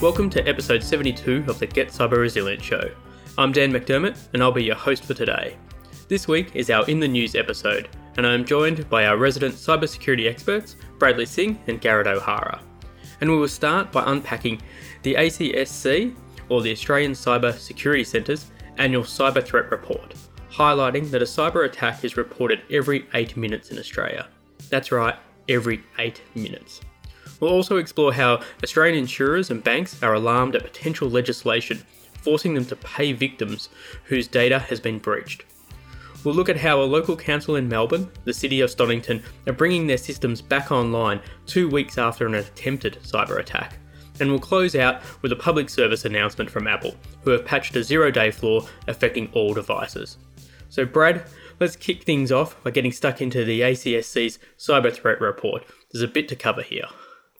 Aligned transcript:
Welcome 0.00 0.30
to 0.30 0.48
episode 0.48 0.82
72 0.82 1.44
of 1.46 1.58
the 1.58 1.66
Get 1.66 1.88
Cyber 1.88 2.16
Resilient 2.16 2.64
Show. 2.64 2.90
I'm 3.36 3.52
Dan 3.52 3.70
McDermott, 3.70 4.16
and 4.32 4.42
I'll 4.42 4.50
be 4.50 4.64
your 4.64 4.74
host 4.74 5.04
for 5.04 5.12
today. 5.12 5.58
This 6.08 6.26
week 6.26 6.56
is 6.56 6.70
our 6.70 6.88
In 6.88 7.00
the 7.00 7.06
News 7.06 7.34
episode, 7.34 7.90
and 8.16 8.26
I 8.26 8.32
am 8.32 8.46
joined 8.46 8.88
by 8.88 9.04
our 9.04 9.18
resident 9.18 9.56
cybersecurity 9.56 10.26
experts, 10.26 10.76
Bradley 10.98 11.26
Singh 11.26 11.60
and 11.66 11.82
Garrett 11.82 12.06
O'Hara. 12.06 12.62
And 13.20 13.28
we 13.28 13.36
will 13.36 13.46
start 13.46 13.92
by 13.92 14.02
unpacking 14.10 14.62
the 15.02 15.16
ACSC, 15.16 16.16
or 16.48 16.62
the 16.62 16.72
Australian 16.72 17.12
Cyber 17.12 17.52
Security 17.52 18.02
Centre's 18.02 18.50
annual 18.78 19.04
cyber 19.04 19.44
threat 19.44 19.70
report, 19.70 20.14
highlighting 20.50 21.10
that 21.10 21.20
a 21.20 21.26
cyber 21.26 21.66
attack 21.66 22.04
is 22.04 22.16
reported 22.16 22.62
every 22.70 23.04
8 23.12 23.36
minutes 23.36 23.70
in 23.70 23.78
Australia. 23.78 24.28
That's 24.70 24.92
right, 24.92 25.16
every 25.46 25.84
8 25.98 26.22
minutes. 26.34 26.80
We'll 27.40 27.52
also 27.52 27.78
explore 27.78 28.12
how 28.12 28.42
Australian 28.62 28.98
insurers 28.98 29.50
and 29.50 29.64
banks 29.64 30.02
are 30.02 30.14
alarmed 30.14 30.54
at 30.54 30.62
potential 30.62 31.08
legislation 31.08 31.82
forcing 32.22 32.54
them 32.54 32.64
to 32.66 32.76
pay 32.76 33.12
victims 33.12 33.68
whose 34.04 34.28
data 34.28 34.58
has 34.58 34.80
been 34.80 34.98
breached. 34.98 35.44
We'll 36.22 36.34
look 36.34 36.50
at 36.50 36.58
how 36.58 36.82
a 36.82 36.84
local 36.84 37.16
council 37.16 37.56
in 37.56 37.68
Melbourne, 37.68 38.10
the 38.24 38.34
city 38.34 38.60
of 38.60 38.70
Stonnington, 38.70 39.22
are 39.46 39.54
bringing 39.54 39.86
their 39.86 39.96
systems 39.96 40.42
back 40.42 40.70
online 40.70 41.20
two 41.46 41.68
weeks 41.68 41.96
after 41.96 42.26
an 42.26 42.34
attempted 42.34 42.98
cyber 43.02 43.38
attack. 43.38 43.78
And 44.20 44.28
we'll 44.28 44.38
close 44.38 44.76
out 44.76 45.00
with 45.22 45.32
a 45.32 45.36
public 45.36 45.70
service 45.70 46.04
announcement 46.04 46.50
from 46.50 46.66
Apple, 46.66 46.94
who 47.22 47.30
have 47.30 47.46
patched 47.46 47.74
a 47.74 47.82
zero 47.82 48.10
day 48.10 48.30
flaw 48.30 48.66
affecting 48.86 49.30
all 49.32 49.54
devices. 49.54 50.18
So, 50.68 50.84
Brad, 50.84 51.24
let's 51.58 51.74
kick 51.74 52.02
things 52.02 52.30
off 52.30 52.62
by 52.62 52.70
getting 52.70 52.92
stuck 52.92 53.22
into 53.22 53.46
the 53.46 53.62
ACSC's 53.62 54.38
cyber 54.58 54.92
threat 54.92 55.22
report. 55.22 55.64
There's 55.90 56.02
a 56.02 56.08
bit 56.08 56.28
to 56.28 56.36
cover 56.36 56.60
here. 56.60 56.84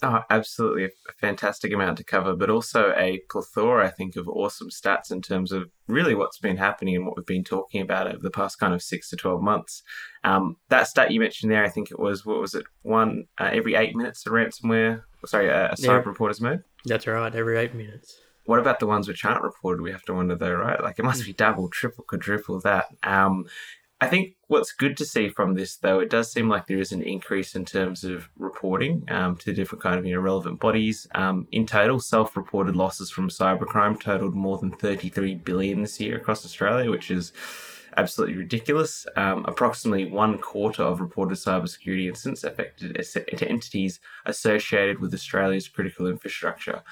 Oh, 0.03 0.23
absolutely. 0.31 0.85
A 0.85 0.91
fantastic 1.19 1.73
amount 1.73 1.99
to 1.99 2.05
cover, 2.05 2.35
but 2.35 2.49
also 2.49 2.95
a 2.97 3.21
plethora, 3.31 3.87
I 3.87 3.91
think, 3.91 4.17
of 4.17 4.29
awesome 4.29 4.71
stats 4.71 5.11
in 5.11 5.21
terms 5.21 5.53
of 5.53 5.71
really 5.89 6.15
what's 6.15 6.39
been 6.39 6.57
happening 6.57 6.97
and 6.97 7.07
what 7.07 7.17
we've 7.17 7.27
been 7.27 7.45
talking 7.45 7.83
about 7.83 8.07
over 8.07 8.23
the 8.23 8.31
past 8.31 8.59
kind 8.59 8.73
of 8.73 8.83
six 8.83 9.11
to 9.11 9.17
12 9.17 9.43
months. 9.43 9.83
Um, 10.25 10.57
that 10.71 10.89
stat 10.89 11.11
you 11.11 11.21
mentioned 11.21 11.53
there, 11.53 11.65
I 11.65 11.69
think 11.69 11.91
it 11.91 11.99
was, 11.99 12.25
what 12.25 12.41
was 12.41 12.55
it, 12.55 12.65
one 12.83 13.25
uh, 13.39 13.51
every 13.53 13.75
eight 13.75 13.95
minutes 13.95 14.27
a 14.27 14.31
ransomware, 14.31 15.03
sorry, 15.27 15.49
a, 15.49 15.73
a 15.73 15.75
cyber 15.75 16.03
yeah. 16.03 16.09
report 16.09 16.31
is 16.31 16.41
made? 16.41 16.61
That's 16.87 17.07
right, 17.07 17.35
every 17.35 17.59
eight 17.59 17.75
minutes. 17.75 18.19
What 18.47 18.59
about 18.59 18.81
the 18.81 18.87
ones 18.87 19.07
which 19.07 19.25
aren't 19.25 19.43
reported? 19.43 19.83
We 19.83 19.93
have 19.93 20.03
to 20.05 20.15
wonder 20.15 20.35
though, 20.35 20.55
right? 20.55 20.83
Like 20.83 20.99
it 20.99 21.05
must 21.05 21.25
be 21.25 21.33
double, 21.33 21.69
triple, 21.69 22.05
quadruple 22.05 22.59
that. 22.61 22.87
Um, 23.03 23.45
I 24.03 24.07
think 24.07 24.37
what's 24.47 24.73
good 24.73 24.97
to 24.97 25.05
see 25.05 25.29
from 25.29 25.55
this, 25.55 25.77
though, 25.77 26.01
it 26.01 26.09
does 26.09 26.33
seem 26.33 26.49
like 26.49 26.67
there 26.67 26.81
is 26.81 26.93
an 26.93 27.03
increase 27.03 27.55
in 27.55 27.67
terms 27.67 28.03
of 28.03 28.31
reporting 28.39 29.05
um, 29.11 29.37
to 29.37 29.53
different 29.53 29.83
kind 29.83 29.99
of 29.99 30.07
you 30.07 30.15
know, 30.15 30.21
relevant 30.21 30.59
bodies. 30.59 31.07
Um, 31.15 31.47
in 31.53 31.67
total, 31.67 32.01
self-reported 32.01 32.75
losses 32.75 33.11
from 33.11 33.29
cybercrime 33.29 34.01
totaled 34.01 34.35
more 34.35 34.57
than 34.57 34.71
33 34.71 35.35
billion 35.35 35.83
this 35.83 36.01
year 36.01 36.17
across 36.17 36.47
Australia, 36.47 36.91
which 36.91 37.11
is 37.11 37.35
absolutely 37.99 38.37
ridiculous. 38.37 39.07
Um, 39.17 39.45
approximately 39.47 40.07
one 40.07 40.39
quarter 40.39 40.83
of 40.83 41.03
reported 41.03 41.37
cybersecurity 41.37 42.09
incidents 42.09 42.43
affected 42.43 42.97
entities 43.43 44.01
associated 44.25 45.01
with 45.01 45.13
Australia's 45.13 45.69
critical 45.69 46.07
infrastructure. 46.07 46.83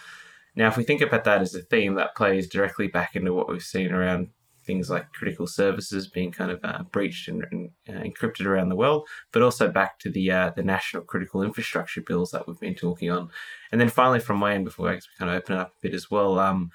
Now, 0.54 0.68
if 0.68 0.76
we 0.76 0.84
think 0.84 1.00
about 1.00 1.24
that 1.24 1.40
as 1.40 1.54
a 1.54 1.62
theme, 1.62 1.94
that 1.94 2.16
plays 2.16 2.48
directly 2.48 2.88
back 2.88 3.16
into 3.16 3.32
what 3.32 3.48
we've 3.48 3.62
seen 3.62 3.92
around 3.92 4.28
things 4.68 4.90
like 4.90 5.10
critical 5.12 5.46
services 5.46 6.06
being 6.06 6.30
kind 6.30 6.50
of 6.50 6.60
uh, 6.62 6.82
breached 6.92 7.26
and, 7.26 7.44
and 7.50 7.70
uh, 7.88 8.02
encrypted 8.02 8.44
around 8.44 8.68
the 8.68 8.76
world, 8.76 9.08
but 9.32 9.42
also 9.42 9.68
back 9.68 9.98
to 9.98 10.10
the 10.10 10.30
uh, 10.30 10.50
the 10.54 10.62
national 10.62 11.02
critical 11.02 11.42
infrastructure 11.42 12.02
bills 12.02 12.30
that 12.30 12.46
we've 12.46 12.60
been 12.60 12.74
talking 12.74 13.10
on. 13.10 13.30
And 13.72 13.80
then 13.80 13.88
finally, 13.88 14.20
from 14.20 14.36
my 14.36 14.54
end, 14.54 14.66
before 14.66 14.90
I 14.90 15.00
kind 15.18 15.30
of 15.30 15.38
open 15.38 15.56
it 15.56 15.60
up 15.60 15.68
a 15.70 15.80
bit 15.82 15.94
as 15.94 16.10
well, 16.10 16.38
um, 16.38 16.70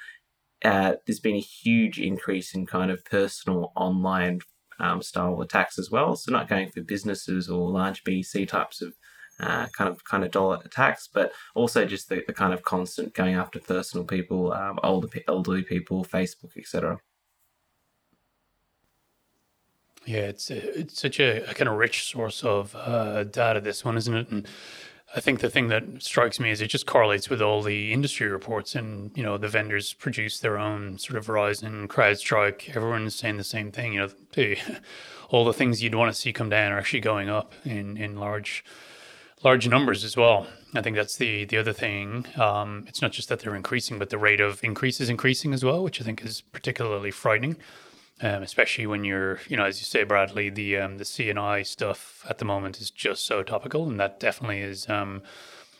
uh, 0.66 0.96
there's 1.06 1.20
been 1.20 1.36
a 1.36 1.40
huge 1.40 2.00
increase 2.00 2.56
in 2.56 2.66
kind 2.66 2.90
of 2.90 3.06
personal 3.06 3.72
online 3.76 4.40
um, 4.80 5.04
style 5.04 5.40
attacks 5.42 5.78
as 5.78 5.92
well. 5.92 6.16
So 6.16 6.32
not 6.32 6.50
going 6.50 6.70
for 6.72 6.82
businesses 6.82 7.48
or 7.48 7.70
large 7.70 8.04
BC 8.04 8.48
types 8.48 8.82
of 8.82 8.96
uh, 9.40 9.68
kind 9.78 9.90
of 9.90 10.04
kind 10.04 10.24
of 10.24 10.32
dollar 10.32 10.60
attacks, 10.66 11.08
but 11.14 11.32
also 11.54 11.86
just 11.86 12.10
the, 12.10 12.24
the 12.26 12.34
kind 12.34 12.54
of 12.54 12.64
constant 12.64 13.14
going 13.14 13.36
after 13.36 13.60
personal 13.60 14.06
people, 14.06 14.52
um, 14.54 14.80
older 14.84 15.08
elderly 15.28 15.64
people, 15.64 16.04
Facebook, 16.04 16.58
etc. 16.58 17.00
Yeah, 20.06 20.22
it's 20.22 20.50
it's 20.52 21.00
such 21.00 21.20
a, 21.20 21.50
a 21.50 21.54
kind 21.54 21.70
of 21.70 21.78
rich 21.78 22.06
source 22.06 22.44
of 22.44 22.76
uh, 22.76 23.24
data. 23.24 23.62
This 23.62 23.86
one, 23.86 23.98
isn't 23.98 24.14
it? 24.14 24.30
And 24.30 24.48
I 25.16 25.20
think 25.20 25.40
the 25.40 25.50
thing 25.50 25.68
that 25.70 25.84
strikes 26.00 26.40
me 26.40 26.50
is 26.50 26.60
it 26.60 26.68
just 26.68 26.86
correlates 26.86 27.30
with 27.30 27.42
all 27.42 27.62
the 27.62 27.94
industry 27.94 28.28
reports, 28.28 28.76
and 28.76 29.12
you 29.16 29.24
know 29.24 29.38
the 29.38 29.48
vendors 29.48 29.94
produce 29.94 30.40
their 30.40 30.58
own 30.58 30.98
sort 30.98 31.18
of 31.18 31.26
Verizon, 31.26 31.88
CrowdStrike. 31.88 32.76
Everyone's 32.76 33.16
saying 33.16 33.38
the 33.38 33.44
same 33.44 33.72
thing. 33.72 33.94
You 33.94 34.10
know, 34.36 34.56
all 35.30 35.46
the 35.46 35.54
things 35.54 35.82
you'd 35.82 35.96
want 35.96 36.14
to 36.14 36.20
see 36.20 36.34
come 36.34 36.50
down 36.50 36.72
are 36.72 36.80
actually 36.80 37.02
going 37.02 37.30
up 37.30 37.54
in 37.64 37.96
in 37.96 38.18
large 38.18 38.66
large 39.42 39.68
numbers 39.68 40.04
as 40.04 40.18
well. 40.18 40.48
I 40.76 40.82
think 40.82 40.98
that's 40.98 41.16
the 41.16 41.46
the 41.46 41.58
other 41.58 41.74
thing. 41.74 42.26
Um, 42.36 42.84
it's 42.90 43.02
not 43.02 43.14
just 43.14 43.30
that 43.30 43.40
they're 43.40 43.56
increasing, 43.56 44.00
but 44.00 44.10
the 44.10 44.18
rate 44.18 44.42
of 44.42 44.62
increase 44.66 45.00
is 45.00 45.10
increasing 45.10 45.54
as 45.54 45.64
well, 45.64 45.82
which 45.82 46.02
I 46.02 46.04
think 46.04 46.26
is 46.26 46.42
particularly 46.42 47.12
frightening 47.12 47.56
um, 48.22 48.44
especially 48.44 48.88
when 48.88 49.04
you're, 49.04 49.40
you 49.48 49.58
know, 49.58 49.66
as 49.66 49.80
you 49.80 49.86
say, 49.86 50.04
Bradley, 50.04 50.50
the 50.50 50.78
um, 50.78 50.98
the 50.98 51.04
CNI 51.04 51.66
stuff 51.66 52.26
at 52.30 52.38
the 52.38 52.46
moment 52.46 52.80
is 52.80 52.92
just 52.92 53.26
so 53.26 53.44
topical, 53.44 53.88
and 53.88 54.00
that 54.00 54.20
definitely 54.20 54.62
is. 54.62 54.90
Um, 54.90 55.24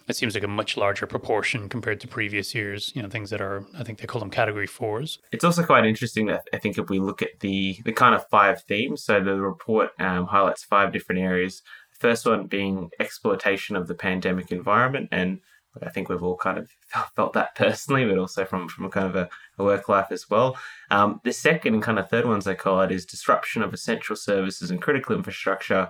it 0.08 0.18
seems 0.18 0.34
like 0.34 0.44
a 0.44 0.50
much 0.50 0.76
larger 0.76 1.08
proportion 1.08 1.70
compared 1.70 2.02
to 2.02 2.08
previous 2.08 2.54
years. 2.54 2.92
You 2.96 3.02
know, 3.02 3.10
things 3.10 3.30
that 3.30 3.40
are, 3.40 3.66
I 3.78 3.84
think 3.84 4.00
they 4.00 4.08
call 4.08 4.20
them 4.20 4.30
category 4.30 4.68
fours. 4.68 5.20
It's 5.32 5.46
also 5.46 5.64
quite 5.64 5.86
interesting 5.86 6.26
that 6.28 6.48
I 6.54 6.58
think 6.58 6.78
if 6.78 6.90
we 6.90 7.00
look 7.00 7.22
at 7.22 7.40
the 7.40 7.78
the 7.86 7.94
kind 7.94 8.16
of 8.16 8.28
five 8.30 8.64
themes, 8.64 9.04
so 9.04 9.24
the 9.24 9.36
report 9.36 9.92
um, 10.00 10.26
highlights 10.26 10.64
five 10.64 10.92
different 10.92 11.22
areas. 11.22 11.62
The 11.94 12.10
first 12.10 12.26
one 12.26 12.48
being 12.48 12.90
exploitation 13.00 13.76
of 13.76 13.88
the 13.88 13.96
pandemic 13.96 14.52
environment 14.52 15.10
and 15.12 15.40
I 15.82 15.90
think 15.90 16.10
we've 16.10 16.24
all 16.24 16.38
kind 16.38 16.58
of 16.58 16.70
felt 17.16 17.34
that 17.34 17.56
personally, 17.56 18.06
but 18.06 18.18
also 18.18 18.46
from 18.46 18.68
from 18.68 18.90
kind 18.90 19.08
of 19.08 19.16
a, 19.16 19.30
a 19.58 19.64
work 19.64 19.90
life 19.90 20.08
as 20.12 20.30
well. 20.30 20.58
Um, 20.92 21.22
the 21.24 21.34
second 21.34 21.74
and 21.74 21.84
kind 21.84 22.00
of 22.00 22.10
third 22.10 22.26
ones 22.26 22.48
I 22.48 22.56
call 22.56 22.82
it 22.82 22.92
is 22.92 23.06
disruption 23.06 23.64
of 23.64 23.74
essential 23.74 24.16
services 24.16 24.72
and 24.72 24.82
critical 24.82 25.16
infrastructure. 25.16 25.90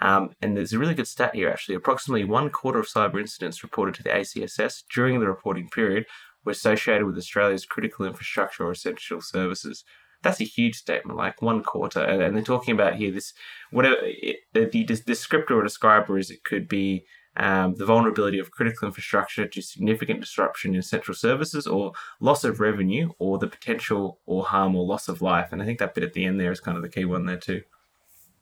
Um, 0.00 0.30
and 0.42 0.56
there's 0.56 0.72
a 0.72 0.78
really 0.78 0.94
good 0.94 1.08
stat 1.08 1.34
here 1.34 1.48
actually. 1.48 1.76
Approximately 1.76 2.24
one 2.24 2.50
quarter 2.50 2.80
of 2.80 2.86
cyber 2.86 3.20
incidents 3.20 3.62
reported 3.62 3.94
to 3.94 4.02
the 4.02 4.10
ACSC 4.10 4.84
during 4.92 5.20
the 5.20 5.28
reporting 5.28 5.68
period 5.68 6.06
were 6.44 6.52
associated 6.52 7.06
with 7.06 7.16
Australia's 7.16 7.64
critical 7.64 8.04
infrastructure 8.04 8.64
or 8.64 8.72
essential 8.72 9.20
services. 9.20 9.84
That's 10.22 10.40
a 10.40 10.44
huge 10.44 10.76
statement, 10.76 11.18
like 11.18 11.42
one 11.42 11.62
quarter. 11.62 12.00
And, 12.00 12.34
they're 12.34 12.42
talking 12.42 12.74
about 12.74 12.96
here 12.96 13.12
this 13.12 13.34
whatever 13.70 13.96
it, 14.02 14.38
the 14.52 14.66
descriptor 14.66 15.52
or 15.52 15.62
describer 15.62 16.18
is. 16.18 16.30
It 16.30 16.44
could 16.44 16.68
be 16.68 17.04
um, 17.36 17.74
the 17.74 17.84
vulnerability 17.84 18.38
of 18.38 18.50
critical 18.50 18.86
infrastructure 18.86 19.46
to 19.46 19.62
significant 19.62 20.20
disruption 20.20 20.74
in 20.74 20.82
central 20.82 21.14
services 21.14 21.66
or 21.66 21.92
loss 22.20 22.44
of 22.44 22.60
revenue 22.60 23.10
or 23.18 23.38
the 23.38 23.46
potential 23.46 24.20
or 24.26 24.44
harm 24.44 24.76
or 24.76 24.84
loss 24.84 25.08
of 25.08 25.20
life. 25.20 25.48
And 25.52 25.60
I 25.60 25.64
think 25.64 25.78
that 25.80 25.94
bit 25.94 26.04
at 26.04 26.12
the 26.12 26.24
end 26.24 26.38
there 26.38 26.52
is 26.52 26.60
kind 26.60 26.76
of 26.76 26.82
the 26.82 26.88
key 26.88 27.04
one 27.04 27.26
there 27.26 27.36
too. 27.36 27.62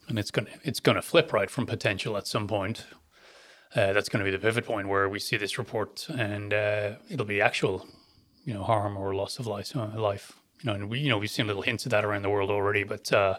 And 0.09 0.19
it's 0.19 0.31
going 0.31 0.47
to, 0.47 0.53
it's 0.65 0.81
going 0.81 0.97
to 0.97 1.03
flip 1.03 1.33
right 1.33 1.49
from 1.49 1.65
potential 1.67 2.17
at 2.17 2.27
some 2.27 2.47
point. 2.47 2.87
Uh, 3.75 3.95
that's 3.95 4.11
going 4.11 4.23
to 4.23 4.31
be 4.31 4.37
the 4.37 4.43
pivot 4.43 4.67
point 4.67 4.89
where 4.89 5.09
we 5.09 5.19
see 5.19 5.39
this 5.39 5.57
report 5.57 6.07
and 6.11 6.53
uh, 6.53 6.93
it'll 7.09 7.25
be 7.25 7.41
actual, 7.41 7.87
you 8.45 8.53
know, 8.53 8.63
harm 8.63 8.99
or 8.99 9.15
loss 9.15 9.39
of 9.39 9.47
life. 9.47 9.75
Uh, 9.75 9.89
life. 9.99 10.33
You 10.61 10.71
know, 10.71 10.75
and 10.75 10.91
we, 10.91 11.01
you 11.01 11.09
know, 11.09 11.19
we've 11.19 11.31
seen 11.31 11.47
little 11.47 11.63
hints 11.63 11.87
of 11.87 11.91
that 11.91 12.05
around 12.05 12.23
the 12.23 12.31
world 12.31 12.51
already, 12.51 12.85
but 12.85 13.13
uh, 13.13 13.39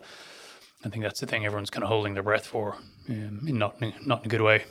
I 0.83 0.89
think 0.89 1.03
that's 1.03 1.19
the 1.19 1.27
thing 1.27 1.45
everyone's 1.45 1.69
kind 1.69 1.83
of 1.83 1.89
holding 1.89 2.15
their 2.15 2.23
breath 2.23 2.45
for, 2.45 2.77
um, 3.07 3.45
in 3.47 3.57
not 3.57 3.79
not 4.05 4.21
in 4.21 4.25
a 4.25 4.27
good 4.27 4.41
way. 4.41 4.65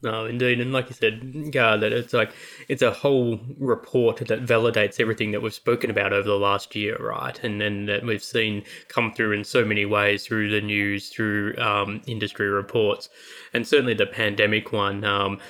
No, 0.00 0.26
indeed, 0.26 0.60
and 0.60 0.72
like 0.72 0.88
you 0.88 0.94
said, 0.94 1.50
yeah, 1.52 1.76
that 1.76 1.92
it's 1.92 2.12
like 2.12 2.32
it's 2.68 2.82
a 2.82 2.92
whole 2.92 3.40
report 3.58 4.18
that 4.18 4.46
validates 4.46 5.00
everything 5.00 5.32
that 5.32 5.42
we've 5.42 5.52
spoken 5.52 5.90
about 5.90 6.12
over 6.12 6.28
the 6.28 6.38
last 6.38 6.76
year, 6.76 6.96
right? 7.00 7.36
And 7.42 7.60
then 7.60 7.86
that 7.86 8.04
we've 8.04 8.22
seen 8.22 8.62
come 8.86 9.12
through 9.12 9.32
in 9.32 9.42
so 9.42 9.64
many 9.64 9.84
ways 9.86 10.24
through 10.24 10.50
the 10.50 10.60
news, 10.60 11.08
through 11.08 11.56
um, 11.58 12.00
industry 12.06 12.48
reports, 12.48 13.08
and 13.52 13.66
certainly 13.66 13.94
the 13.94 14.06
pandemic 14.06 14.72
one. 14.72 15.04
Um, 15.04 15.40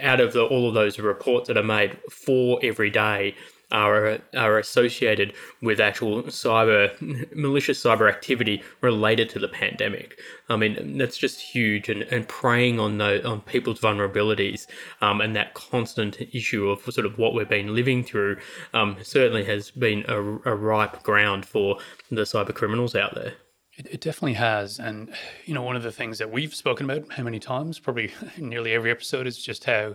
out 0.00 0.20
of 0.20 0.32
the, 0.32 0.44
all 0.44 0.68
of 0.68 0.74
those 0.74 0.96
reports 1.00 1.48
that 1.48 1.56
are 1.56 1.62
made 1.62 1.98
for 2.08 2.60
every 2.62 2.88
day, 2.88 3.34
are 3.72 4.18
are 4.36 4.58
associated 4.58 5.32
with 5.60 5.80
actual 5.80 6.22
cyber 6.24 6.90
malicious 7.34 7.82
cyber 7.82 8.08
activity 8.08 8.62
related 8.80 9.28
to 9.30 9.38
the 9.38 9.48
pandemic. 9.48 10.18
I 10.48 10.56
mean, 10.56 10.98
that's 10.98 11.18
just 11.18 11.40
huge, 11.40 11.88
and, 11.88 12.02
and 12.02 12.28
preying 12.28 12.78
on 12.78 12.98
the 12.98 13.26
on 13.26 13.40
people's 13.40 13.80
vulnerabilities 13.80 14.66
um, 15.00 15.20
and 15.20 15.34
that 15.36 15.54
constant 15.54 16.20
issue 16.32 16.68
of 16.68 16.82
sort 16.82 17.06
of 17.06 17.18
what 17.18 17.34
we've 17.34 17.48
been 17.48 17.74
living 17.74 18.04
through 18.04 18.38
um, 18.72 18.96
certainly 19.02 19.44
has 19.44 19.70
been 19.70 20.04
a, 20.08 20.18
a 20.18 20.54
ripe 20.54 21.02
ground 21.02 21.44
for 21.44 21.78
the 22.10 22.22
cyber 22.22 22.54
criminals 22.54 22.94
out 22.94 23.14
there. 23.14 23.34
It, 23.76 23.88
it, 23.90 24.00
definitely 24.00 24.34
has. 24.34 24.78
And, 24.78 25.12
you 25.44 25.52
know, 25.52 25.60
one 25.60 25.76
of 25.76 25.82
the 25.82 25.92
things 25.92 26.18
that 26.18 26.32
we've 26.32 26.54
spoken 26.54 26.88
about 26.88 27.12
how 27.12 27.22
many 27.22 27.38
times, 27.38 27.78
probably 27.78 28.10
nearly 28.38 28.72
every 28.72 28.90
episode, 28.90 29.26
is 29.26 29.36
just 29.36 29.64
how 29.64 29.94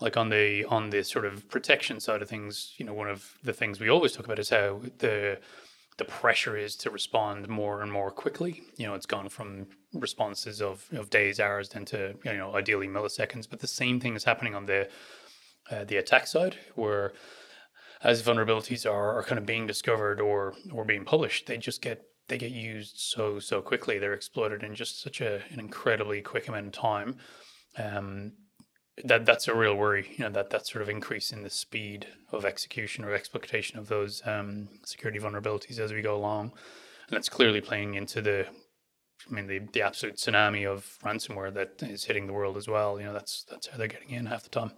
like 0.00 0.16
on 0.16 0.28
the 0.28 0.64
on 0.64 0.90
the 0.90 1.04
sort 1.04 1.24
of 1.24 1.48
protection 1.48 2.00
side 2.00 2.22
of 2.22 2.28
things, 2.28 2.74
you 2.78 2.84
know, 2.84 2.94
one 2.94 3.08
of 3.08 3.38
the 3.42 3.52
things 3.52 3.80
we 3.80 3.88
always 3.88 4.12
talk 4.12 4.24
about 4.24 4.38
is 4.38 4.50
how 4.50 4.80
the 4.98 5.38
the 5.96 6.04
pressure 6.04 6.56
is 6.56 6.74
to 6.74 6.90
respond 6.90 7.48
more 7.48 7.80
and 7.80 7.92
more 7.92 8.10
quickly. 8.10 8.62
You 8.76 8.86
know, 8.86 8.94
it's 8.94 9.06
gone 9.06 9.28
from 9.28 9.68
responses 9.92 10.60
of, 10.60 10.86
of 10.92 11.08
days, 11.08 11.38
hours, 11.38 11.68
then 11.68 11.84
to 11.86 12.14
you 12.24 12.32
know 12.32 12.56
ideally 12.56 12.88
milliseconds. 12.88 13.48
But 13.48 13.60
the 13.60 13.68
same 13.68 14.00
thing 14.00 14.16
is 14.16 14.24
happening 14.24 14.54
on 14.54 14.66
the 14.66 14.88
uh, 15.70 15.84
the 15.84 15.96
attack 15.96 16.26
side, 16.26 16.56
where 16.74 17.12
as 18.02 18.22
vulnerabilities 18.22 18.90
are, 18.90 19.18
are 19.18 19.22
kind 19.22 19.38
of 19.38 19.46
being 19.46 19.66
discovered 19.66 20.20
or 20.20 20.54
or 20.72 20.84
being 20.84 21.04
published, 21.04 21.46
they 21.46 21.56
just 21.56 21.80
get 21.80 22.02
they 22.28 22.38
get 22.38 22.50
used 22.50 22.96
so 22.98 23.38
so 23.38 23.62
quickly. 23.62 23.98
They're 23.98 24.12
exploited 24.12 24.64
in 24.64 24.74
just 24.74 25.00
such 25.00 25.20
a, 25.20 25.42
an 25.50 25.60
incredibly 25.60 26.20
quick 26.20 26.48
amount 26.48 26.66
of 26.66 26.72
time. 26.72 27.16
Um, 27.78 28.32
that 29.02 29.26
that's 29.26 29.48
a 29.48 29.54
real 29.54 29.74
worry. 29.74 30.14
You 30.16 30.24
know 30.24 30.30
that 30.30 30.50
that 30.50 30.66
sort 30.66 30.82
of 30.82 30.88
increase 30.88 31.32
in 31.32 31.42
the 31.42 31.50
speed 31.50 32.06
of 32.30 32.44
execution 32.44 33.04
or 33.04 33.14
exploitation 33.14 33.78
of 33.78 33.88
those 33.88 34.22
um, 34.24 34.68
security 34.84 35.18
vulnerabilities 35.18 35.78
as 35.78 35.92
we 35.92 36.02
go 36.02 36.16
along, 36.16 36.52
and 37.08 37.16
that's 37.16 37.28
clearly 37.28 37.60
playing 37.60 37.94
into 37.94 38.22
the. 38.22 38.46
I 39.30 39.32
mean, 39.32 39.46
the, 39.46 39.60
the 39.72 39.80
absolute 39.80 40.16
tsunami 40.16 40.66
of 40.68 40.98
ransomware 41.02 41.54
that 41.54 41.82
is 41.82 42.04
hitting 42.04 42.26
the 42.26 42.34
world 42.34 42.58
as 42.58 42.68
well. 42.68 43.00
You 43.00 43.06
know, 43.06 43.12
that's 43.14 43.44
that's 43.50 43.68
how 43.68 43.78
they're 43.78 43.88
getting 43.88 44.10
in 44.10 44.26
half 44.26 44.42
the 44.42 44.50
time. 44.50 44.72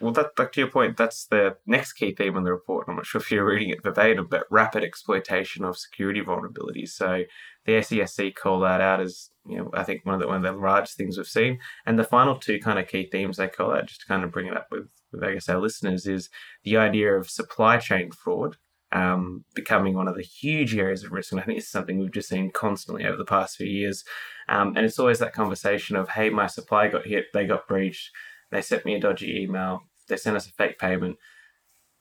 Well, 0.00 0.12
that, 0.12 0.36
that 0.36 0.52
to 0.52 0.60
your 0.60 0.70
point, 0.70 0.96
that's 0.96 1.26
the 1.26 1.56
next 1.66 1.94
key 1.94 2.12
theme 2.12 2.36
in 2.36 2.44
the 2.44 2.52
report. 2.52 2.86
I'm 2.88 2.96
not 2.96 3.06
sure 3.06 3.20
if 3.20 3.30
you're 3.30 3.46
reading 3.46 3.70
it 3.70 3.82
verbatim, 3.82 4.26
but 4.28 4.44
rapid 4.50 4.84
exploitation 4.84 5.64
of 5.64 5.78
security 5.78 6.20
vulnerabilities. 6.20 6.90
So 6.90 7.22
the 7.64 7.72
ACSC 7.72 8.34
call 8.34 8.60
that 8.60 8.80
out 8.80 9.00
as 9.00 9.30
you 9.48 9.58
know 9.58 9.70
I 9.74 9.84
think 9.84 10.04
one 10.04 10.14
of 10.14 10.20
the 10.20 10.26
one 10.26 10.44
of 10.44 10.54
the 10.54 10.60
largest 10.60 10.96
things 10.96 11.16
we've 11.16 11.26
seen. 11.26 11.58
And 11.84 11.98
the 11.98 12.04
final 12.04 12.36
two 12.36 12.58
kind 12.58 12.78
of 12.78 12.88
key 12.88 13.08
themes 13.10 13.36
they 13.36 13.48
call 13.48 13.72
out, 13.72 13.86
just 13.86 14.00
to 14.02 14.06
kind 14.06 14.24
of 14.24 14.32
bring 14.32 14.46
it 14.46 14.56
up 14.56 14.68
with, 14.70 14.88
with 15.12 15.24
I 15.24 15.34
guess 15.34 15.48
our 15.48 15.60
listeners, 15.60 16.06
is 16.06 16.28
the 16.64 16.76
idea 16.76 17.14
of 17.14 17.30
supply 17.30 17.78
chain 17.78 18.10
fraud 18.10 18.56
um, 18.92 19.44
becoming 19.54 19.94
one 19.94 20.08
of 20.08 20.16
the 20.16 20.22
huge 20.22 20.76
areas 20.76 21.04
of 21.04 21.12
risk. 21.12 21.32
And 21.32 21.40
I 21.40 21.44
think 21.44 21.58
it's 21.58 21.70
something 21.70 21.98
we've 21.98 22.12
just 22.12 22.28
seen 22.28 22.50
constantly 22.50 23.04
over 23.04 23.16
the 23.16 23.24
past 23.24 23.56
few 23.56 23.66
years. 23.66 24.04
Um, 24.48 24.74
and 24.76 24.86
it's 24.86 24.98
always 24.98 25.18
that 25.18 25.32
conversation 25.32 25.96
of, 25.96 26.10
hey, 26.10 26.30
my 26.30 26.46
supply 26.46 26.88
got 26.88 27.06
hit, 27.06 27.26
they 27.34 27.46
got 27.46 27.66
breached, 27.66 28.10
they 28.50 28.62
sent 28.62 28.84
me 28.84 28.94
a 28.94 29.00
dodgy 29.00 29.42
email, 29.42 29.82
they 30.08 30.16
sent 30.16 30.36
us 30.36 30.46
a 30.46 30.52
fake 30.52 30.78
payment 30.78 31.16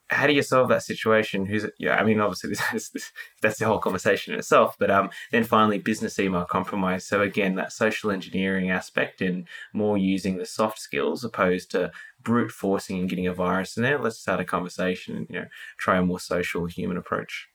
how 0.10 0.28
do 0.28 0.34
you 0.34 0.42
solve 0.42 0.70
that 0.70 0.84
situation? 0.84 1.46
Who's? 1.46 1.66
Yeah, 1.80 1.96
I 1.96 2.04
mean, 2.04 2.20
obviously, 2.20 2.50
this, 2.72 2.90
this, 2.90 3.12
that's 3.42 3.60
the 3.60 3.66
whole 3.66 3.80
conversation 3.80 4.34
in 4.34 4.40
itself. 4.40 4.76
But 4.78 4.92
um, 4.92 5.10
then 5.32 5.44
finally, 5.44 5.80
business 5.80 6.20
email 6.20 6.46
compromise. 6.46 7.06
So 7.06 7.22
again, 7.22 7.56
that 7.56 7.72
social 7.72 8.12
engineering 8.12 8.70
aspect 8.70 9.22
and 9.22 9.48
more 9.74 9.98
using 9.98 10.38
the 10.38 10.46
soft 10.46 10.80
skills 10.80 11.24
opposed 11.24 11.72
to 11.72 11.92
brute 12.22 12.52
forcing 12.52 13.00
and 13.00 13.10
getting 13.10 13.28
a 13.28 13.34
virus 13.34 13.78
in 13.78 13.84
there. 13.84 14.00
Let's 14.00 14.20
start 14.20 14.40
a 14.40 14.46
conversation 14.46 15.16
and 15.16 15.28
you 15.30 15.40
know 15.42 15.48
try 15.78 15.98
a 15.98 16.02
more 16.02 16.20
social, 16.20 16.66
human 16.66 16.98
approach. 16.98 17.48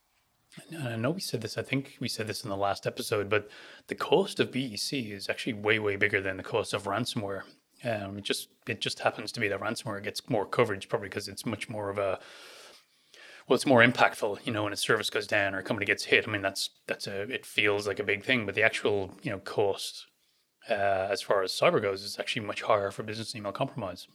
I 0.83 0.97
know 0.97 1.13
we 1.13 1.21
said 1.21 1.43
this. 1.43 1.57
I 1.57 1.63
think 1.63 1.97
we 2.01 2.09
said 2.09 2.27
this 2.27 2.43
in 2.43 2.51
the 2.51 2.57
last 2.57 2.87
episode, 2.87 3.29
but 3.29 3.49
the 3.87 3.95
cost 3.95 4.41
of 4.41 4.51
BEC 4.51 4.93
is 4.93 5.29
actually 5.29 5.53
way, 5.53 5.79
way 5.79 5.95
bigger 5.95 6.21
than 6.21 6.37
the 6.37 6.43
cost 6.43 6.75
of 6.75 6.85
ransomware. 6.85 7.43
Um, 7.85 8.19
it 8.19 8.25
just 8.25 8.49
it 8.67 8.81
just 8.81 9.01
happens 9.01 9.33
to 9.33 9.41
be 9.41 9.49
that 9.49 9.61
ransomware 9.61 10.03
gets 10.03 10.29
more 10.29 10.45
coverage, 10.45 10.89
probably 10.89 11.09
because 11.09 11.29
it's 11.29 11.47
much 11.47 11.69
more 11.69 11.89
of 11.89 11.99
a 11.99 12.19
well, 13.49 13.57
it's 13.57 13.67
more 13.67 13.83
impactful, 13.83 14.47
you 14.47 14.53
know, 14.53 14.63
when 14.63 14.73
a 14.73 14.77
service 14.77 15.11
goes 15.11 15.27
down 15.27 15.55
or 15.55 15.59
a 15.59 15.63
company 15.63 15.85
gets 15.85 16.05
hit. 16.05 16.29
I 16.29 16.31
mean, 16.31 16.43
that's 16.43 16.71
that's 16.87 17.07
a 17.07 17.23
it 17.23 17.45
feels 17.45 17.87
like 17.87 17.99
a 17.99 18.05
big 18.05 18.25
thing, 18.25 18.47
but 18.47 18.55
the 18.55 18.63
actual 18.63 19.15
you 19.23 19.31
know 19.31 19.39
cost 19.39 20.07
uh, 20.69 21.09
as 21.11 21.23
far 21.23 21.43
as 21.43 21.53
cyber 21.53 21.81
goes 21.81 22.03
is 22.03 22.19
actually 22.19 22.47
much 22.47 22.63
higher 22.63 22.91
for 22.91 23.03
business 23.03 23.35
email 23.35 23.53
compromise. 23.53 24.07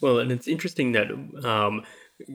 Well, 0.00 0.18
and 0.18 0.30
it's 0.32 0.48
interesting 0.48 0.92
that 0.92 1.10
um, 1.44 1.84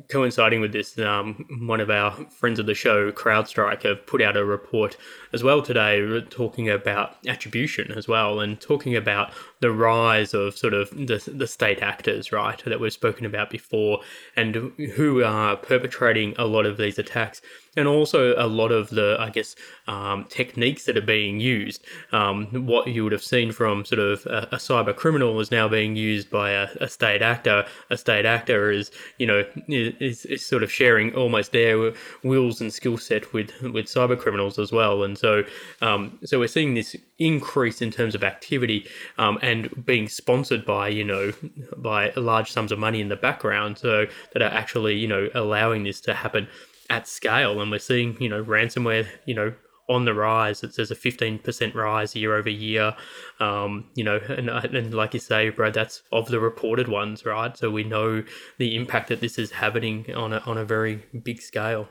coinciding 0.09 0.61
with 0.61 0.71
this, 0.71 0.97
um, 0.99 1.45
one 1.67 1.79
of 1.79 1.89
our 1.89 2.11
friends 2.29 2.59
of 2.59 2.65
the 2.65 2.73
show, 2.73 3.11
CrowdStrike, 3.11 3.83
have 3.83 4.05
put 4.05 4.21
out 4.21 4.37
a 4.37 4.45
report 4.45 4.97
as 5.33 5.43
well 5.43 5.61
today 5.61 6.21
talking 6.29 6.69
about 6.69 7.17
attribution 7.27 7.91
as 7.91 8.07
well 8.07 8.39
and 8.39 8.59
talking 8.59 8.95
about 8.95 9.31
the 9.59 9.71
rise 9.71 10.33
of 10.33 10.57
sort 10.57 10.73
of 10.73 10.89
the, 10.91 11.21
the 11.33 11.47
state 11.47 11.81
actors, 11.81 12.31
right, 12.31 12.63
that 12.65 12.79
we've 12.79 12.93
spoken 12.93 13.25
about 13.25 13.49
before, 13.49 14.01
and 14.35 14.55
who 14.95 15.23
are 15.23 15.55
perpetrating 15.55 16.33
a 16.37 16.45
lot 16.45 16.65
of 16.65 16.77
these 16.77 16.99
attacks 16.99 17.41
and 17.77 17.87
also 17.87 18.33
a 18.37 18.47
lot 18.47 18.71
of 18.71 18.89
the, 18.89 19.15
I 19.19 19.29
guess, 19.29 19.55
um, 19.87 20.25
techniques 20.25 20.85
that 20.85 20.97
are 20.97 21.01
being 21.01 21.39
used. 21.39 21.85
Um, 22.11 22.47
what 22.65 22.87
you 22.87 23.03
would 23.03 23.13
have 23.13 23.23
seen 23.23 23.51
from 23.51 23.85
sort 23.85 23.99
of 23.99 24.25
a, 24.25 24.49
a 24.51 24.57
cyber 24.57 24.95
criminal 24.95 25.39
is 25.39 25.51
now 25.51 25.67
being 25.67 25.95
used 25.95 26.29
by 26.29 26.51
a, 26.51 26.67
a, 26.81 26.89
state 26.89 27.21
actor. 27.21 27.65
A 27.89 27.97
state 27.97 28.25
actor 28.25 28.71
is, 28.71 28.91
you 29.19 29.27
know, 29.27 29.45
is, 29.67 30.25
is 30.25 30.45
sort 30.45 30.63
of 30.63 30.71
sharing 30.71 31.13
almost 31.15 31.51
their 31.51 31.93
wills 32.23 32.59
and 32.59 32.73
skill 32.73 32.97
set 32.97 33.31
with 33.31 33.51
with 33.61 33.85
cyber 33.85 34.17
criminals 34.17 34.57
as 34.57 34.71
well. 34.71 35.03
And 35.03 35.17
so, 35.17 35.43
um, 35.81 36.17
so 36.25 36.39
we're 36.39 36.47
seeing 36.47 36.73
this 36.73 36.95
increase 37.19 37.81
in 37.81 37.91
terms 37.91 38.15
of 38.15 38.23
activity 38.23 38.87
um, 39.19 39.37
and 39.41 39.85
being 39.85 40.09
sponsored 40.09 40.65
by, 40.65 40.87
you 40.87 41.03
know, 41.03 41.31
by 41.77 42.11
large 42.15 42.51
sums 42.51 42.71
of 42.71 42.79
money 42.79 43.01
in 43.01 43.09
the 43.09 43.15
background, 43.15 43.77
so 43.77 44.07
that 44.33 44.41
are 44.41 44.51
actually, 44.51 44.95
you 44.95 45.07
know, 45.07 45.29
allowing 45.35 45.83
this 45.83 46.01
to 46.01 46.13
happen 46.15 46.47
at 46.89 47.07
scale, 47.07 47.61
and 47.61 47.71
we're 47.71 47.79
seeing 47.79 48.21
you 48.21 48.29
know 48.29 48.43
ransomware 48.43 49.07
you 49.25 49.35
know 49.35 49.53
on 49.89 50.05
the 50.05 50.13
rise. 50.13 50.63
It 50.63 50.73
says 50.73 50.91
a 50.91 50.95
fifteen 50.95 51.39
percent 51.39 51.75
rise 51.75 52.15
year 52.15 52.35
over 52.35 52.49
year. 52.49 52.95
Um, 53.39 53.85
you 53.95 54.03
know, 54.03 54.19
and 54.29 54.49
and 54.49 54.93
like 54.93 55.13
you 55.13 55.19
say, 55.19 55.49
Brad, 55.49 55.73
that's 55.73 56.03
of 56.11 56.27
the 56.27 56.39
reported 56.39 56.87
ones, 56.87 57.25
right? 57.25 57.55
So 57.57 57.69
we 57.69 57.83
know 57.83 58.23
the 58.57 58.75
impact 58.75 59.09
that 59.09 59.21
this 59.21 59.37
is 59.37 59.51
having 59.51 60.13
on 60.13 60.33
a 60.33 60.39
on 60.39 60.57
a 60.57 60.65
very 60.65 61.03
big 61.23 61.41
scale. 61.41 61.87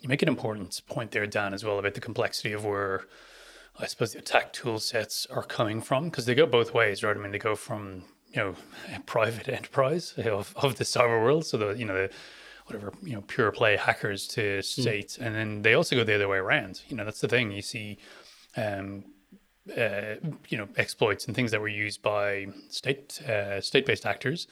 You 0.00 0.08
make 0.08 0.22
an 0.22 0.28
important 0.28 0.80
point 0.86 1.12
there, 1.12 1.26
Dan, 1.26 1.54
as 1.54 1.64
well 1.64 1.78
about 1.78 1.94
the 1.94 2.00
complexity 2.00 2.52
of 2.52 2.64
where 2.64 3.04
I 3.78 3.86
suppose 3.86 4.12
the 4.12 4.18
attack 4.18 4.52
tool 4.52 4.78
sets 4.78 5.26
are 5.26 5.42
coming 5.42 5.80
from 5.80 6.04
because 6.04 6.26
they 6.26 6.34
go 6.34 6.46
both 6.46 6.74
ways, 6.74 7.02
right? 7.02 7.16
I 7.16 7.20
mean, 7.20 7.32
they 7.32 7.38
go 7.38 7.56
from 7.56 8.04
you 8.28 8.36
know 8.36 8.54
private 9.06 9.48
enterprise 9.48 10.14
of, 10.18 10.54
of 10.56 10.76
the 10.76 10.84
cyber 10.84 11.22
world, 11.22 11.46
so 11.46 11.56
the 11.56 11.70
you 11.72 11.84
know 11.84 11.94
the 11.94 12.10
whatever 12.66 12.92
you 13.02 13.14
know 13.14 13.22
pure 13.22 13.50
play 13.52 13.76
hackers 13.76 14.26
to 14.28 14.56
hmm. 14.56 14.60
states, 14.60 15.16
mm. 15.16 15.26
and 15.26 15.34
then 15.34 15.62
they 15.62 15.74
also 15.74 15.96
go 15.96 16.04
the 16.04 16.14
other 16.14 16.28
way 16.28 16.38
around. 16.38 16.82
You 16.88 16.96
know 16.96 17.04
that's 17.04 17.20
the 17.20 17.28
thing 17.28 17.52
you 17.52 17.62
see. 17.62 17.98
Um, 18.56 19.04
uh, 19.78 20.16
you 20.48 20.58
know 20.58 20.66
exploits 20.76 21.26
and 21.26 21.36
things 21.36 21.52
that 21.52 21.60
were 21.60 21.68
used 21.68 22.02
by 22.02 22.48
state 22.68 23.22
uh, 23.28 23.60
state 23.60 23.86
based 23.86 24.04
actors 24.04 24.48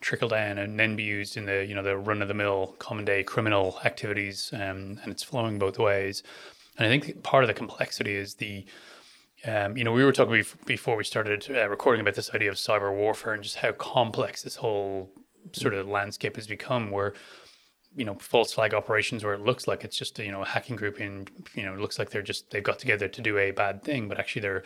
trickle 0.00 0.28
down 0.28 0.58
and 0.58 0.78
then 0.78 0.96
be 0.96 1.02
used 1.02 1.36
in 1.36 1.44
the 1.44 1.64
you 1.66 1.74
know 1.74 1.82
the 1.82 1.96
run 1.96 2.22
of 2.22 2.28
the 2.28 2.34
mill 2.34 2.74
common 2.78 3.04
day 3.04 3.22
criminal 3.22 3.78
activities 3.84 4.50
um, 4.54 4.98
and 5.02 5.08
it's 5.08 5.22
flowing 5.22 5.58
both 5.58 5.78
ways 5.78 6.22
and 6.78 6.86
I 6.86 6.90
think 6.90 7.22
part 7.22 7.44
of 7.44 7.48
the 7.48 7.54
complexity 7.54 8.14
is 8.14 8.34
the 8.34 8.64
um, 9.46 9.76
you 9.76 9.84
know 9.84 9.92
we 9.92 10.04
were 10.04 10.12
talking 10.12 10.44
before 10.64 10.96
we 10.96 11.04
started 11.04 11.46
uh, 11.50 11.68
recording 11.68 12.00
about 12.00 12.14
this 12.14 12.32
idea 12.34 12.50
of 12.50 12.56
cyber 12.56 12.94
warfare 12.94 13.34
and 13.34 13.42
just 13.42 13.56
how 13.56 13.72
complex 13.72 14.42
this 14.42 14.56
whole 14.56 15.10
sort 15.52 15.74
of 15.74 15.88
landscape 15.88 16.36
has 16.36 16.46
become 16.46 16.90
where 16.90 17.14
you 17.96 18.04
know 18.04 18.14
false 18.14 18.52
flag 18.52 18.74
operations 18.74 19.24
where 19.24 19.34
it 19.34 19.40
looks 19.40 19.66
like 19.66 19.84
it's 19.84 19.96
just 19.96 20.18
you 20.18 20.30
know 20.30 20.42
a 20.42 20.46
hacking 20.46 20.76
group 20.76 21.00
and 21.00 21.30
you 21.54 21.64
know 21.64 21.72
it 21.74 21.80
looks 21.80 21.98
like 21.98 22.10
they're 22.10 22.22
just 22.22 22.50
they've 22.50 22.62
got 22.62 22.78
together 22.78 23.08
to 23.08 23.20
do 23.20 23.38
a 23.38 23.50
bad 23.50 23.82
thing 23.82 24.08
but 24.08 24.18
actually 24.18 24.42
they're 24.42 24.62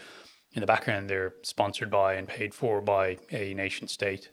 in 0.53 0.61
the 0.61 0.67
background 0.67 1.09
they're 1.09 1.35
sponsored 1.43 1.91
by 1.91 2.15
and 2.15 2.29
paid 2.29 2.53
for 2.53 2.81
by 2.81 3.17
a 3.31 3.55
nation 3.55 3.89
state. 3.89 4.29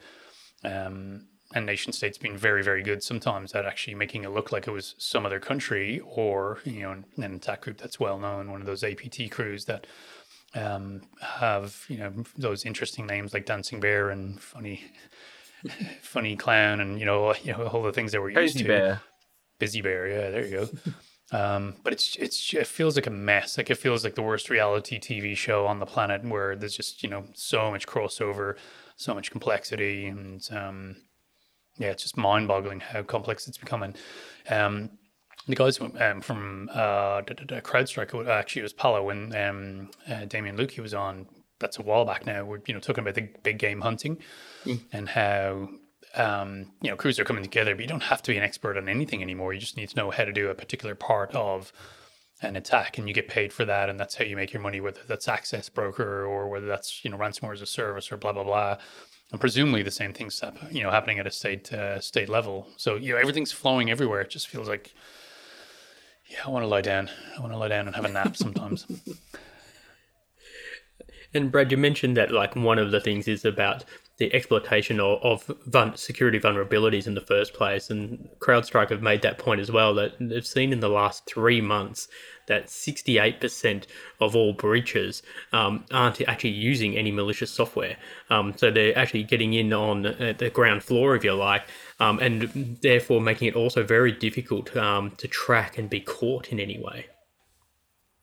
Um, 0.63 1.27
and 1.53 1.65
nation 1.65 1.93
states 1.93 2.17
being 2.17 2.35
very 2.35 2.61
very 2.61 2.83
good 2.83 3.01
sometimes 3.01 3.53
at 3.53 3.65
actually 3.65 3.95
making 3.95 4.25
it 4.25 4.31
look 4.31 4.51
like 4.51 4.67
it 4.67 4.71
was 4.71 4.95
some 4.97 5.25
other 5.25 5.39
country 5.39 6.01
or 6.03 6.59
you 6.65 6.81
know 6.81 7.03
an 7.17 7.35
attack 7.35 7.61
group 7.61 7.77
that's 7.77 7.99
well 7.99 8.19
known 8.19 8.51
one 8.51 8.59
of 8.59 8.67
those 8.67 8.83
apt 8.83 9.31
crews 9.31 9.63
that 9.65 9.87
um, 10.55 11.01
have 11.21 11.85
you 11.87 11.97
know 11.97 12.11
those 12.37 12.65
interesting 12.65 13.05
names 13.05 13.33
like 13.33 13.45
dancing 13.45 13.79
bear 13.79 14.09
and 14.09 14.41
funny 14.41 14.91
funny 16.01 16.35
clown, 16.35 16.79
and 16.79 16.99
you 16.99 17.05
know, 17.05 17.33
you 17.43 17.53
know, 17.53 17.67
all 17.67 17.83
the 17.83 17.93
things 17.93 18.11
that 18.11 18.21
we're 18.21 18.29
used 18.29 18.57
to. 18.57 18.63
Bear. 18.63 19.01
Busy 19.59 19.81
bear, 19.81 20.07
yeah, 20.07 20.29
there 20.29 20.45
you 20.45 20.69
go. 21.31 21.35
um, 21.37 21.75
but 21.83 21.91
it's 21.91 22.15
it's 22.17 22.53
it 22.53 22.67
feels 22.67 22.95
like 22.95 23.07
a 23.07 23.11
mess. 23.11 23.57
Like 23.57 23.69
it 23.69 23.77
feels 23.77 24.03
like 24.03 24.15
the 24.15 24.21
worst 24.21 24.49
reality 24.49 24.99
TV 24.99 25.35
show 25.35 25.65
on 25.65 25.79
the 25.79 25.85
planet, 25.85 26.23
where 26.23 26.55
there's 26.55 26.75
just 26.75 27.01
you 27.01 27.09
know 27.09 27.25
so 27.33 27.71
much 27.71 27.87
crossover, 27.87 28.55
so 28.95 29.15
much 29.15 29.31
complexity, 29.31 30.05
and 30.05 30.47
um, 30.51 30.97
yeah, 31.77 31.89
it's 31.89 32.03
just 32.03 32.17
mind-boggling 32.17 32.81
how 32.81 33.01
complex 33.03 33.47
it's 33.47 33.57
becoming. 33.57 33.95
Um, 34.49 34.91
the 35.47 35.55
guys 35.55 35.79
um, 35.79 36.21
from 36.21 36.69
uh, 36.73 37.21
CrowdStrike, 37.21 38.27
actually, 38.27 38.59
it 38.59 38.63
was 38.63 38.73
Palo 38.73 39.03
when 39.03 39.35
um, 39.35 39.89
uh, 40.09 40.25
Damien 40.25 40.57
Lukey 40.57 40.79
was 40.79 40.93
on 40.93 41.25
that's 41.59 41.79
a 41.79 41.81
while 41.81 42.05
back 42.05 42.25
now. 42.25 42.43
We're 42.43 42.61
you 42.65 42.73
know 42.73 42.79
talking 42.79 43.03
about 43.03 43.15
the 43.15 43.29
big 43.43 43.59
game 43.59 43.81
hunting 43.81 44.17
mm. 44.65 44.79
and 44.91 45.09
how 45.09 45.69
um, 46.15 46.71
you 46.81 46.89
know 46.89 46.95
crews 46.95 47.19
are 47.19 47.25
coming 47.25 47.43
together, 47.43 47.75
but 47.75 47.81
you 47.81 47.87
don't 47.87 48.03
have 48.03 48.21
to 48.23 48.31
be 48.31 48.37
an 48.37 48.43
expert 48.43 48.77
on 48.77 48.89
anything 48.89 49.21
anymore. 49.21 49.53
You 49.53 49.59
just 49.59 49.77
need 49.77 49.89
to 49.89 49.95
know 49.95 50.11
how 50.11 50.25
to 50.25 50.31
do 50.31 50.49
a 50.49 50.55
particular 50.55 50.95
part 50.95 51.33
of 51.35 51.71
an 52.41 52.55
attack 52.55 52.97
and 52.97 53.07
you 53.07 53.13
get 53.13 53.27
paid 53.27 53.51
for 53.51 53.65
that 53.65 53.89
and 53.89 53.99
that's 53.99 54.15
how 54.15 54.23
you 54.23 54.35
make 54.35 54.53
your 54.53 54.61
money 54.61 54.79
whether 54.79 54.99
that's 55.07 55.27
access 55.27 55.69
broker 55.69 56.23
or 56.23 56.47
whether 56.47 56.67
that's 56.67 57.03
you 57.03 57.09
know 57.09 57.17
ransomware 57.17 57.53
as 57.53 57.61
a 57.61 57.65
service 57.65 58.11
or 58.11 58.17
blah 58.17 58.31
blah 58.31 58.43
blah 58.43 58.77
and 59.31 59.41
presumably 59.41 59.81
the 59.81 59.89
same 59.89 60.13
things 60.13 60.43
you 60.69 60.83
know 60.83 60.91
happening 60.91 61.17
at 61.17 61.25
a 61.25 61.31
state 61.31 61.73
uh, 61.73 61.99
state 61.99 62.29
level 62.29 62.67
so 62.77 62.95
you 62.95 63.11
know 63.11 63.19
everything's 63.19 63.51
flowing 63.51 63.89
everywhere 63.89 64.21
it 64.21 64.29
just 64.29 64.47
feels 64.47 64.67
like 64.67 64.93
yeah 66.27 66.37
i 66.45 66.49
want 66.49 66.63
to 66.63 66.67
lie 66.67 66.81
down 66.81 67.09
i 67.35 67.41
want 67.41 67.51
to 67.51 67.57
lie 67.57 67.67
down 67.67 67.87
and 67.87 67.95
have 67.95 68.05
a 68.05 68.09
nap 68.09 68.37
sometimes 68.37 68.85
and 71.33 71.51
brad 71.51 71.71
you 71.71 71.77
mentioned 71.77 72.17
that 72.17 72.31
like 72.31 72.55
one 72.55 72.79
of 72.79 72.91
the 72.91 72.99
things 72.99 73.27
is 73.27 73.45
about 73.45 73.83
the 74.17 74.33
exploitation 74.33 74.99
of, 74.99 75.21
of 75.21 75.99
security 75.99 76.39
vulnerabilities 76.39 77.05
in 77.05 77.13
the 77.13 77.21
first 77.21 77.53
place. 77.53 77.89
And 77.91 78.27
CrowdStrike 78.39 78.89
have 78.89 79.01
made 79.01 79.21
that 79.21 79.37
point 79.37 79.61
as 79.61 79.71
well 79.71 79.93
that 79.95 80.13
they've 80.19 80.45
seen 80.45 80.73
in 80.73 80.79
the 80.79 80.89
last 80.89 81.25
three 81.27 81.61
months 81.61 82.07
that 82.47 82.65
68% 82.65 83.85
of 84.19 84.35
all 84.35 84.53
breaches 84.53 85.21
um, 85.53 85.85
aren't 85.91 86.19
actually 86.21 86.51
using 86.51 86.97
any 86.97 87.11
malicious 87.11 87.51
software. 87.51 87.97
Um, 88.31 88.53
so 88.57 88.71
they're 88.71 88.97
actually 88.97 89.23
getting 89.23 89.53
in 89.53 89.71
on 89.71 90.01
the 90.01 90.51
ground 90.51 90.83
floor, 90.83 91.15
if 91.15 91.23
you 91.23 91.33
like, 91.33 91.67
um, 91.99 92.17
and 92.19 92.79
therefore 92.81 93.21
making 93.21 93.49
it 93.49 93.55
also 93.55 93.83
very 93.83 94.11
difficult 94.11 94.75
um, 94.75 95.11
to 95.17 95.27
track 95.27 95.77
and 95.77 95.89
be 95.89 95.99
caught 95.99 96.47
in 96.47 96.59
any 96.59 96.79
way. 96.79 97.05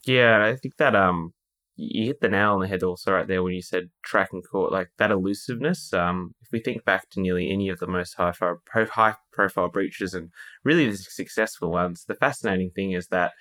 Yeah, 0.05 0.45
I 0.45 0.57
think 0.57 0.77
that 0.79 0.97
um, 0.97 1.33
you 1.77 2.07
hit 2.07 2.21
the 2.21 2.29
nail 2.29 2.53
on 2.53 2.61
the 2.61 2.69
head 2.69 2.83
also 2.83 3.13
right 3.13 3.27
there 3.27 3.43
when 3.43 3.55
you 3.55 3.63
said 3.63 3.91
track 4.05 4.31
and 4.33 4.45
caught, 4.49 4.73
like 4.73 4.91
that 4.99 5.11
elusiveness. 5.11 5.93
Um, 5.93 6.35
if 6.41 6.49
we 6.53 6.61
think 6.61 6.85
back 6.85 7.11
to 7.11 7.21
nearly 7.21 7.51
any 7.51 7.69
of 7.69 7.81
the 7.81 7.87
most 7.87 8.15
high, 8.15 8.33
high 8.73 9.15
profile 9.33 9.69
breaches 9.69 10.15
and 10.15 10.31
really 10.63 10.89
the 10.89 10.97
successful 10.97 11.71
ones, 11.73 12.05
the 12.07 12.15
fascinating 12.15 12.71
thing 12.71 12.93
is 12.93 13.09
that 13.09 13.33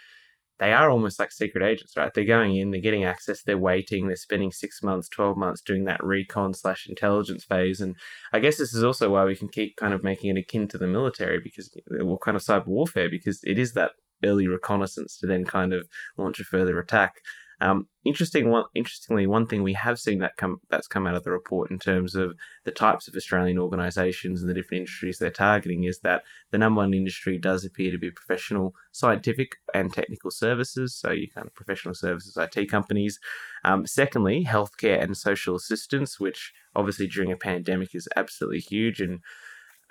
they 0.59 0.71
are 0.71 0.89
almost 0.89 1.19
like 1.19 1.31
secret 1.31 1.63
agents, 1.63 1.97
right? 1.97 2.13
They're 2.13 2.23
going 2.23 2.55
in, 2.55 2.71
they're 2.71 2.79
getting 2.79 3.03
access, 3.03 3.43
they're 3.43 3.57
waiting, 3.57 4.07
they're 4.07 4.15
spending 4.15 4.51
six 4.51 4.81
months, 4.83 5.09
12 5.09 5.35
months 5.35 5.61
doing 5.61 5.85
that 5.85 6.03
recon 6.03 6.53
slash 6.53 6.87
intelligence 6.87 7.43
phase. 7.43 7.81
And 7.81 7.95
I 8.31 8.39
guess 8.39 8.57
this 8.57 8.73
is 8.73 8.83
also 8.83 9.09
why 9.09 9.25
we 9.25 9.35
can 9.35 9.49
keep 9.49 9.75
kind 9.77 9.93
of 9.93 10.03
making 10.03 10.35
it 10.35 10.39
akin 10.39 10.67
to 10.69 10.77
the 10.77 10.87
military 10.87 11.39
because, 11.39 11.75
well, 11.89 12.19
kind 12.23 12.37
of 12.37 12.43
cyber 12.43 12.67
warfare, 12.67 13.09
because 13.09 13.43
it 13.43 13.57
is 13.57 13.73
that 13.73 13.91
early 14.23 14.47
reconnaissance 14.47 15.17
to 15.17 15.27
then 15.27 15.43
kind 15.43 15.73
of 15.73 15.87
launch 16.17 16.39
a 16.39 16.43
further 16.43 16.79
attack. 16.79 17.15
Um, 17.63 17.87
interesting 18.03 18.49
one, 18.49 18.65
interestingly, 18.75 19.25
one 19.25 19.47
thing 19.47 19.63
we 19.63 19.71
have 19.71 19.97
seen 19.97 20.19
that 20.19 20.35
come 20.35 20.57
that's 20.69 20.85
come 20.85 21.07
out 21.07 21.15
of 21.15 21.23
the 21.23 21.31
report 21.31 21.71
in 21.71 21.79
terms 21.79 22.13
of 22.13 22.35
the 22.65 22.71
types 22.71 23.07
of 23.07 23.15
Australian 23.15 23.57
organisations 23.57 24.41
and 24.41 24.49
the 24.49 24.53
different 24.53 24.79
industries 24.79 25.17
they're 25.17 25.31
targeting 25.31 25.85
is 25.85 25.99
that 25.99 26.23
the 26.51 26.57
number 26.57 26.79
one 26.79 26.93
industry 26.93 27.37
does 27.37 27.63
appear 27.63 27.89
to 27.89 27.97
be 27.97 28.11
professional, 28.11 28.73
scientific, 28.91 29.55
and 29.73 29.93
technical 29.93 30.29
services. 30.29 30.93
So 30.93 31.11
you 31.11 31.29
kind 31.33 31.47
of 31.47 31.55
professional 31.55 31.93
services, 31.95 32.35
IT 32.35 32.69
companies. 32.69 33.17
Um, 33.63 33.87
secondly, 33.87 34.45
healthcare 34.45 35.01
and 35.01 35.15
social 35.15 35.55
assistance, 35.55 36.19
which 36.19 36.51
obviously 36.75 37.07
during 37.07 37.31
a 37.31 37.37
pandemic 37.37 37.95
is 37.95 38.09
absolutely 38.17 38.59
huge 38.59 38.99
and. 38.99 39.21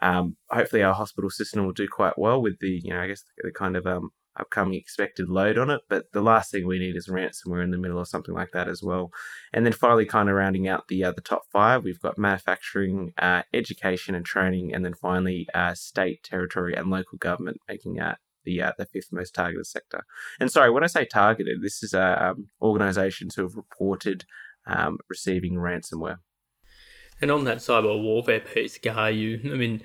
Um, 0.01 0.35
hopefully, 0.51 0.83
our 0.83 0.95
hospital 0.95 1.31
system 1.31 1.65
will 1.65 1.73
do 1.73 1.87
quite 1.87 2.19
well 2.19 2.43
with 2.43 2.59
the, 2.59 2.81
you 2.83 2.93
know, 2.93 3.01
I 3.01 3.07
guess 3.07 3.23
the, 3.41 3.53
kind 3.53 3.77
of 3.77 3.87
um, 3.87 4.11
upcoming 4.39 4.75
expected 4.75 5.29
load 5.29 5.59
on 5.59 5.71
it. 5.71 5.83
But 5.89 6.13
the 6.13 6.23
last 6.23 6.51
thing 6.51 6.67
we 6.67 6.79
need 6.79 6.97
is 6.97 7.09
ransomware 7.09 7.63
in 7.63 7.71
the 7.71 7.79
middle 7.79 7.99
or 7.99 8.07
something 8.07 8.35
like 8.35 8.53
that 8.53 8.69
as 8.69 8.83
well. 8.83 9.11
And 9.53 9.65
then 9.65 9.73
finally, 9.73 10.07
kind 10.07 10.29
of 10.29 10.37
rounding 10.37 10.69
out 10.69 10.89
the 10.89 11.05
uh, 11.05 11.13
the 11.13 11.21
top 11.21 11.43
five, 11.53 11.85
we've 11.85 12.01
got 12.01 12.19
manufacturing, 12.19 13.13
uh, 13.19 13.43
education 13.53 14.15
and 14.15 14.25
training, 14.25 14.75
and 14.75 14.85
then 14.85 14.95
finally 14.95 15.47
uh, 15.55 15.75
state, 15.75 16.23
territory, 16.23 16.75
and 16.75 16.91
local 16.91 17.19
government 17.19 17.59
making 17.69 18.01
uh, 18.01 18.17
the 18.45 18.63
uh, 18.63 18.73
the 18.79 18.87
fifth 18.87 19.13
most 19.13 19.35
targeted 19.35 19.67
sector. 19.67 20.05
And 20.41 20.51
sorry, 20.51 20.71
when 20.71 20.85
I 20.85 20.89
say 20.89 21.05
targeted, 21.05 21.63
this 21.63 21.83
is 21.83 21.95
uh, 21.95 22.17
um, 22.21 22.49
organisations 22.61 23.35
who 23.35 23.43
have 23.43 23.55
reported 23.55 24.25
um, 24.67 24.99
receiving 25.09 25.55
ransomware. 25.55 26.19
And 27.21 27.31
on 27.31 27.45
that 27.45 27.59
cyber 27.59 28.03
warfare 28.03 28.41
piece, 28.41 28.79
Gar, 28.79 29.11
you, 29.13 29.41
I 29.45 29.57
mean, 29.57 29.83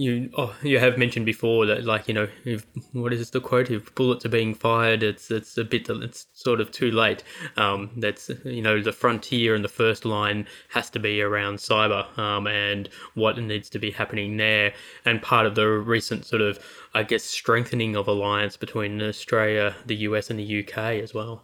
you 0.00 0.30
oh, 0.38 0.56
you 0.62 0.78
have 0.78 0.96
mentioned 0.96 1.26
before 1.26 1.66
that 1.66 1.84
like 1.84 2.08
you 2.08 2.14
know 2.14 2.26
if 2.46 2.66
what 2.92 3.12
is 3.12 3.30
the 3.30 3.40
quote? 3.40 3.70
If 3.70 3.94
bullets 3.94 4.24
are 4.24 4.30
being 4.30 4.54
fired 4.54 5.02
it's 5.02 5.30
it's 5.30 5.58
a 5.58 5.64
bit 5.64 5.90
it's 5.90 6.26
sort 6.32 6.60
of 6.60 6.70
too 6.70 6.90
late. 6.90 7.22
Um, 7.58 7.90
that's 7.98 8.30
you 8.44 8.62
know 8.62 8.80
the 8.80 8.92
frontier 8.92 9.54
and 9.54 9.62
the 9.62 9.68
first 9.68 10.06
line 10.06 10.46
has 10.70 10.88
to 10.90 10.98
be 10.98 11.20
around 11.20 11.56
cyber 11.56 12.18
um, 12.18 12.46
and 12.46 12.88
what 13.14 13.36
needs 13.36 13.68
to 13.70 13.78
be 13.78 13.90
happening 13.90 14.38
there. 14.38 14.72
And 15.04 15.20
part 15.20 15.44
of 15.44 15.54
the 15.54 15.68
recent 15.68 16.24
sort 16.24 16.40
of 16.40 16.58
I 16.94 17.02
guess 17.02 17.22
strengthening 17.22 17.94
of 17.94 18.08
alliance 18.08 18.56
between 18.56 19.02
Australia 19.02 19.76
the 19.84 19.96
US 19.96 20.30
and 20.30 20.38
the 20.38 20.64
UK 20.64 20.78
as 21.02 21.12
well. 21.12 21.42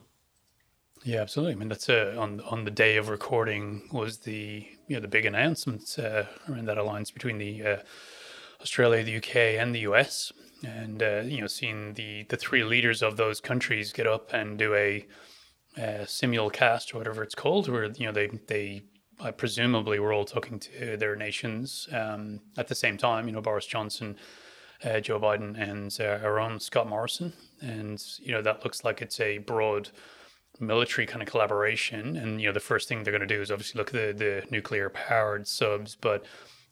Yeah, 1.05 1.21
absolutely. 1.21 1.53
I 1.53 1.57
mean, 1.57 1.69
that's 1.69 1.91
uh, 1.91 2.17
on 2.19 2.41
on 2.41 2.65
the 2.65 2.71
day 2.71 2.97
of 2.97 3.11
recording 3.11 3.83
was 3.93 4.19
the 4.19 4.67
you 4.89 4.97
know 4.97 5.01
the 5.01 5.09
big 5.09 5.27
announcement 5.27 5.99
uh, 5.99 6.25
around 6.49 6.67
that 6.69 6.79
alliance 6.79 7.11
between 7.11 7.37
the 7.37 7.63
uh, 7.63 7.77
Australia, 8.61 9.03
the 9.03 9.17
UK, 9.17 9.37
and 9.61 9.75
the 9.75 9.81
US, 9.81 10.33
and 10.65 11.03
uh, 11.03 11.23
you 11.25 11.41
know, 11.41 11.47
seeing 11.47 11.95
the 11.95 12.25
the 12.25 12.37
three 12.37 12.65
leaders 12.65 13.03
of 13.03 13.17
those 13.17 13.41
countries 13.41 13.93
get 13.93 14.07
up 14.07 14.33
and 14.33 14.59
do 14.59 14.75
a, 14.75 15.07
a 15.77 16.05
simulcast 16.05 16.95
or 16.95 16.99
whatever 16.99 17.23
it's 17.23 17.35
called, 17.35 17.69
where 17.69 17.85
you 17.85 18.07
know 18.07 18.13
they 18.13 18.29
they 18.49 18.83
uh, 19.21 19.33
presumably 19.33 19.99
were 19.99 20.13
all 20.13 20.25
talking 20.25 20.59
to 20.59 20.97
their 20.97 21.17
nations 21.17 21.89
um, 21.93 22.41
at 22.57 22.69
the 22.69 22.75
same 22.75 22.97
time. 22.97 23.27
You 23.27 23.35
know, 23.35 23.41
Boris 23.41 23.67
Johnson, 23.67 24.17
uh, 24.85 25.01
Joe 25.01 25.21
Biden, 25.21 25.59
and 25.59 25.97
uh, 26.01 26.25
our 26.25 26.41
own 26.41 26.61
Scott 26.61 26.89
Morrison, 26.89 27.33
and 27.61 28.03
you 28.21 28.33
know 28.33 28.43
that 28.43 28.65
looks 28.65 28.85
like 28.85 29.03
it's 29.03 29.21
a 29.21 29.39
broad 29.39 29.91
military 30.61 31.07
kind 31.07 31.23
of 31.23 31.29
collaboration. 31.29 32.17
And 32.17 32.41
you 32.41 32.47
know, 32.49 32.53
the 32.53 32.61
first 32.61 32.89
thing 32.89 33.03
they're 33.03 33.13
going 33.13 33.27
to 33.27 33.27
do 33.27 33.43
is 33.43 33.51
obviously 33.51 33.79
look 33.79 33.95
at 33.95 34.19
the 34.19 34.43
the 34.43 34.51
nuclear 34.51 34.91
powered 34.91 35.47
subs, 35.47 35.97
but 36.01 36.25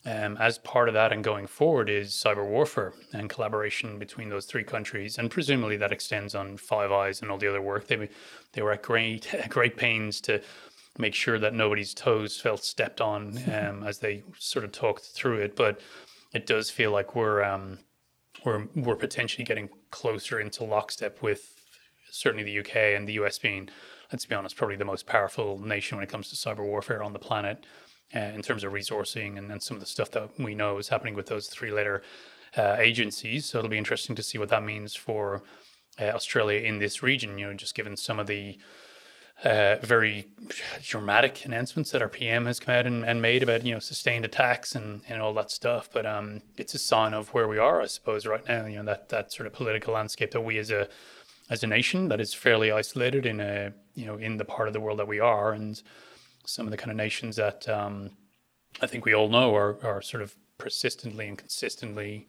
um, 0.06 0.36
as 0.38 0.58
part 0.58 0.88
of 0.88 0.94
that 0.94 1.12
and 1.12 1.24
going 1.24 1.46
forward 1.46 1.88
is 1.88 2.12
cyber 2.12 2.44
warfare 2.44 2.92
and 3.12 3.30
collaboration 3.30 3.98
between 3.98 4.28
those 4.28 4.44
three 4.44 4.64
countries, 4.64 5.16
and 5.16 5.30
presumably 5.30 5.78
that 5.78 5.92
extends 5.92 6.34
on 6.34 6.58
Five 6.58 6.92
Eyes 6.92 7.22
and 7.22 7.30
all 7.30 7.38
the 7.38 7.48
other 7.48 7.62
work. 7.62 7.86
They 7.86 8.08
they 8.52 8.62
were 8.62 8.72
at 8.72 8.82
great 8.82 9.34
great 9.48 9.76
pains 9.76 10.20
to 10.22 10.42
make 10.98 11.14
sure 11.14 11.38
that 11.38 11.54
nobody's 11.54 11.94
toes 11.94 12.38
felt 12.38 12.62
stepped 12.62 13.00
on 13.00 13.38
um, 13.52 13.82
as 13.82 13.98
they 13.98 14.22
sort 14.38 14.64
of 14.64 14.72
talked 14.72 15.04
through 15.04 15.38
it. 15.38 15.56
But 15.56 15.80
it 16.34 16.46
does 16.46 16.68
feel 16.68 16.90
like 16.90 17.14
we're 17.14 17.42
um, 17.42 17.78
we're 18.44 18.66
we're 18.76 18.96
potentially 18.96 19.44
getting 19.44 19.70
closer 19.90 20.38
into 20.38 20.64
lockstep 20.64 21.22
with 21.22 21.54
certainly 22.10 22.44
the 22.44 22.58
UK 22.58 22.76
and 22.94 23.08
the 23.08 23.14
US 23.14 23.38
being, 23.38 23.70
let's 24.12 24.26
be 24.26 24.34
honest, 24.34 24.54
probably 24.54 24.76
the 24.76 24.84
most 24.84 25.06
powerful 25.06 25.58
nation 25.58 25.96
when 25.96 26.04
it 26.04 26.10
comes 26.10 26.28
to 26.28 26.36
cyber 26.36 26.64
warfare 26.64 27.02
on 27.02 27.14
the 27.14 27.18
planet 27.18 27.64
uh, 28.14 28.18
in 28.18 28.42
terms 28.42 28.64
of 28.64 28.72
resourcing 28.72 29.38
and, 29.38 29.50
then 29.50 29.60
some 29.60 29.76
of 29.76 29.80
the 29.80 29.86
stuff 29.86 30.10
that 30.12 30.30
we 30.38 30.54
know 30.54 30.78
is 30.78 30.88
happening 30.88 31.14
with 31.14 31.26
those 31.26 31.46
three 31.48 31.70
letter 31.70 32.02
uh, 32.56 32.76
agencies. 32.78 33.46
So 33.46 33.58
it'll 33.58 33.70
be 33.70 33.78
interesting 33.78 34.16
to 34.16 34.22
see 34.22 34.38
what 34.38 34.48
that 34.50 34.62
means 34.62 34.94
for 34.94 35.42
uh, 36.00 36.04
Australia 36.04 36.60
in 36.60 36.78
this 36.78 37.02
region, 37.02 37.38
you 37.38 37.46
know, 37.46 37.54
just 37.54 37.74
given 37.74 37.96
some 37.96 38.18
of 38.18 38.26
the 38.26 38.58
uh, 39.42 39.76
very 39.82 40.28
dramatic 40.82 41.44
announcements 41.44 41.90
that 41.90 42.00
our 42.00 42.08
PM 42.08 42.46
has 42.46 42.60
come 42.60 42.74
out 42.74 42.86
and, 42.86 43.04
and, 43.04 43.20
made 43.20 43.42
about, 43.42 43.64
you 43.64 43.74
know, 43.74 43.80
sustained 43.80 44.24
attacks 44.24 44.74
and, 44.74 45.02
and 45.08 45.20
all 45.20 45.34
that 45.34 45.50
stuff. 45.50 45.88
But 45.92 46.06
um, 46.06 46.42
it's 46.56 46.74
a 46.74 46.78
sign 46.78 47.12
of 47.14 47.28
where 47.34 47.48
we 47.48 47.58
are, 47.58 47.82
I 47.82 47.86
suppose, 47.86 48.26
right 48.26 48.46
now, 48.48 48.66
you 48.66 48.76
know, 48.76 48.84
that, 48.84 49.08
that 49.08 49.32
sort 49.32 49.46
of 49.46 49.52
political 49.52 49.94
landscape 49.94 50.30
that 50.30 50.40
we 50.40 50.58
as 50.58 50.70
a 50.70 50.88
as 51.50 51.62
a 51.62 51.66
nation 51.66 52.08
that 52.08 52.20
is 52.20 52.32
fairly 52.32 52.72
isolated 52.72 53.26
in 53.26 53.38
a, 53.38 53.72
you 53.94 54.06
know, 54.06 54.16
in 54.16 54.38
the 54.38 54.44
part 54.44 54.66
of 54.66 54.72
the 54.72 54.80
world 54.80 54.98
that 54.98 55.08
we 55.08 55.20
are. 55.20 55.52
And 55.52 55.82
some 56.46 56.66
of 56.66 56.70
the 56.70 56.76
kind 56.76 56.90
of 56.90 56.96
nations 56.96 57.36
that 57.36 57.68
um, 57.68 58.10
I 58.80 58.86
think 58.86 59.04
we 59.04 59.14
all 59.14 59.28
know 59.28 59.54
are, 59.54 59.78
are 59.84 60.02
sort 60.02 60.22
of 60.22 60.34
persistently 60.58 61.28
and 61.28 61.38
consistently 61.38 62.26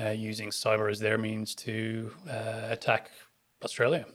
uh, 0.00 0.10
using 0.10 0.50
cyber 0.50 0.90
as 0.90 0.98
their 0.98 1.18
means 1.18 1.54
to 1.56 2.12
uh, 2.28 2.68
attack 2.70 3.10
Australia 3.64 4.06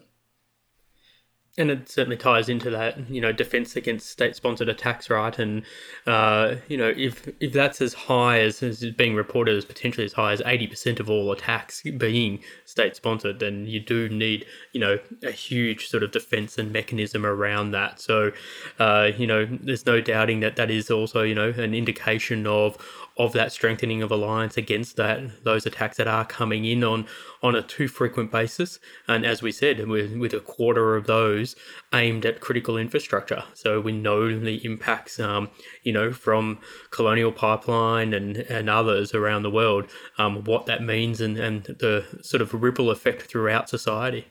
and 1.57 1.71
it 1.71 1.89
certainly 1.89 2.17
ties 2.17 2.49
into 2.49 2.69
that, 2.69 3.09
you 3.09 3.21
know, 3.21 3.31
defense 3.31 3.75
against 3.75 4.09
state-sponsored 4.09 4.67
attacks, 4.67 5.09
right? 5.09 5.39
And 5.39 5.63
uh, 6.05 6.55
you 6.67 6.77
know, 6.77 6.93
if 6.95 7.29
if 7.39 7.53
that's 7.53 7.81
as 7.81 7.93
high 7.93 8.39
as, 8.41 8.61
as 8.61 8.83
being 8.91 9.15
reported 9.15 9.55
as 9.57 9.65
potentially 9.65 10.05
as 10.05 10.13
high 10.13 10.33
as 10.33 10.41
eighty 10.45 10.67
percent 10.67 10.99
of 10.99 11.09
all 11.09 11.31
attacks 11.31 11.81
being 11.97 12.39
state-sponsored, 12.65 13.39
then 13.39 13.65
you 13.67 13.79
do 13.79 14.09
need, 14.09 14.45
you 14.73 14.79
know, 14.81 14.99
a 15.23 15.31
huge 15.31 15.87
sort 15.87 16.03
of 16.03 16.11
defense 16.11 16.57
and 16.57 16.73
mechanism 16.73 17.25
around 17.25 17.71
that. 17.71 18.01
So, 18.01 18.31
uh, 18.79 19.11
you 19.17 19.27
know, 19.27 19.45
there's 19.45 19.85
no 19.85 20.01
doubting 20.01 20.41
that 20.41 20.55
that 20.57 20.69
is 20.69 20.91
also, 20.91 21.21
you 21.23 21.35
know, 21.35 21.49
an 21.49 21.73
indication 21.73 22.47
of 22.47 22.77
of 23.17 23.31
that 23.31 23.53
strengthening 23.53 24.01
of 24.03 24.11
alliance 24.11 24.57
against 24.57 24.97
that 24.97 25.21
those 25.45 25.65
attacks 25.65 25.95
that 25.95 26.07
are 26.07 26.25
coming 26.25 26.65
in 26.65 26.83
on 26.83 27.07
on 27.41 27.55
a 27.55 27.61
too 27.61 27.87
frequent 27.87 28.29
basis. 28.31 28.79
And 29.07 29.25
as 29.25 29.41
we 29.41 29.51
said, 29.51 29.87
with, 29.87 30.17
with 30.17 30.33
a 30.33 30.39
quarter 30.39 30.95
of 30.97 31.05
those 31.05 31.44
aimed 31.93 32.25
at 32.25 32.39
critical 32.39 32.77
infrastructure, 32.77 33.43
so 33.53 33.81
we 33.81 33.91
know 33.91 34.39
the 34.39 34.63
impacts, 34.65 35.19
um, 35.19 35.49
you 35.83 35.91
know, 35.91 36.13
from 36.13 36.59
Colonial 36.89 37.31
Pipeline 37.31 38.13
and 38.13 38.37
and 38.37 38.69
others 38.69 39.13
around 39.13 39.43
the 39.43 39.51
world, 39.51 39.89
um, 40.17 40.43
what 40.45 40.65
that 40.65 40.81
means 40.81 41.21
and 41.21 41.37
and 41.37 41.63
the 41.65 42.05
sort 42.21 42.41
of 42.41 42.53
ripple 42.53 42.89
effect 42.89 43.23
throughout 43.23 43.69
society. 43.69 44.27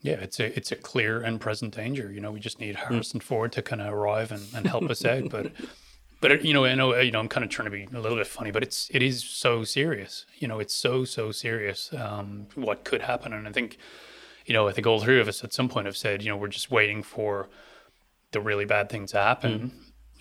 Yeah, 0.00 0.20
it's 0.20 0.38
a 0.38 0.56
it's 0.56 0.70
a 0.70 0.76
clear 0.76 1.20
and 1.20 1.40
present 1.40 1.74
danger. 1.74 2.10
You 2.12 2.20
know, 2.20 2.30
we 2.30 2.40
just 2.40 2.60
need 2.60 2.76
Harrison 2.76 3.20
mm. 3.20 3.22
Ford 3.22 3.52
to 3.52 3.62
kind 3.62 3.82
of 3.82 3.92
arrive 3.92 4.30
and, 4.30 4.46
and 4.54 4.66
help 4.66 4.88
us 4.90 5.04
out. 5.04 5.28
But 5.28 5.50
but 6.20 6.44
you 6.44 6.54
know, 6.54 6.64
I 6.64 6.74
know 6.74 6.96
you 6.96 7.10
know 7.10 7.18
I'm 7.18 7.28
kind 7.28 7.44
of 7.44 7.50
trying 7.50 7.66
to 7.66 7.70
be 7.70 7.84
a 7.92 8.00
little 8.00 8.16
bit 8.16 8.26
funny, 8.26 8.50
but 8.50 8.62
it's 8.62 8.88
it 8.92 9.02
is 9.02 9.24
so 9.24 9.64
serious. 9.64 10.24
You 10.36 10.46
know, 10.46 10.60
it's 10.60 10.74
so 10.74 11.04
so 11.04 11.32
serious. 11.32 11.92
Um, 11.92 12.46
what 12.54 12.84
could 12.84 13.02
happen, 13.02 13.32
and 13.32 13.48
I 13.48 13.52
think, 13.52 13.76
you 14.48 14.54
know, 14.54 14.66
I 14.66 14.72
think 14.72 14.86
all 14.86 15.00
three 15.00 15.20
of 15.20 15.28
us 15.28 15.44
at 15.44 15.52
some 15.52 15.68
point 15.68 15.86
have 15.86 15.96
said, 15.96 16.22
you 16.22 16.30
know, 16.30 16.36
we're 16.36 16.48
just 16.48 16.70
waiting 16.70 17.02
for 17.02 17.48
the 18.32 18.40
really 18.40 18.64
bad 18.64 18.88
thing 18.88 19.06
to 19.06 19.18
happen. 19.18 19.72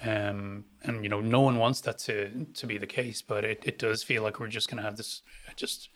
Mm. 0.03 0.29
Um, 0.29 0.65
and 0.84 1.03
you 1.03 1.10
know, 1.10 1.22
no 1.22 1.41
one 1.41 1.57
wants 1.57 1.81
that 1.81 1.98
to 2.00 2.46
to 2.53 2.67
be 2.67 2.77
the 2.77 2.86
case, 2.86 3.22
but 3.22 3.43
it, 3.43 3.63
it 3.65 3.79
does 3.79 4.03
feel 4.03 4.22
like 4.22 4.39
we're 4.39 4.48
just 4.48 4.69
going 4.69 4.77
to 4.77 4.84
have 4.84 4.98
this 4.98 5.24
just 5.55 5.89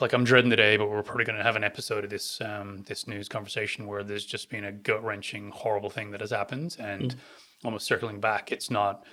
like 0.00 0.12
I'm 0.12 0.24
dreading 0.24 0.50
the 0.50 0.56
day, 0.56 0.76
but 0.76 0.88
we're 0.88 1.02
probably 1.02 1.24
going 1.24 1.38
to 1.38 1.42
have 1.42 1.56
an 1.56 1.64
episode 1.64 2.04
of 2.04 2.10
this 2.10 2.40
um, 2.40 2.84
this 2.86 3.08
news 3.08 3.28
conversation 3.28 3.86
where 3.86 4.04
there's 4.04 4.24
just 4.24 4.50
been 4.50 4.64
a 4.64 4.72
gut 4.72 5.02
wrenching, 5.02 5.50
horrible 5.50 5.90
thing 5.90 6.10
that 6.12 6.20
has 6.20 6.30
happened, 6.30 6.76
and 6.78 7.14
mm. 7.14 7.16
almost 7.64 7.86
circling 7.86 8.20
back, 8.20 8.52
it's 8.52 8.70
not 8.70 9.04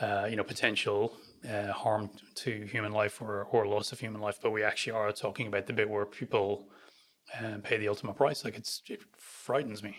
uh, 0.00 0.26
you 0.28 0.36
know 0.36 0.44
potential 0.44 1.16
uh, 1.48 1.72
harm 1.72 2.10
to 2.36 2.66
human 2.66 2.92
life 2.92 3.22
or 3.22 3.44
or 3.52 3.66
loss 3.66 3.92
of 3.92 4.00
human 4.00 4.20
life, 4.20 4.38
but 4.42 4.50
we 4.50 4.62
actually 4.62 4.92
are 4.92 5.12
talking 5.12 5.46
about 5.46 5.66
the 5.66 5.72
bit 5.72 5.88
where 5.88 6.04
people 6.04 6.66
um, 7.40 7.62
pay 7.62 7.76
the 7.76 7.88
ultimate 7.88 8.16
price. 8.16 8.44
Like 8.44 8.56
it's 8.56 8.82
it 8.88 9.02
frightens 9.16 9.82
me. 9.82 9.96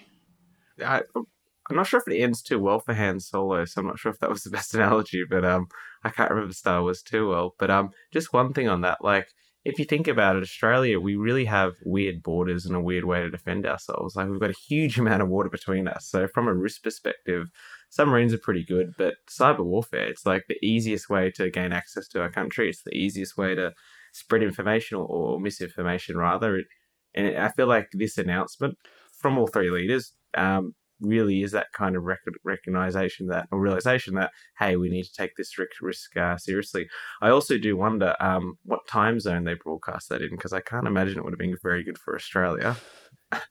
I, 0.83 1.01
I'm 1.15 1.75
not 1.75 1.87
sure 1.87 1.99
if 1.99 2.07
it 2.07 2.21
ends 2.21 2.41
too 2.41 2.59
well 2.59 2.79
for 2.79 2.93
Han 2.93 3.19
Solo, 3.19 3.65
so 3.65 3.81
I'm 3.81 3.87
not 3.87 3.99
sure 3.99 4.11
if 4.11 4.19
that 4.19 4.29
was 4.29 4.43
the 4.43 4.49
best 4.57 4.73
analogy, 4.73 5.23
but 5.29 5.43
um, 5.43 5.67
I 6.03 6.09
can't 6.09 6.29
remember 6.29 6.53
Star 6.53 6.81
Wars 6.81 7.01
too 7.01 7.29
well. 7.29 7.55
But 7.57 7.71
um, 7.71 7.89
just 8.11 8.33
one 8.33 8.53
thing 8.53 8.67
on 8.67 8.81
that, 8.81 9.03
like 9.03 9.27
if 9.65 9.79
you 9.79 9.85
think 9.85 10.07
about 10.07 10.35
it, 10.35 10.43
Australia, 10.43 10.99
we 10.99 11.15
really 11.15 11.45
have 11.45 11.73
weird 11.83 12.21
borders 12.21 12.67
and 12.67 12.75
a 12.75 12.81
weird 12.81 13.03
way 13.03 13.21
to 13.21 13.31
defend 13.31 13.65
ourselves. 13.65 14.15
Like 14.15 14.29
we've 14.29 14.39
got 14.39 14.51
a 14.51 14.65
huge 14.67 14.99
amount 14.99 15.23
of 15.23 15.29
water 15.29 15.49
between 15.49 15.87
us. 15.87 16.07
So 16.07 16.27
from 16.27 16.47
a 16.47 16.53
risk 16.53 16.83
perspective, 16.83 17.49
submarines 17.89 18.33
are 18.33 18.39
pretty 18.39 18.63
good, 18.63 18.91
but 18.97 19.15
cyber 19.27 19.65
warfare, 19.65 20.07
it's 20.07 20.25
like 20.25 20.43
the 20.47 20.63
easiest 20.63 21.09
way 21.09 21.31
to 21.31 21.49
gain 21.49 21.73
access 21.73 22.07
to 22.09 22.21
our 22.21 22.29
country. 22.29 22.69
It's 22.69 22.83
the 22.83 22.95
easiest 22.95 23.37
way 23.37 23.55
to 23.55 23.73
spread 24.13 24.43
information 24.43 24.97
or, 24.97 25.05
or 25.05 25.39
misinformation 25.39 26.15
rather. 26.15 26.57
It, 26.57 26.67
and 27.15 27.37
I 27.37 27.49
feel 27.49 27.67
like 27.67 27.89
this 27.93 28.17
announcement 28.17 28.77
from 29.19 29.37
all 29.37 29.47
three 29.47 29.71
leaders 29.71 30.13
um, 30.35 30.75
really 31.01 31.43
is 31.43 31.51
that 31.51 31.67
kind 31.73 31.95
of 31.95 32.03
rec- 32.03 32.19
recognition 32.43 33.27
that 33.27 33.47
or 33.51 33.59
realization 33.59 34.15
that 34.15 34.31
hey 34.59 34.75
we 34.75 34.89
need 34.89 35.03
to 35.03 35.13
take 35.13 35.35
this 35.35 35.57
risk, 35.57 35.81
risk 35.81 36.15
uh, 36.17 36.37
seriously. 36.37 36.87
I 37.21 37.29
also 37.29 37.57
do 37.57 37.75
wonder 37.75 38.15
um, 38.19 38.57
what 38.63 38.87
time 38.87 39.19
zone 39.19 39.43
they 39.43 39.55
broadcast 39.55 40.09
that 40.09 40.21
in 40.21 40.29
because 40.31 40.53
i 40.53 40.61
can't 40.61 40.87
imagine 40.87 41.17
it 41.17 41.23
would 41.23 41.33
have 41.33 41.39
been 41.39 41.57
very 41.61 41.83
good 41.83 41.97
for 41.97 42.15
australia. 42.15 42.77